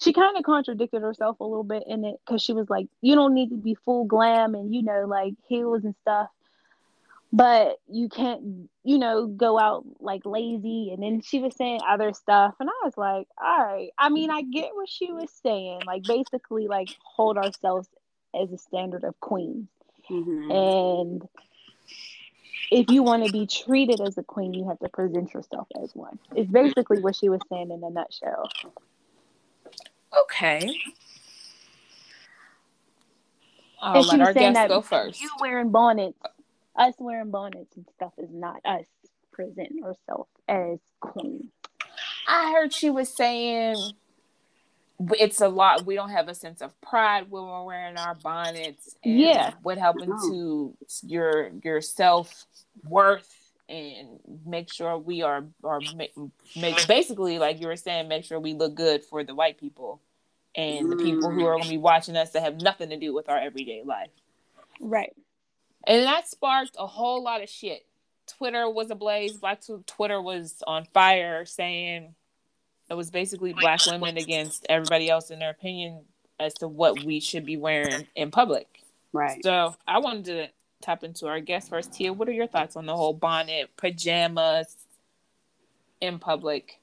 [0.00, 3.14] She kind of contradicted herself a little bit in it because she was like, you
[3.14, 6.28] don't need to be full glam and you know like heels and stuff,
[7.32, 10.90] but you can't you know go out like lazy.
[10.92, 13.90] And then she was saying other stuff, and I was like, all right.
[13.98, 15.80] I mean, I get what she was saying.
[15.86, 17.88] Like basically, like hold ourselves
[18.38, 19.68] as a standard of queens
[20.10, 20.50] Mhm.
[20.52, 21.28] and
[22.70, 25.94] if you want to be treated as a queen, you have to present yourself as
[25.94, 26.18] one.
[26.34, 28.50] It's basically what she was saying in a nutshell.
[30.22, 30.78] Okay.
[33.80, 35.20] I'll And let our saying guest that go first.
[35.20, 36.18] You wearing bonnets,
[36.76, 38.86] us wearing bonnets and stuff is not us
[39.32, 41.50] present ourselves as queen.
[42.26, 43.76] I heard she was saying
[45.18, 45.84] it's a lot.
[45.84, 48.96] We don't have a sense of pride when we're wearing our bonnets.
[49.04, 49.52] And Yeah.
[49.62, 52.46] What happened to your your self
[52.88, 53.30] worth
[53.68, 56.14] and make sure we are are make,
[56.54, 60.00] make basically like you were saying, make sure we look good for the white people
[60.54, 61.82] and the people who are going to be mm.
[61.82, 64.10] watching us that have nothing to do with our everyday life.
[64.80, 65.14] Right.
[65.86, 67.84] And that sparked a whole lot of shit.
[68.38, 69.36] Twitter was ablaze.
[69.36, 72.14] Black Twitter was on fire saying
[72.90, 76.02] It was basically black women against everybody else in their opinion
[76.40, 78.82] as to what we should be wearing in public.
[79.12, 79.42] Right.
[79.42, 80.48] So I wanted to
[80.86, 81.92] tap into our guest first.
[81.92, 84.76] Tia, what are your thoughts on the whole bonnet, pajamas
[86.00, 86.80] in public?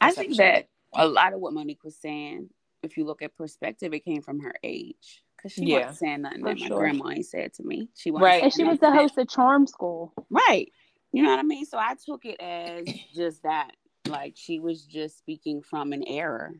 [0.00, 2.48] I think that a lot of what Mo'Nique was saying,
[2.82, 5.22] if you look at perspective, it came from her age.
[5.36, 6.78] Because she Yeah, wasn't saying nothing that my sure.
[6.78, 7.88] grandma ain't said to me.
[7.94, 8.42] She wasn't Right.
[8.42, 10.12] And she was nothing the that- host of Charm School.
[10.30, 10.72] Right.
[11.12, 11.66] You know what I mean?
[11.66, 13.72] So I took it as just that.
[14.06, 16.54] Like she was just speaking from an error.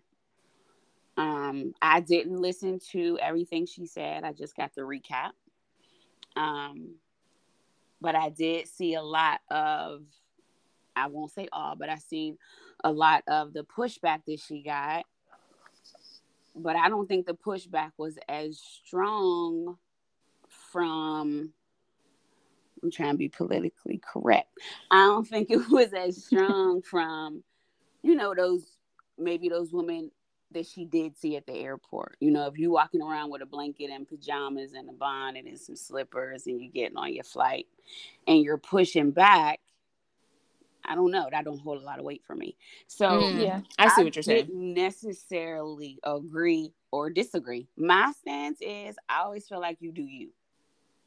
[1.16, 4.24] Um, I didn't listen to everything she said.
[4.24, 5.30] I just got the recap.
[6.36, 6.97] Um,
[8.01, 10.02] but I did see a lot of
[10.97, 12.36] I won't say all, but I seen
[12.85, 15.05] a lot of the pushback that she got.
[16.55, 19.77] But I don't think the pushback was as strong
[20.73, 21.52] from
[22.82, 24.48] I'm trying to be politically correct.
[24.90, 27.43] I don't think it was as strong from,
[28.02, 28.65] you know, those
[29.19, 30.11] maybe those women
[30.52, 32.16] that she did see at the airport.
[32.20, 35.59] You know, if you walking around with a blanket and pajamas and a bonnet and
[35.59, 37.66] some slippers and you're getting on your flight
[38.27, 39.60] and you're pushing back,
[40.85, 41.28] I don't know.
[41.31, 42.56] That don't hold a lot of weight for me.
[42.86, 43.60] So Mm, Yeah.
[43.78, 44.47] I see what you're saying.
[44.47, 47.68] didn't necessarily agree or disagree.
[47.77, 50.31] My stance is I always feel like you do you.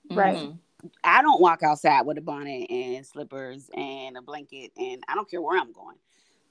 [0.10, 0.38] Right.
[0.38, 0.60] Mhm.
[1.04, 5.30] I don't walk outside with a bonnet and slippers and a blanket, and I don't
[5.30, 5.98] care where I'm going.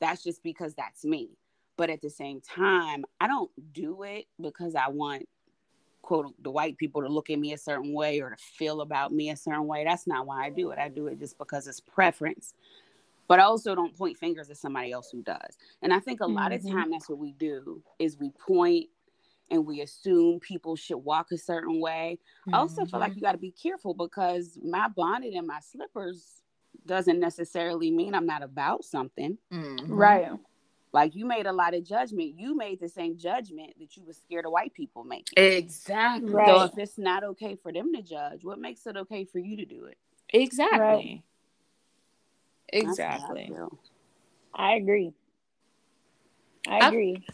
[0.01, 1.37] That's just because that's me.
[1.77, 5.27] But at the same time, I don't do it because I want
[6.03, 9.13] quote the white people to look at me a certain way or to feel about
[9.13, 9.85] me a certain way.
[9.85, 10.79] That's not why I do it.
[10.79, 12.55] I do it just because it's preference.
[13.29, 15.57] But I also don't point fingers at somebody else who does.
[15.81, 16.73] And I think a lot of Mhm.
[16.73, 18.91] time that's what we do is we point
[19.51, 22.19] and we assume people should walk a certain way
[22.49, 26.43] I also feel like you got to be careful because my bonnet and my slippers
[26.87, 29.39] doesn't necessarily mean I'm not about something.
[29.51, 29.87] Mhm.
[29.89, 30.33] Right.
[30.93, 32.35] Like you made a lot of judgment.
[32.39, 35.43] You made the same judgment that you were scared of white people making.
[35.43, 36.31] Exactly.
[36.31, 36.47] Right.
[36.49, 39.57] So if it's not okay for them to judge, what makes it okay for you
[39.57, 39.97] to do it?
[40.35, 41.23] Exactly.
[42.73, 43.47] That's how I Exactly.
[43.49, 43.79] feel.
[44.55, 45.13] I agree.
[46.69, 47.25] I I've- agree.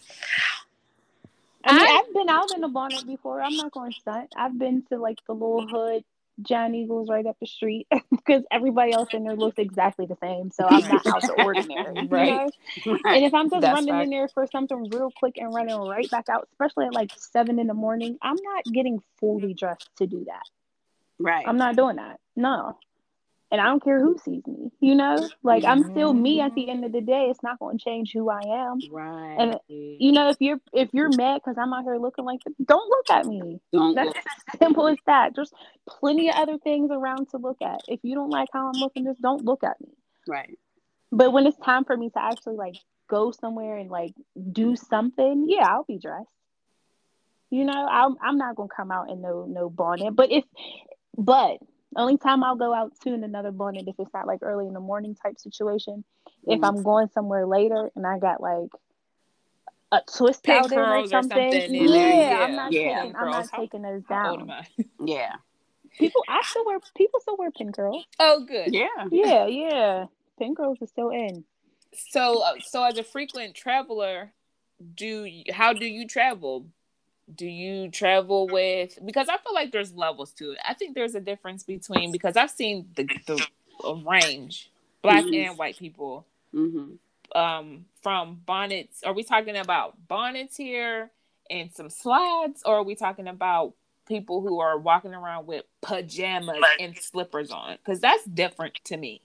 [1.64, 3.43] I mean, I- I've been out in a bonnet before.
[3.43, 4.32] I'm not going to stunt.
[4.36, 6.05] I've been to like the little hood
[6.43, 10.51] Giant Eagles right up the street because everybody else in there looks exactly the same.
[10.51, 12.51] So I'm not out the ordinary, you Right.
[12.86, 14.05] And if I'm just That's running fact.
[14.05, 17.59] in there for something real quick and running right back out, especially at like seven
[17.59, 20.43] in the morning, I'm not getting fully dressed to do that.
[21.19, 21.44] Right.
[21.47, 22.20] I'm not doing that.
[22.36, 22.78] No.
[23.50, 25.26] And I don't care who sees me, you know?
[25.42, 27.28] Like I'm still me at the end of the day.
[27.30, 28.78] It's not going to change who I am.
[28.92, 29.36] right.
[29.38, 32.54] And, You know, if you're if you're mad because I'm out here looking like this,
[32.62, 33.58] don't look at me.
[33.72, 35.32] don't That's as simple as that.
[35.34, 35.52] There's
[35.88, 37.80] plenty of other things around to look at.
[37.88, 39.88] If you don't like how I'm looking, just don't look at me.
[40.26, 40.58] Right.
[41.10, 42.74] But when it's time for me to actually like
[43.08, 44.12] go somewhere and like
[44.52, 46.28] do something, yeah, I'll be dressed.
[47.50, 50.14] You know, I'm I'm not gonna come out in no no bonnet.
[50.14, 50.44] But if
[51.16, 51.56] but
[51.97, 54.74] only time I'll go out to in another bonnet if it's not like early in
[54.74, 56.05] the morning type situation.
[56.47, 56.66] If Mhm.
[56.69, 58.70] I'm going somewhere later and I got like
[59.90, 62.56] a twist Pin out in or curls or something, something yeah, I'm yeah.
[62.56, 63.01] not Yeah.
[63.02, 64.65] taking I'm not How- taking those How old am down.
[65.05, 65.36] Yeah.
[65.98, 68.06] People I still wear people still wear pin curls.
[68.20, 68.73] Oh, good.
[68.74, 68.86] Yeah.
[69.10, 70.06] Yeah, yeah.
[70.39, 71.44] Pin curls are still in.
[71.94, 74.32] So, uh, so as a frequent traveler,
[74.94, 76.66] do you, how do you travel?
[77.34, 80.59] Do you travel with because I feel like there's levels to it.
[80.68, 83.46] I think there's a difference between because I've seen the the
[84.06, 84.70] range,
[85.02, 85.34] black Mhm.
[85.34, 86.96] and white people, Mm-hmm.
[87.38, 89.02] um, from bonnets.
[89.05, 91.10] Are we talking about bonnets here
[91.50, 93.74] and some slides, or are we talking about
[94.06, 97.76] people who are walking around with pajamas and slippers on?
[97.76, 99.20] Because that's different to me.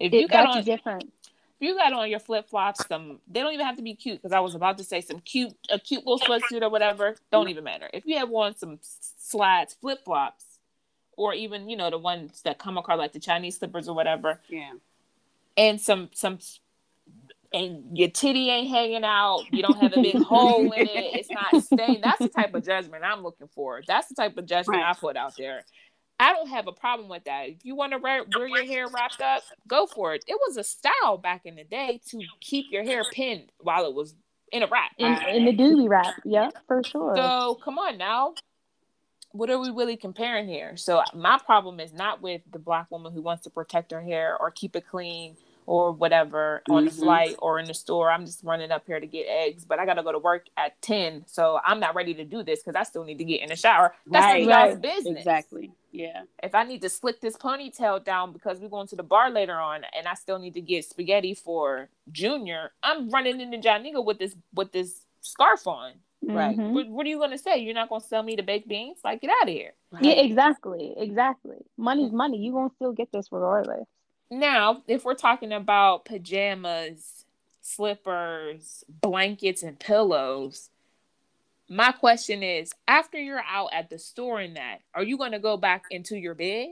[0.00, 1.12] If you It, got that's on different.
[1.60, 4.32] You got on your flip flops, some they don't even have to be cute because
[4.32, 7.16] I was about to say some cute a cute little sweatsuit or whatever.
[7.32, 7.50] Don't mm-hmm.
[7.50, 7.90] even matter.
[7.92, 10.44] If you have on some slides, flip flops,
[11.16, 14.40] or even you know the ones that come across like the Chinese slippers or whatever,
[14.48, 14.72] Yeah.
[15.56, 16.38] and some some
[17.52, 21.30] and your titty ain't hanging out, you don't have a big hole in it, it's
[21.30, 22.02] not stained.
[22.02, 23.82] That's the type of judgment I'm looking for.
[23.86, 24.90] That's the type of judgment Right.
[24.90, 25.64] I put out there.
[26.20, 27.48] I don't have a problem with that.
[27.48, 30.24] If you want to wear, wear your hair wrapped up, go for it.
[30.26, 33.94] It was a style back in the day to keep your hair pinned while it
[33.94, 34.14] was
[34.50, 34.92] in a wrap.
[34.98, 36.14] In, in the doobie wrap.
[36.24, 37.14] yeah, for sure.
[37.16, 38.34] So come on now.
[39.32, 40.76] What are we really comparing here?
[40.76, 44.36] So my problem is not with the black woman who wants to protect her hair
[44.40, 45.36] or keep it clean
[45.68, 46.98] or whatever on the Mhm.
[47.00, 48.10] flight or in the store.
[48.10, 50.80] I'm just running up here to get eggs, but I gotta go to work at
[50.80, 51.24] 10.
[51.26, 53.56] So I'm not ready to do this because I still need to get in the
[53.56, 53.94] shower.
[54.06, 54.44] That's Right.
[54.44, 54.80] y'all's Right.
[54.80, 55.18] business.
[55.18, 55.72] Exactly.
[55.92, 56.22] Yeah.
[56.42, 59.56] If I need to slick this ponytail down because we're going to the bar later
[59.56, 64.04] on and I still need to get spaghetti for Junior, I'm running into Giant Eagle
[64.04, 65.92] with this with this scarf on.
[66.22, 66.56] Right.
[66.56, 66.72] Mhm.
[66.72, 67.58] What, what are you gonna say?
[67.58, 68.98] You're not gonna sell me the baked beans?
[69.04, 69.74] Like get out of here.
[70.00, 70.94] Yeah, exactly.
[70.96, 71.58] Exactly.
[71.76, 72.38] Money's money.
[72.38, 73.86] You gonna still get this regardless.
[74.30, 77.24] Now, if we're talking about pajamas,
[77.62, 80.70] slippers, blankets, and pillows,
[81.68, 85.38] my question is after you're out at the store in that, are you going to
[85.38, 86.68] go back into your bed?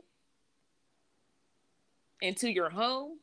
[2.21, 3.19] Into your home?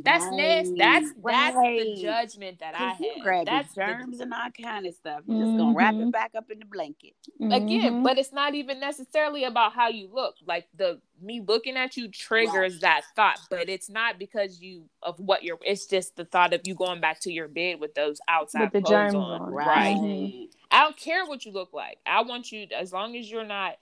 [0.00, 0.76] That's nasty.
[0.78, 3.24] That's that's the judgment that I Cause have.
[3.24, 5.22] grab That's your the- germs and all kind of stuff.
[5.26, 6.12] You're just gonna wrap it Mhm.
[6.12, 7.14] back up in the blanket.
[7.40, 8.02] again Mhm.
[8.04, 12.08] but it's not even necessarily about how you look like the me looking at you
[12.08, 16.52] triggers that thought but it's not because you of what you're it's just the thought
[16.52, 19.40] of you going back to your bed with those outside With the clothes germs on
[19.42, 19.52] on.
[19.52, 23.44] right, i don't care what you look like i want you as long as you're
[23.44, 23.76] not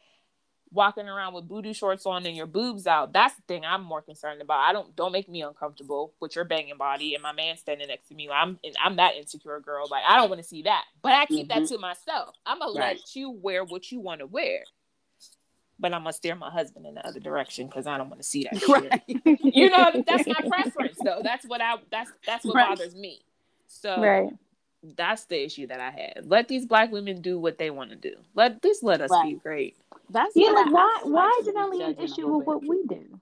[0.73, 4.03] walking around with booty shorts on and your boobs out that's the thing i'm more
[4.03, 7.57] concerned about i don't don't make me uncomfortable with your banging body and my man
[7.57, 10.63] standing next to me i'm i'm that insecure girl like i don't want to see
[10.63, 11.69] that but i keep that Mhm.
[11.69, 12.97] to myself i'm gonna Right.
[12.99, 14.61] let you wear what you want to wear
[15.79, 18.27] but i'm gonna steer my husband in the other direction because i don't want to
[18.27, 18.61] see that.
[18.69, 19.03] Right.
[19.45, 22.69] you know that's my preference though that's what i that's that's what Right.
[22.77, 23.21] bothers me
[23.69, 24.31] so Right.
[24.97, 27.97] that's the issue that i had let these black women do what they want to
[27.97, 29.77] do let this let us be great
[30.11, 32.47] That's Yeah, like why I why like is it she only an issue little with
[32.47, 33.21] what we do?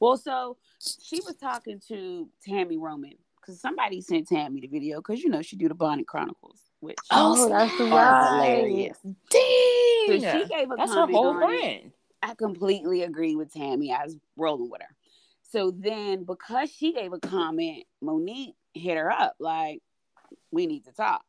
[0.00, 5.22] Well, so she was talking to Tami Roman because somebody sent Tami the video because
[5.22, 7.90] you know she do the Bonnet Chronicles, which Oh, that's snap.
[7.90, 8.30] right.
[8.44, 8.98] hilarious.
[9.02, 10.78] dang So she gave a comment.
[10.78, 13.90] that's her whole on brand I completely agree with Tami.
[13.92, 14.94] I was rolling with her.
[15.42, 19.80] So then, because she gave a comment, Mo'Nique hit her up like,
[20.50, 21.24] "We need to talk."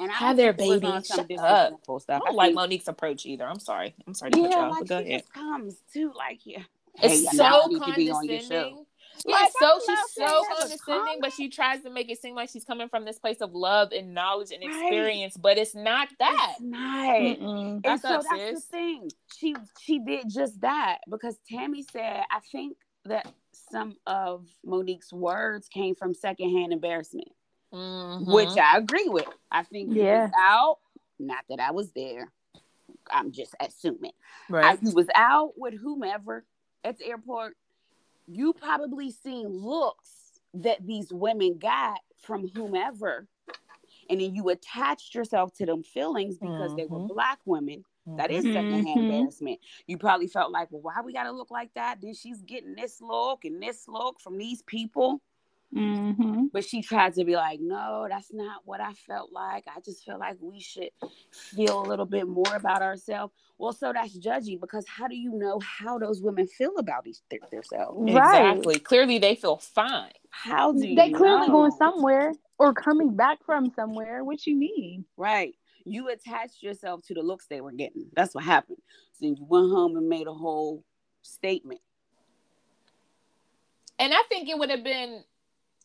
[0.00, 0.92] And I Hi don't there, think it was baby.
[0.92, 3.46] on some Shut disrespectful I don't like think- Mo'Nique's approach either.
[3.46, 3.94] I'm sorry.
[4.06, 5.20] I'm sorry to cut you Yeah, off, like but go she ahead.
[5.20, 6.62] just comes too like yeah.
[7.02, 8.46] It's hey, now so need to be on your show.
[8.48, 8.86] condescending.
[9.26, 12.34] Yeah, Like, so she's so to have condescending, but she tries to make it seem
[12.34, 14.70] like she's coming from this place of love and knowledge and Right.
[14.82, 16.52] experience, but it's not that.
[16.52, 17.16] It's not.
[17.16, 17.80] Mm-mm.
[17.84, 18.64] And so up, that's sis.
[18.64, 19.10] the thing.
[19.36, 23.30] She she did just that because Tami said, I think that
[23.70, 27.28] some of Mo'Nique's words came from secondhand embarrassment,
[27.72, 28.26] Mhm.
[28.26, 29.28] which I agree with.
[29.50, 30.24] I think Yeah.
[30.24, 30.78] was out.
[31.18, 32.30] Not that I was there.
[33.10, 34.12] I'm just assuming.
[34.48, 34.82] I, right.
[34.82, 36.44] you was out with whomever
[36.84, 37.56] at the airport.
[38.26, 43.26] You probably seen looks that these women got from whomever.
[44.08, 47.08] And then you attached yourself to them feelings because they were Mhm.
[47.08, 47.84] black women.
[48.06, 48.96] That is secondhand Mhm.
[48.96, 49.60] embarrassment.
[49.86, 52.00] You probably felt like, well, why we gotta look like that?
[52.00, 55.20] Then she's getting this look and this look from these people.
[55.74, 56.46] Mm-hmm.
[56.52, 59.64] But she tried to be like, no, that's not what I felt like.
[59.68, 60.90] I just feel like we should
[61.32, 63.32] feel a little bit more about ourselves.
[63.56, 67.18] Well, so that's judgy because how do you know how those women feel about each
[67.30, 68.12] their, themselves?
[68.12, 68.56] Right.
[68.56, 68.78] Exactly.
[68.80, 70.10] Clearly, they feel fine.
[70.30, 71.52] How do you They clearly know?
[71.52, 74.24] going somewhere or coming back from somewhere.
[74.24, 75.04] What you mean?
[75.16, 75.54] Right.
[75.84, 78.06] You attached yourself to the looks they were getting.
[78.14, 78.78] That's what happened.
[79.12, 80.84] So then you went home and made a whole
[81.22, 81.80] statement.
[83.98, 85.22] And I think it would have been,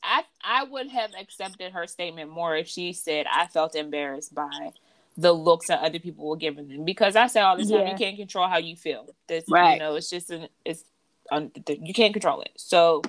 [0.05, 4.71] I I would have accepted her statement more if she said I felt embarrassed by
[5.17, 7.91] the looks that other people were giving them because I say all the time Yeah.
[7.91, 9.15] you can't control how you feel.
[9.27, 9.73] This Right.
[9.73, 10.83] you know it's just an it's
[11.31, 12.51] un, you can't control it.
[12.57, 13.01] So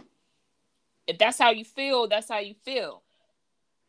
[1.07, 3.03] if that's how you feel, that's how you feel.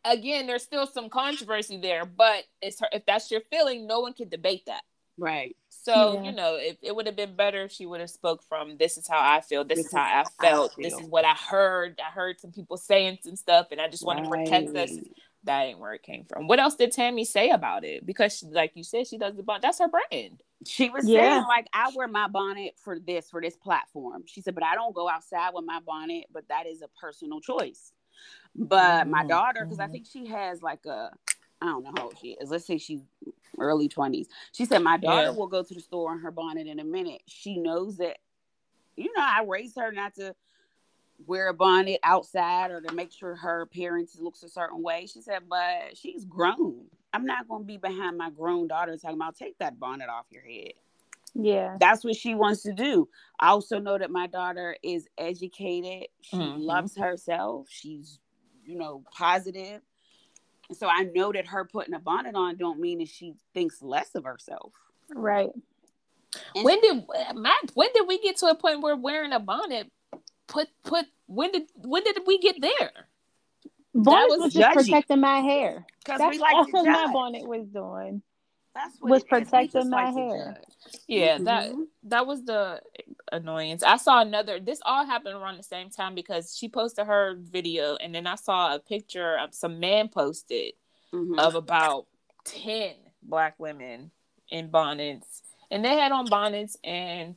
[0.04, 4.12] Again, there's still some controversy there, but it's her, if that's your feeling, no one
[4.12, 4.82] can debate that.
[5.18, 5.56] Right.
[5.88, 6.30] So Yeah.
[6.30, 8.98] you know, if it would have been better if she would have spoke from this
[8.98, 11.00] is how I feel, this, This is how is I how I felt, this is
[11.08, 11.98] what I heard.
[12.06, 14.98] I heard some people saying some stuff, and I just want to protect us.
[15.44, 16.46] That ain't where it came from.
[16.46, 18.04] What else did Tami say about it?
[18.04, 19.62] Because, she, like you said, she does the bond.
[19.62, 20.42] That's her brand.
[20.66, 21.20] She was Yeah.
[21.20, 24.24] saying, like, I wear my bonnet for this, for this platform.
[24.26, 27.40] She said, but I don't go outside with my bonnet, but that is a personal
[27.40, 27.92] choice.
[28.54, 29.92] But my Mhm, daughter, because I mhm.
[29.92, 31.12] think she has like a,
[31.62, 32.50] I don't know how old she is.
[32.50, 33.00] Let's say she's
[33.60, 34.26] early 20s.
[34.52, 35.36] She said, my daughter Yeah.
[35.36, 37.22] will go to the store in her bonnet in a minute.
[37.26, 38.18] She knows that,
[38.96, 40.34] you know, I raised her not to
[41.26, 45.06] wear a bonnet outside or to make sure her appearance looks a certain way.
[45.06, 46.86] She said, but she's grown.
[47.12, 50.26] I'm not going to be behind my grown daughter talking about take that bonnet off
[50.30, 50.72] your head.
[51.34, 51.76] Yeah.
[51.80, 53.08] That's what she wants to do.
[53.40, 56.08] I also know that my daughter is educated.
[56.20, 56.58] She Mhm.
[56.58, 57.68] loves herself.
[57.68, 58.20] She's,
[58.64, 59.82] you know, positive.
[60.68, 63.82] And so I know that her putting a bonnet on don't mean that she thinks
[63.82, 64.72] less of herself.
[65.14, 65.50] Right.
[66.54, 67.04] And When did
[67.34, 69.90] my when did we get to a point where wearing a bonnet
[70.46, 72.90] put put when did when did we get there?
[73.94, 74.74] Bonnet was was, just judgy.
[74.84, 75.86] protecting my hair.
[76.04, 78.22] Because That's we like all my bonnet was doing.
[78.78, 79.28] That's what was it is.
[79.28, 80.56] Protecting my like hair.
[81.08, 81.86] Yeah, that Mhm.
[82.04, 82.80] that was the
[83.32, 83.82] annoyance.
[83.82, 84.60] I saw another.
[84.60, 88.36] This all happened around the same time because she posted her video, and then I
[88.36, 90.74] saw a picture of some man posted
[91.12, 91.38] Mhm.
[91.38, 92.06] of about
[92.44, 94.12] ten black women
[94.48, 95.42] in bonnets,
[95.72, 97.34] and they had on bonnets and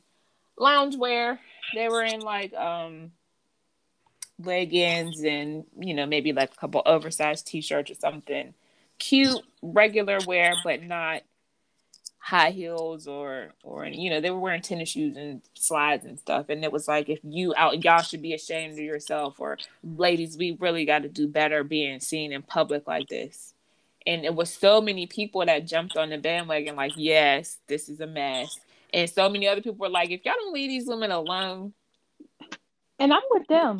[0.56, 1.40] loungewear.
[1.74, 3.12] They were in like um
[4.38, 8.54] leggings and you know maybe like a couple oversized t-shirts or something
[8.98, 11.22] cute regular wear but not
[12.24, 16.20] high heels or or any, you know they were wearing tennis shoes and slides and
[16.20, 19.58] stuff and it was like if you out y'all should be ashamed of yourself or
[19.82, 23.54] ladies we really got to do better being seen in public like this
[24.06, 28.00] and it was so many people that jumped on the bandwagon like yes this is
[28.00, 28.60] a mess
[28.94, 31.72] and so many other people were like if y'all don't leave these women alone
[32.98, 33.78] And I'm with them.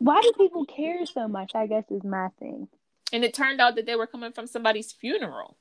[0.00, 1.52] Why do people care so much?
[1.54, 2.68] I guess is my thing.
[3.12, 5.56] and it turned out that they were coming from somebody's funeral.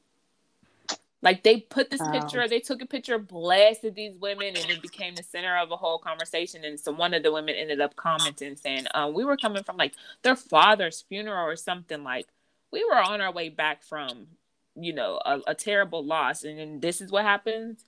[1.21, 2.11] Like they put this Wow.
[2.11, 5.77] picture, they took a picture, blasted these women, and it became the center of a
[5.77, 6.63] whole conversation.
[6.65, 9.77] And so one of the women ended up commenting saying, um, "We were coming from
[9.77, 12.03] like their father's funeral or something.
[12.03, 12.27] Like
[12.71, 14.27] we were on our way back from,
[14.75, 17.85] you know, a, a terrible loss, and then this is what happens.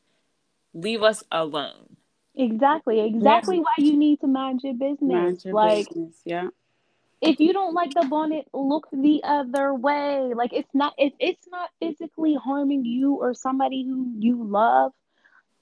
[0.73, 1.97] Leave us alone."
[2.35, 2.99] Exactly.
[3.01, 5.01] Exactly why you need to mind your business.
[5.01, 6.15] Mind your like business.
[6.25, 6.49] Yeah.
[7.21, 10.31] If you don't like the bonnet, look the other way.
[10.35, 14.91] Like it's not if it's not physically harming you or somebody who you love,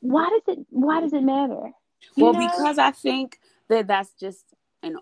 [0.02, 1.72] why does it why does it matter?
[2.15, 2.40] You Well, know?
[2.40, 4.53] because I think that that's just
[4.84, 4.98] an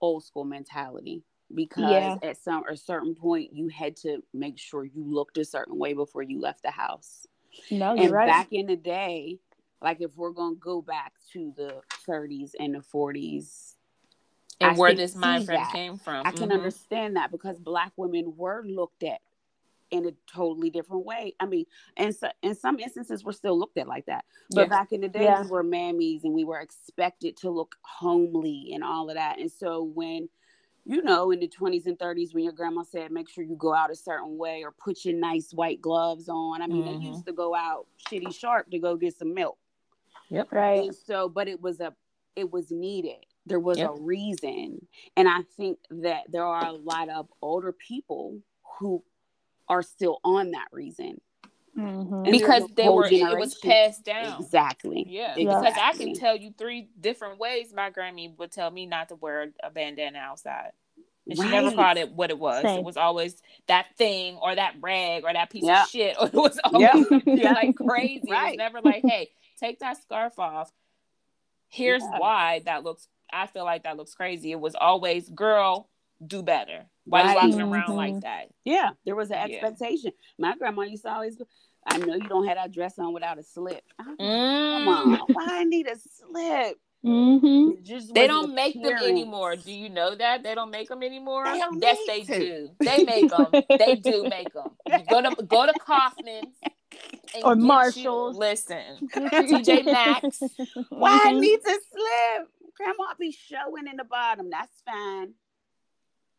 [0.00, 1.22] old school mentality.
[1.54, 2.30] Because Yeah.
[2.30, 5.92] at some a certain point, you had to make sure you looked a certain way
[5.92, 7.26] before you left the house.
[7.70, 8.26] no, you're and right.
[8.26, 9.38] back in the day,
[9.82, 13.74] like if we're gonna go back to the 30s and the 40s,
[14.62, 15.72] And I where this mindset frame that.
[15.72, 16.26] came from.
[16.26, 16.54] I can Mhm.
[16.54, 19.20] understand that because black women were looked at
[19.90, 21.34] in a totally different way.
[21.38, 21.66] I mean,
[21.98, 24.24] and so, in some instances, we're still looked at like that.
[24.50, 24.66] But Yeah.
[24.68, 25.42] back in the day, Yeah.
[25.42, 29.38] we were mammies and we were expected to look homely and all of that.
[29.38, 30.28] And so when
[30.84, 33.72] you know, in the 20s and 30s, when your grandma said, make sure you go
[33.72, 36.60] out a certain way or put your nice white gloves on.
[36.60, 36.86] I mean, Mhm.
[37.00, 39.58] they used to go out shitty sharp to go get some milk.
[40.28, 40.50] Yep.
[40.50, 40.82] Right.
[40.86, 41.94] And so, but it was a,
[42.34, 43.24] it was needed.
[43.46, 43.90] There was Yep.
[43.90, 44.86] a reason,
[45.16, 48.40] and I think that there are a lot of older people
[48.78, 49.02] who
[49.68, 51.20] are still on that reason
[51.76, 52.30] Mhm.
[52.30, 54.38] Because they whole were it was passed down.
[54.42, 55.06] Exactly.
[55.08, 55.58] Yeah, Yeah.
[55.60, 59.14] because I can tell you three different ways my Grammy would tell me not to
[59.14, 60.72] wear a bandana outside.
[61.26, 61.76] And she never Right.
[61.76, 62.60] called it what it was.
[62.62, 62.80] Same.
[62.80, 65.84] It was always that thing or that rag or that piece Yeah.
[65.84, 66.16] of shit.
[66.20, 67.52] Or it was always Yeah.
[67.54, 68.20] like crazy.
[68.28, 70.70] It was never like, hey, take that scarf off.
[71.68, 72.18] Here's Yeah.
[72.18, 74.52] why that looks I feel like that looks crazy.
[74.52, 75.88] It was always, girl,
[76.24, 76.86] do better.
[77.04, 77.28] Why Right.
[77.30, 78.20] you walking around like Mhm.
[78.22, 78.48] that?
[78.64, 79.56] Yeah, there was an Yeah.
[79.56, 80.12] expectation.
[80.38, 81.40] My grandma used to always.
[81.84, 83.82] I know you don't have that dress on without a slip.
[83.98, 84.86] Come Mm.
[84.86, 86.78] on, why I need a slip?
[87.04, 87.82] Mhm.
[87.82, 89.56] Just They don't make them anymore.
[89.56, 91.44] Do you know that they don't make them anymore?
[91.44, 92.38] They don't yes, they to.
[92.38, 92.70] do.
[92.78, 93.46] They make them.
[93.68, 94.70] they do make them.
[95.10, 96.54] Go to go to Kaufmann's
[97.42, 98.36] Or get you- Marshalls.
[98.36, 100.40] listen, TJ Maxx.
[100.90, 101.40] Why I Mhm.
[101.40, 102.48] need to slip?
[102.76, 104.50] Grandma be showing in the bottom.
[104.50, 105.34] That's fine.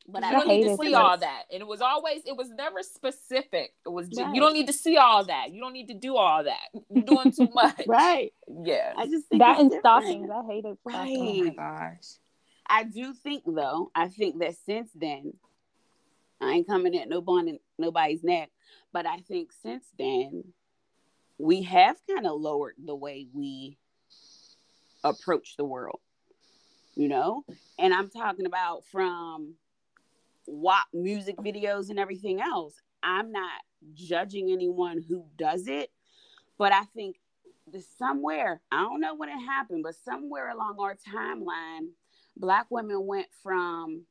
[0.07, 1.43] But you I don't need to see so all that.
[1.51, 3.73] And it was always, it was never specific.
[3.85, 4.35] It was, Right.
[4.35, 5.51] you don't need to see all that.
[5.53, 6.68] You don't need to do all that.
[6.89, 7.84] You're doing too much.
[7.88, 8.34] right.
[8.64, 8.93] Yeah.
[8.97, 10.30] I just think that it's and stockings.
[10.30, 11.18] I hated stockings.
[11.19, 12.05] Oh my gosh.
[12.68, 15.34] I do think though, I think that since then,
[16.41, 18.49] I ain't coming at no bone nobody's neck,
[18.91, 20.43] but I think since then,
[21.38, 23.77] we have kind of lowered the way we
[25.03, 25.99] approach the world,
[26.95, 27.44] you know?
[27.80, 29.56] And I'm talking about from
[30.48, 32.76] WAP music videos and everything else.
[33.02, 33.61] I'm not
[33.94, 35.91] judging anyone who does it,
[36.57, 37.18] but I think
[37.98, 41.90] somewhere, I don't know when it happened, but somewhere along our timeline,
[42.38, 44.03] black women went from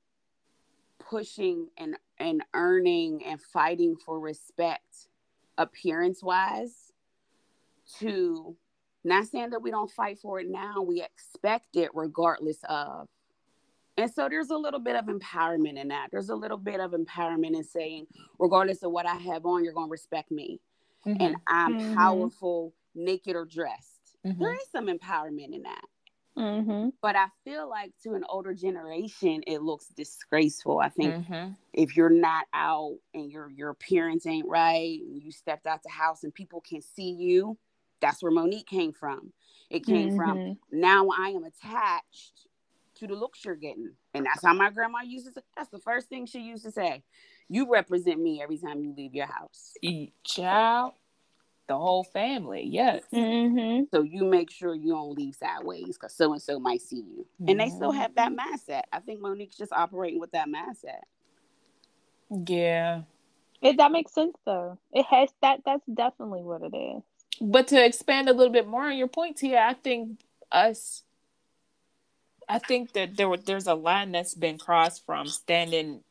[0.99, 5.09] pushing and and earning and fighting for respect
[5.59, 6.93] appearance wise
[7.99, 8.57] to
[9.05, 13.07] not saying that we don't fight for it now we expect it regardless of
[13.99, 16.93] and so there's a little bit of empowerment in that there's a little bit of
[16.93, 18.07] empowerment in saying
[18.39, 20.61] regardless of what i have on you're going to respect me
[21.21, 21.95] and i'm Mhm.
[21.95, 24.39] powerful naked or dressed Mhm.
[24.39, 25.85] there is some empowerment in that
[26.35, 26.89] Mm-hmm.
[27.03, 30.79] but I feel like to an older generation, it looks disgraceful.
[30.79, 31.57] I think Mhm.
[31.75, 35.91] if you're not out and your your appearance ain't right, and you stepped out the
[35.91, 37.59] house and people can see you,
[38.03, 39.33] that's where Mo'Nique came from.
[39.71, 40.59] It came from Mhm.
[40.71, 42.47] now I am attached
[42.97, 43.97] to the looks you're getting.
[44.13, 45.41] And that's how my grandma used to say.
[45.57, 47.03] That's the first thing she used to say.
[47.49, 49.73] You represent me every time you leave your house.
[50.25, 50.93] Child,
[51.69, 52.65] the whole family.
[52.65, 53.05] Yes.
[53.13, 53.85] Mm-hmm.
[53.95, 57.27] So you make sure you don't leave sideways because so and so might see you.
[57.49, 58.55] And they still have that Mm-hmm.
[58.55, 58.83] mindset.
[58.93, 61.01] I think Mo'Nique's just operating with that mindset.
[62.31, 63.03] Yeah.
[63.61, 64.79] It, that makes sense though.
[64.93, 65.61] It has that.
[65.65, 67.03] That's definitely what it is.
[67.43, 70.21] But to expand a little bit more on your point here, I think
[70.53, 71.03] us
[72.49, 76.03] I think that there there's a line that's been crossed from standing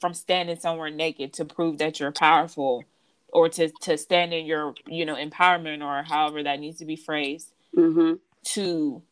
[0.00, 2.84] from standing somewhere naked to prove that you're powerful
[3.28, 6.96] or to to stand in your, you know, empowerment or however that needs to be
[6.96, 8.14] phrased Mm-hmm.
[8.44, 9.02] to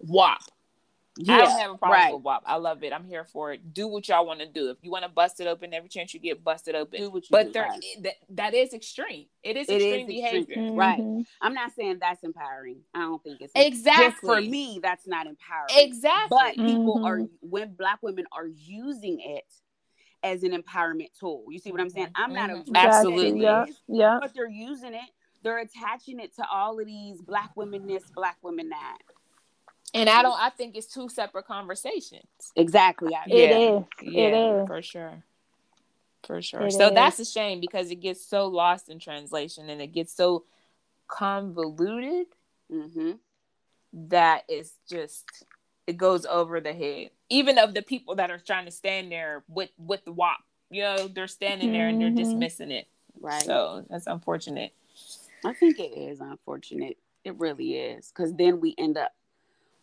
[0.00, 0.42] WAP.
[1.28, 2.42] I don't have a problem with WAP.
[2.46, 2.92] I love it.
[2.92, 3.74] I'm here for it.
[3.74, 4.70] Do what y'all want to do.
[4.70, 7.00] If you want to bust it open every chance you get, bust it open.
[7.00, 7.84] Do what you but do, there, right.
[8.00, 9.26] that, that is extreme.
[9.42, 10.44] It is It is extreme extreme.
[10.46, 10.72] behavior.
[10.74, 11.24] Right.
[11.42, 12.80] I'm not saying that's empowering.
[12.94, 14.06] I don't think it's Exactly.
[14.06, 15.68] Just for me, that's not empowering.
[15.76, 16.28] Exactly.
[16.30, 17.28] But people are Mhm.
[17.40, 19.44] when black women are using it
[20.22, 21.44] as an empowerment tool.
[21.50, 22.08] You see what I'm saying?
[22.14, 22.74] I'm not a Mhm.
[22.74, 23.42] Absolutely.
[23.42, 23.66] Yeah.
[23.86, 24.18] Yeah.
[24.20, 25.10] but they're using it.
[25.42, 28.98] They're attaching it to all of these black women this, black women that.
[29.94, 30.38] And I don't.
[30.40, 32.24] I think it's two separate conversations.
[32.56, 33.14] Exactly.
[33.14, 33.58] I, It Yeah.
[33.58, 33.84] is.
[34.02, 34.66] Yeah, It is.
[34.66, 35.22] for sure,
[36.24, 36.66] for sure.
[36.66, 36.94] It so is.
[36.94, 40.44] that's a shame because it gets so lost in translation and it gets so
[41.08, 42.26] convoluted
[42.70, 43.12] hmm
[43.92, 45.44] that it's just
[45.86, 49.44] it goes over the head, even of the people that are trying to stand there
[49.48, 50.38] with with the WAP.
[50.70, 52.70] You know, they're standing there and they're just Mhm.
[52.70, 52.88] it.
[53.20, 53.44] Right.
[53.44, 54.72] So that's unfortunate.
[55.44, 56.96] I think it is unfortunate.
[57.24, 58.08] It really is.
[58.08, 59.12] Because then we end up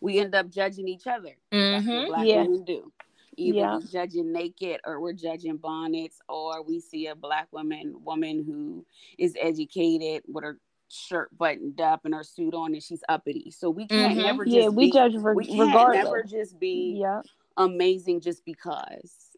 [0.00, 1.36] we end up judging each other.
[1.50, 2.06] That's what Mhm.
[2.08, 2.42] black Yeah.
[2.42, 2.92] women do.
[3.36, 3.74] Either Yeah.
[3.76, 8.84] we're judging naked or we're judging bonnets, or we see a black woman woman who
[9.18, 10.58] is educated with her
[10.88, 13.50] shirt buttoned up and her suit on and she's uppity.
[13.52, 14.22] So we can't Mhm.
[14.22, 14.68] never just Yeah.
[14.68, 16.04] We be, judge re- we can't regardless.
[16.04, 17.22] never just be Yeah.
[17.56, 19.30] amazing just because.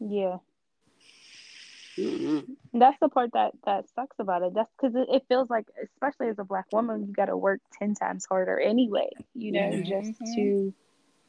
[0.00, 0.38] Yeah.
[1.98, 2.56] Mhm.
[2.72, 4.54] That's the part that that sucks about it.
[4.54, 7.60] That's because it, it feels like, especially as a black woman, you got to work
[7.78, 9.10] ten times harder anyway.
[9.34, 9.84] You know, Mhm.
[9.86, 10.74] just to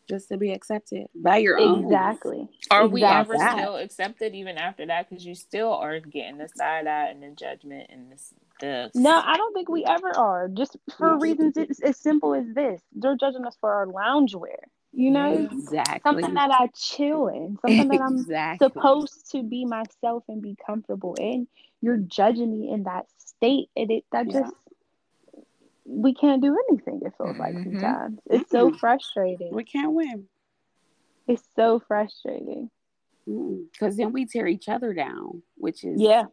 [0.09, 1.85] Just to be accepted by your own.
[1.85, 2.49] exactly.
[2.69, 3.37] Are we Exactly.
[3.37, 5.09] ever still accepted even after that?
[5.09, 9.21] Because you still are getting the side eye and the judgment and this the No,
[9.23, 10.49] I don't think we ever are.
[10.49, 12.81] Just for reasons it's as simple as this.
[12.91, 14.57] They're judging us for our loungewear.
[14.95, 16.01] You know, Exactly.
[16.03, 18.69] something that I chill in, something that I'm exactly.
[18.69, 21.47] supposed to be myself and be comfortable in.
[21.81, 24.41] You're judging me in that state, and it that Yeah.
[24.41, 24.53] just
[25.85, 27.01] we can't do anything.
[27.03, 27.63] It feels like Mhm.
[27.63, 28.79] sometimes it's so Mm-mm.
[28.79, 29.53] frustrating.
[29.53, 30.29] We can't win.
[31.27, 32.69] It's so frustrating.
[33.25, 36.25] Because then we tear each other down, which is Yeah.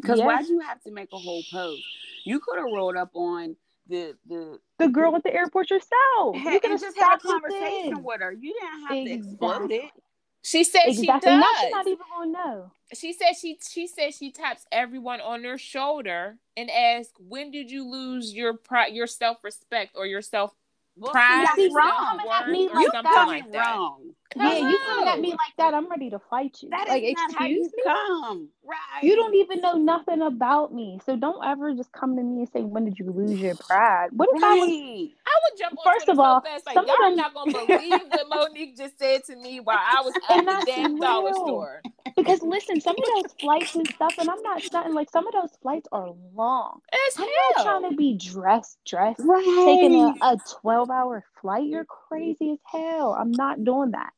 [0.00, 0.26] Because Yeah.
[0.26, 1.82] why'd you have to make a whole post?
[2.24, 3.56] You could have rolled up on
[3.90, 6.36] the the The girl at the airport yourself.
[6.36, 8.02] Hey, you could and have just had a conversation then.
[8.04, 8.32] with her.
[8.32, 9.90] You didn't have to explode it.
[10.42, 11.04] She said Exactly.
[11.04, 11.06] she
[11.36, 11.60] Now does.
[11.60, 12.72] she's not even gonna know.
[12.94, 17.70] she said she she said she taps everyone on their shoulder and asks, "When did
[17.70, 20.54] you lose your pride, your self respect, or your self
[20.96, 21.90] Well, pride, that's see, you wrong.
[22.18, 22.92] coming at self-worth, me or like
[23.44, 24.60] You something that.
[24.60, 24.62] like coming that?" wrong.
[24.62, 26.70] Yeah, you coming at me like that, I'm ready to fight you.
[26.70, 27.70] That is like, not how you me?
[27.84, 28.48] come.
[28.64, 29.02] Right.
[29.02, 31.00] You don't even know nothing about me.
[31.06, 34.08] So don't ever just come to me and say, When did you lose your pride?
[34.12, 34.68] What if I was
[35.26, 37.34] I would jump on First Twitter of all, so fast, like some y'all them- not
[37.34, 40.66] gonna believe what Mo'Nique just said to me while I was at And the that's
[40.66, 41.82] damn dollar store.
[42.16, 45.32] because listen, some of those flights and stuff, and I'm not stunting, like some of
[45.32, 46.80] those flights are long.
[46.92, 47.64] It's I'm hell.
[47.64, 49.62] not trying to be dressed, dressed, Right.
[49.64, 51.66] taking a, a 12 hour flight.
[51.66, 53.16] You're crazy as hell.
[53.18, 54.10] I'm not doing that.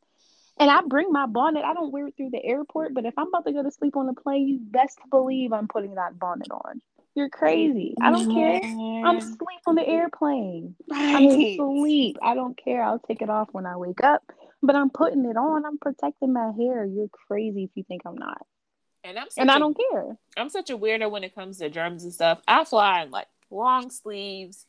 [0.59, 1.65] And I bring my bonnet.
[1.65, 3.97] I don't wear it through the airport, but if I'm about to go to sleep
[3.97, 6.81] on the plane, you best believe I'm putting that bonnet on.
[7.15, 7.95] You're crazy.
[8.01, 8.61] I don't care.
[9.05, 10.77] I'm asleep on the airplane.
[10.91, 11.55] I'm right.
[11.59, 12.16] asleep.
[12.23, 12.83] I don't care.
[12.83, 14.23] I'll take it off when I wake up,
[14.62, 15.65] but I'm putting it on.
[15.66, 16.85] I'm protecting my hair.
[16.85, 18.47] You're crazy if you think I'm not.
[19.05, 20.16] and I'm And a- I don't care.
[20.37, 22.41] I'm such a weirdo when it comes to germs and stuff.
[22.47, 24.66] I fly in like long sleeves.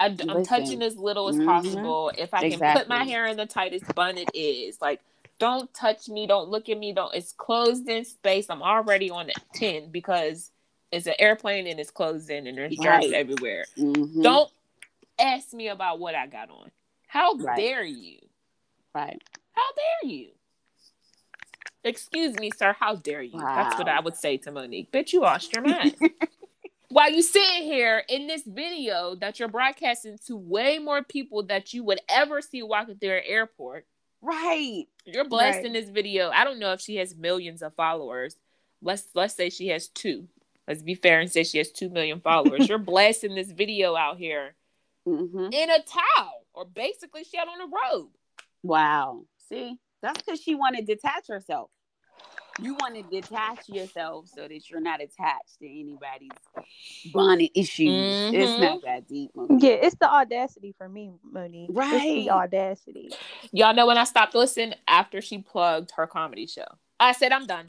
[0.00, 0.44] I, am Listen.
[0.44, 1.44] touching as little as Mhm.
[1.46, 2.12] possible.
[2.16, 5.00] If I can put my hair in the tightest bun, it is like.
[5.40, 6.26] Don't touch me.
[6.26, 6.92] Don't look at me.
[6.92, 7.14] Don't.
[7.14, 8.46] It's closed in space.
[8.50, 10.50] I'm already on a ten because
[10.90, 13.12] it's an airplane and it's closed in and there's germs Right.
[13.12, 13.64] everywhere.
[13.76, 14.20] Mhm.
[14.20, 14.50] Don't
[15.16, 16.72] ask me about what I got on.
[17.06, 17.56] How Right.
[17.56, 18.18] dare you?
[18.92, 19.22] Right.
[19.52, 19.62] How
[20.02, 20.30] dare you?
[21.84, 22.72] Excuse me, sir.
[22.72, 23.38] How dare you?
[23.38, 24.90] That's what I would say to Mo'Nique.
[24.90, 25.94] Bitch, you lost your mind.
[26.90, 31.74] While you sitting here in this video that you're broadcasting to way more people that
[31.74, 33.86] you would ever see walking through an airport,
[34.22, 34.86] Right.
[35.04, 35.66] you're blessed Right.
[35.66, 36.30] in this video.
[36.30, 38.36] I don't know if she has millions of followers.
[38.80, 40.28] Let's let's say she has two.
[40.66, 42.68] Let's be fair and say she has two million followers.
[42.68, 44.54] you're blessed in this video out here
[45.04, 48.10] hmm in a towel, or basically she had on a robe.
[48.62, 49.24] Wow.
[49.48, 51.70] See, that's because she wanted to detach herself.
[52.60, 56.30] You want to detach yourself so that you're not attached to anybody's
[57.12, 58.30] bonnet issues.
[58.32, 58.58] It's Mhm.
[58.58, 59.32] not that deep.
[59.34, 59.62] Mo'Nique.
[59.62, 61.70] Yeah, it's the audacity for me, Mo'Nique.
[61.70, 62.16] It's Right.
[62.26, 63.10] the audacity.
[63.52, 66.66] Y'all know when I stopped listening after she plugged her comedy show.
[67.00, 67.66] I said I'm done.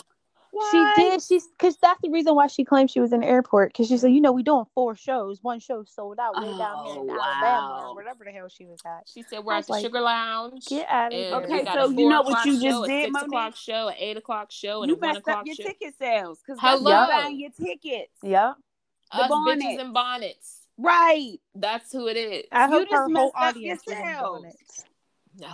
[0.71, 1.21] She did.
[1.21, 3.71] She's because that's the reason why she claimed she was in the airport.
[3.71, 5.39] Because she said, you know, we doing four shows.
[5.41, 8.47] One show sold out way down oh, here in Oh, Alabama or whatever the hell
[8.49, 9.03] she was at.
[9.07, 10.65] She said we're at the like, Sugar Lounge.
[10.67, 11.33] Get out of here.
[11.35, 14.17] Okay, so you know what you just show, a did, six o'clock show, an eight
[14.17, 15.63] o'clock show, and You a one messed up o'clock your show.
[15.63, 16.89] ticket sales because Hello.
[16.91, 18.11] that's buying your tickets.
[18.23, 18.55] Yep.
[19.11, 19.65] The Us bonnets.
[19.65, 20.55] bitches in bonnets.
[20.77, 21.37] Right.
[21.55, 22.45] That's who it is.
[22.51, 24.85] I You hope just her whole up audience was in bonnets.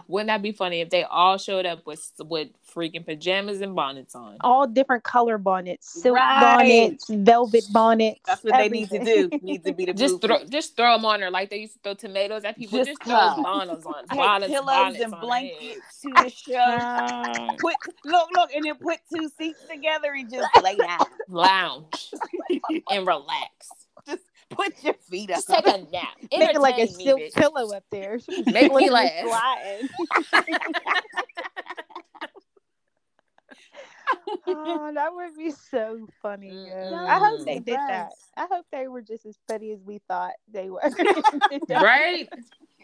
[0.08, 4.16] Wouldn't that be funny if they all showed up with with freaking pajamas and bonnets
[4.16, 4.38] on?
[4.42, 6.40] All different color bonnets, silk Right.
[6.40, 8.20] bonnets, velvet bonnets.
[8.26, 9.30] That's what they need to do.
[9.42, 11.80] Need to be the Just throw, just throw them on her like they used to
[11.80, 12.80] throw tomatoes at people.
[12.80, 17.56] Just Just, throw bonnets on, bonnets, pillows bonnets and on blankets to the show.
[17.60, 17.76] Put
[18.06, 21.00] look, look, and then put two seats together and just lay down.
[21.30, 22.12] Lounge
[22.90, 23.85] and relax.
[24.52, 25.38] Put your feet up.
[25.38, 26.16] Just take a nap.
[26.38, 27.34] Make it like a me, silk bitch.
[27.34, 28.20] pillow up there.
[28.20, 29.82] She was Make me slipping and laugh.
[34.48, 36.50] oh, that would be so funny.
[36.50, 37.06] yo.
[37.08, 38.10] I hope they did that.
[38.38, 40.82] I hope they were just as funny as we thought they were.
[41.70, 42.30] right?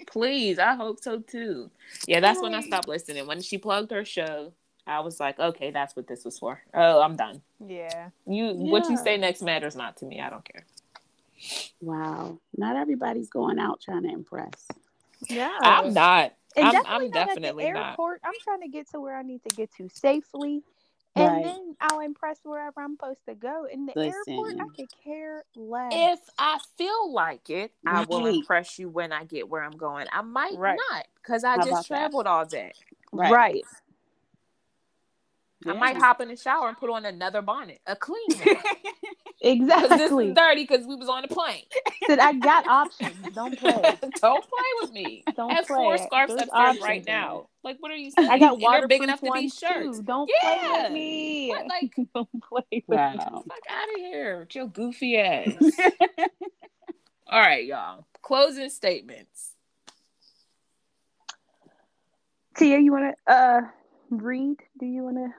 [0.07, 1.69] Please, I hope so too.
[2.07, 3.27] Yeah, that's when I stopped listening.
[3.27, 4.53] When she plugged her show,
[4.87, 6.59] I was like, okay, that's what this was for.
[6.73, 7.41] Oh, I'm done.
[7.65, 8.09] Yeah.
[8.25, 10.19] You, what you say next matters not to me.
[10.19, 10.65] I don't care.
[11.81, 12.39] Wow.
[12.57, 14.67] Not everybody's going out trying to impress.
[15.29, 15.49] Yeah.
[15.61, 16.33] I'm not.
[16.55, 17.99] And I'm, definitely I'm not definitely at the not.
[17.99, 18.21] airport.
[18.25, 20.63] I'm trying to get to where I need to get to safely.
[21.15, 21.45] And Right.
[21.45, 23.67] then I'll impress wherever I'm supposed to go.
[23.71, 25.93] In the airport, I could care less.
[25.93, 30.07] If I feel like it, I will impress you when I get where I'm going.
[30.11, 30.77] I might Right.
[30.91, 31.97] not because I How about just that?
[31.99, 32.71] traveled all day.
[33.13, 33.63] right.
[35.67, 38.57] I might hop in the shower and put on another bonnet, a clean one.
[39.43, 40.27] Because this Exactly.
[40.29, 41.63] is dirty because we was on the plane.
[42.05, 43.15] Said I got options.
[43.33, 43.73] Don't play.
[44.21, 45.23] Don't play with me.
[45.35, 45.77] Don't I have play.
[45.77, 47.15] four scarves There's upstairs options right in there.
[47.15, 47.49] now.
[47.63, 48.29] Like, what are you saying?
[48.29, 49.97] I got water they're waterproof big enough to be ones shirts.
[49.97, 50.03] too.
[50.03, 50.47] Don't Yeah.
[50.61, 51.49] play with me.
[51.49, 53.17] What, like, Don't play with me.
[53.17, 55.55] Fuck out of here with your goofy ass.
[57.27, 58.05] All right, y'all.
[58.21, 59.55] Closing statements.
[62.57, 63.61] Tia, you want to uh
[64.11, 64.57] read?
[64.79, 65.29] Do you want to?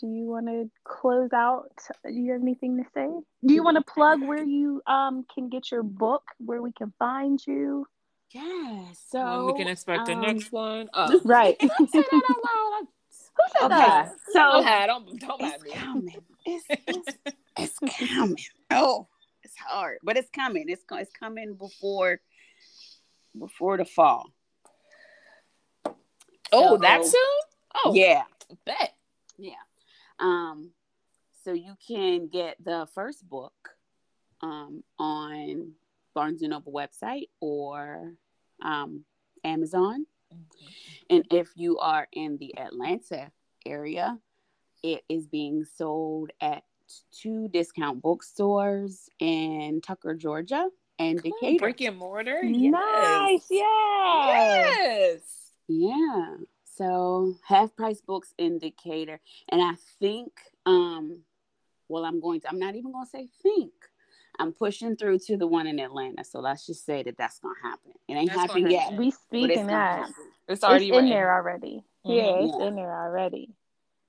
[0.00, 1.70] Do you want to close out?
[2.04, 3.08] Do you have anything to say?
[3.46, 6.92] Do you want to plug where you um can get your book, where we can
[6.98, 7.86] find you?
[8.32, 8.42] Yeah.
[8.42, 10.88] When So we can expect the um, next one.
[10.94, 11.56] Oh, Right.
[11.60, 12.82] Say that out loud?
[13.36, 13.76] Who said Okay.
[13.76, 14.08] that?
[14.08, 14.86] Go So ahead.
[14.88, 15.72] Don't don't mind it's me.
[15.72, 16.16] coming.
[16.44, 16.64] It's,
[17.56, 18.36] it's, it's coming.
[18.70, 19.08] Oh,
[19.42, 20.66] it's hard, but it's coming.
[20.68, 22.20] It's co- it's coming before
[23.38, 24.26] before the fall.
[26.52, 27.22] Oh, So- that soon?
[27.84, 28.24] Oh, Yeah.
[28.64, 28.94] Bet.
[29.38, 29.52] Yeah.
[30.18, 30.70] Um,
[31.44, 33.52] so you can get the first book
[34.40, 35.72] um, on
[36.14, 38.12] Barnes and Noble website or
[38.62, 39.04] um,
[39.44, 40.06] Amazon.
[41.08, 43.30] And if you are in the Atlanta
[43.64, 44.18] area,
[44.82, 46.64] it is being sold at
[47.12, 50.68] two discount bookstores in Tucker, Georgia,
[50.98, 51.58] and Come on, Decatur.
[51.60, 52.40] brick and mortar.
[52.42, 53.46] Nice.
[53.50, 54.74] Yeah.
[54.78, 55.20] Yes.
[55.68, 56.36] Yeah.
[56.76, 59.20] So half price books in Decatur.
[59.48, 60.32] And I think
[60.66, 61.20] um
[61.88, 63.72] well I'm going to I'm not even going to say think.
[64.38, 66.22] I'm pushing through to the one in Atlanta.
[66.22, 67.92] So let's just say that that's going to happen.
[68.06, 68.92] It ain't That's happened yet.
[68.92, 70.10] We but it's speaking that.
[70.46, 71.10] It's already it's in written.
[71.10, 71.84] there already.
[72.06, 72.14] Mhm.
[72.14, 72.66] Yeah, it's Yeah.
[72.66, 73.54] in there already.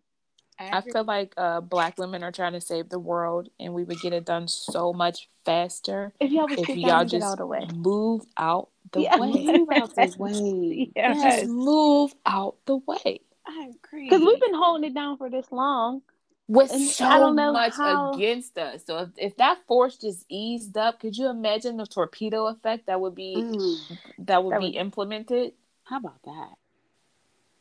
[0.61, 4.01] I feel like uh, black women are trying to save the world, and we would
[4.01, 7.31] get it done so much faster If y'all would if y'all down and get just
[7.33, 7.65] out the way.
[7.73, 9.21] move out the Yeah.
[9.21, 9.45] way.
[9.53, 10.91] Move out the way.
[10.97, 11.23] Yes.
[11.41, 13.21] Just move out the way.
[13.47, 14.09] I agree.
[14.09, 16.03] Because we've been holding it down for this long.
[16.49, 18.85] With And so I don't know much how- against us.
[18.87, 23.01] So if, if that force just eased up, could you imagine the torpedo effect that
[23.03, 25.53] would be Mm, that would That be would- implemented?
[25.85, 26.55] how about that?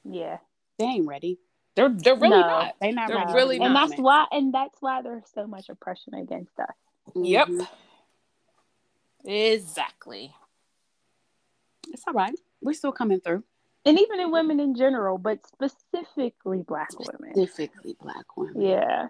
[0.06, 0.38] Yeah.
[0.80, 1.38] They ain't ready.
[1.76, 2.48] They're they're really No.
[2.48, 2.76] not.
[2.80, 3.34] They not They're ready.
[3.34, 3.90] really And not.
[3.90, 6.74] that's why and that's why there's so much oppression against us.
[7.16, 7.48] Yep.
[7.50, 7.68] Mhm.
[9.26, 10.34] Exactly.
[11.90, 12.34] It's all right.
[12.62, 13.44] We're still coming through.
[13.86, 17.34] And even in women in general, but specifically black women.
[17.34, 18.62] Specifically black women.
[18.62, 19.08] Yeah.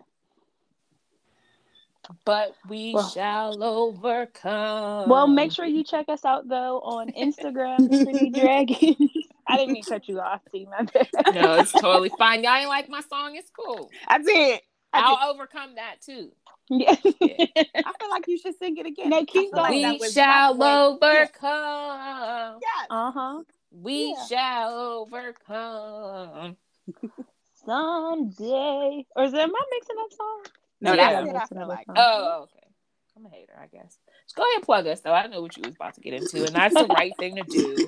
[2.23, 5.10] But we Well- shall overcome.
[5.10, 9.10] Well, make sure you check us out though on Instagram, The Pretty Dragon.
[9.48, 11.07] I didn't mean to cut you off, see my bad.
[11.35, 12.44] No, it's totally fine.
[12.44, 13.35] Y'all ain't like my song.
[13.35, 13.89] It's cool.
[14.07, 14.27] I did.
[14.27, 14.61] I, did.
[14.94, 16.31] I'll overcome that too.
[16.69, 16.91] Yeah.
[17.03, 19.10] I feel like you should sing it again.
[19.10, 19.81] No, keep I feel like going.
[19.84, 20.95] that we shall my way.
[20.95, 22.60] overcome.
[22.61, 22.88] Yes.
[22.89, 23.44] Uh huh.
[23.72, 24.26] We Yeah.
[24.26, 24.73] shall
[25.07, 26.57] overcome.
[27.65, 29.06] Someday.
[29.15, 30.48] Or is that, am I mixing up songs?
[30.81, 31.11] No, Yeah.
[31.11, 31.30] that's it.
[31.30, 31.85] I Mixing feel up like.
[31.95, 32.68] Oh, okay.
[33.15, 33.98] I'm a hater, I guess.
[34.26, 35.11] Just go ahead and plug us, though.
[35.14, 37.44] I know what you was about to get into, and that's the right thing to
[37.44, 37.88] do.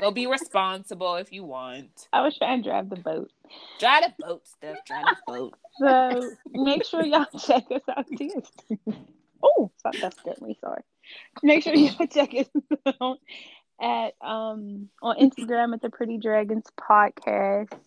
[0.00, 2.08] Go be responsible if you want.
[2.12, 3.30] I was trying to drive the boat.
[3.78, 4.78] Drive the boat, stuff.
[4.86, 5.54] Drive the boat.
[5.78, 8.42] So make sure y'all check us out too.
[9.42, 9.70] Oh,
[10.00, 10.82] that's definitely sorry.
[11.42, 12.46] Make sure y'all check us
[13.02, 13.18] out
[13.84, 17.78] at um on Instagram at the Pretty Dragons Podcast.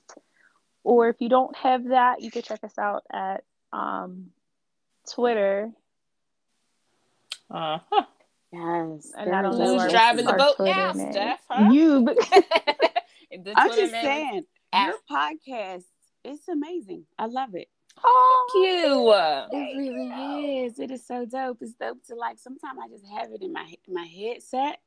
[0.83, 3.43] Or if you don't have that, you can check us out at
[3.73, 4.27] um
[5.11, 5.71] Twitter.
[7.49, 8.03] Uh huh.
[8.53, 9.11] Yes.
[9.17, 11.11] And I don't know who's driving the boat Twitter now, name.
[11.11, 11.39] Steph.
[11.49, 11.69] Huh?
[11.71, 12.15] You.
[13.43, 13.53] But...
[13.57, 15.83] I'm just name saying, at- your podcast
[16.23, 17.03] is amazing.
[17.19, 17.67] I love it.
[18.01, 19.13] Thank you.
[19.51, 20.79] It really is.
[20.79, 21.57] It is so dope.
[21.61, 22.39] It's dope to like.
[22.39, 24.79] Sometimes I just have it in my my headset,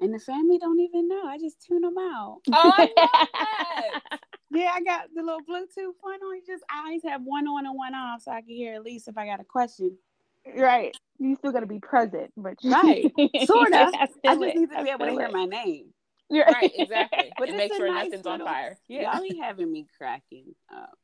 [0.00, 1.22] and the family don't even know.
[1.26, 2.40] I just tune them out.
[2.52, 4.20] Oh, I love that.
[4.54, 6.36] Yeah, I got the little Bluetooth one on.
[6.36, 8.82] You just I always have one on and one off, so I can hear at
[8.82, 9.96] least if I got a question.
[10.54, 10.94] right.
[11.18, 13.10] You still gotta be present, but Right.
[13.46, 13.90] Sorta.
[13.94, 14.56] I, I just it.
[14.56, 15.32] need to be able to hear it.
[15.32, 15.86] my name.
[16.28, 17.32] You're Right, exactly.
[17.38, 18.76] But and it's make sure nice nothing's on fire.
[18.88, 20.98] Yeah, y'all be having me cracking up.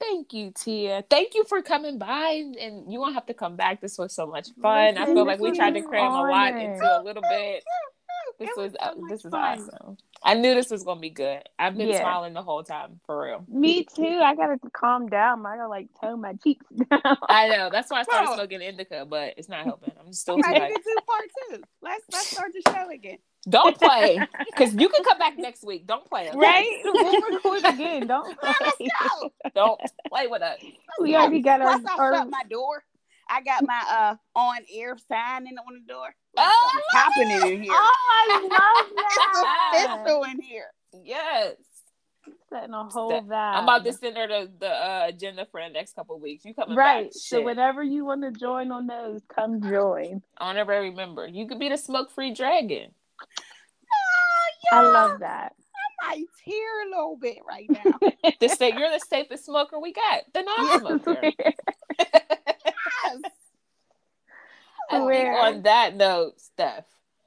[0.00, 1.04] Thank you, Tia.
[1.10, 3.82] Thank you for coming by, and, you won't have to come back.
[3.82, 4.96] This was so much fun.
[4.96, 7.62] I feel like we tried to cram a lot into a little bit.
[8.40, 9.60] This was, was so uh, this is fun.
[9.60, 9.96] awesome.
[10.24, 11.42] I knew this was gonna be good.
[11.58, 12.00] I've been Yeah.
[12.00, 13.44] smiling the whole time, for real.
[13.48, 14.20] Me too.
[14.22, 15.44] I gotta calm down.
[15.44, 17.16] I gotta like tone my cheeks down.
[17.28, 17.68] I know.
[17.70, 18.34] That's why I started Bro.
[18.36, 19.92] smoking indica, but it's not helping.
[20.04, 21.62] I'm still too to do part two.
[21.82, 23.18] Let's let's start the show again.
[23.48, 25.86] Don't play, because you can come back next week.
[25.86, 26.38] Don't play, okay?
[26.38, 26.80] right?
[26.84, 28.06] We'll record again.
[28.06, 28.52] Don't play.
[28.78, 29.30] go.
[29.54, 30.58] Don't play with us.
[31.00, 32.84] We already got our, our shut my door.
[33.30, 36.14] I got my uh on air sign in on the door.
[36.36, 37.72] Like Oh, something's happening in here.
[37.74, 39.96] Oh, I love It's that.
[40.00, 40.66] official in here.
[41.04, 41.54] Yes.
[42.52, 43.54] Setting a whole Step- vibe.
[43.56, 46.44] I'm about to send her the, the uh, agenda for the next couple of weeks.
[46.44, 47.04] You coming Right.
[47.04, 47.12] back?
[47.14, 47.44] So Shit.
[47.44, 50.20] whenever you want to join on those, come join.
[50.38, 51.26] I'll never remember.
[51.28, 52.90] You could be the smoke free dragon.
[53.22, 54.78] Oh, yeah.
[54.78, 55.54] I love that.
[56.02, 58.32] I might tear a little bit right now.
[58.40, 60.22] The sa- you're the safest smoker we got.
[60.32, 61.32] The non-smoker.
[61.98, 63.20] yes.
[64.92, 66.84] And Where- on that note, Steph.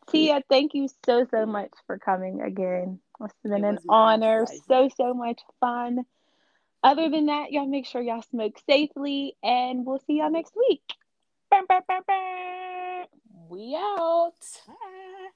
[0.09, 2.99] Tia, thank you so so much for coming again.
[3.21, 4.45] It's been It an honor.
[4.45, 4.61] pleasure.
[4.67, 6.03] So so much fun.
[6.83, 10.83] Other than that, y'all make sure y'all smoke safely, and we'll see y'all next week.
[11.49, 13.05] Bam, bam, bam, bam.
[13.47, 14.33] We out.
[14.67, 15.29] Bye.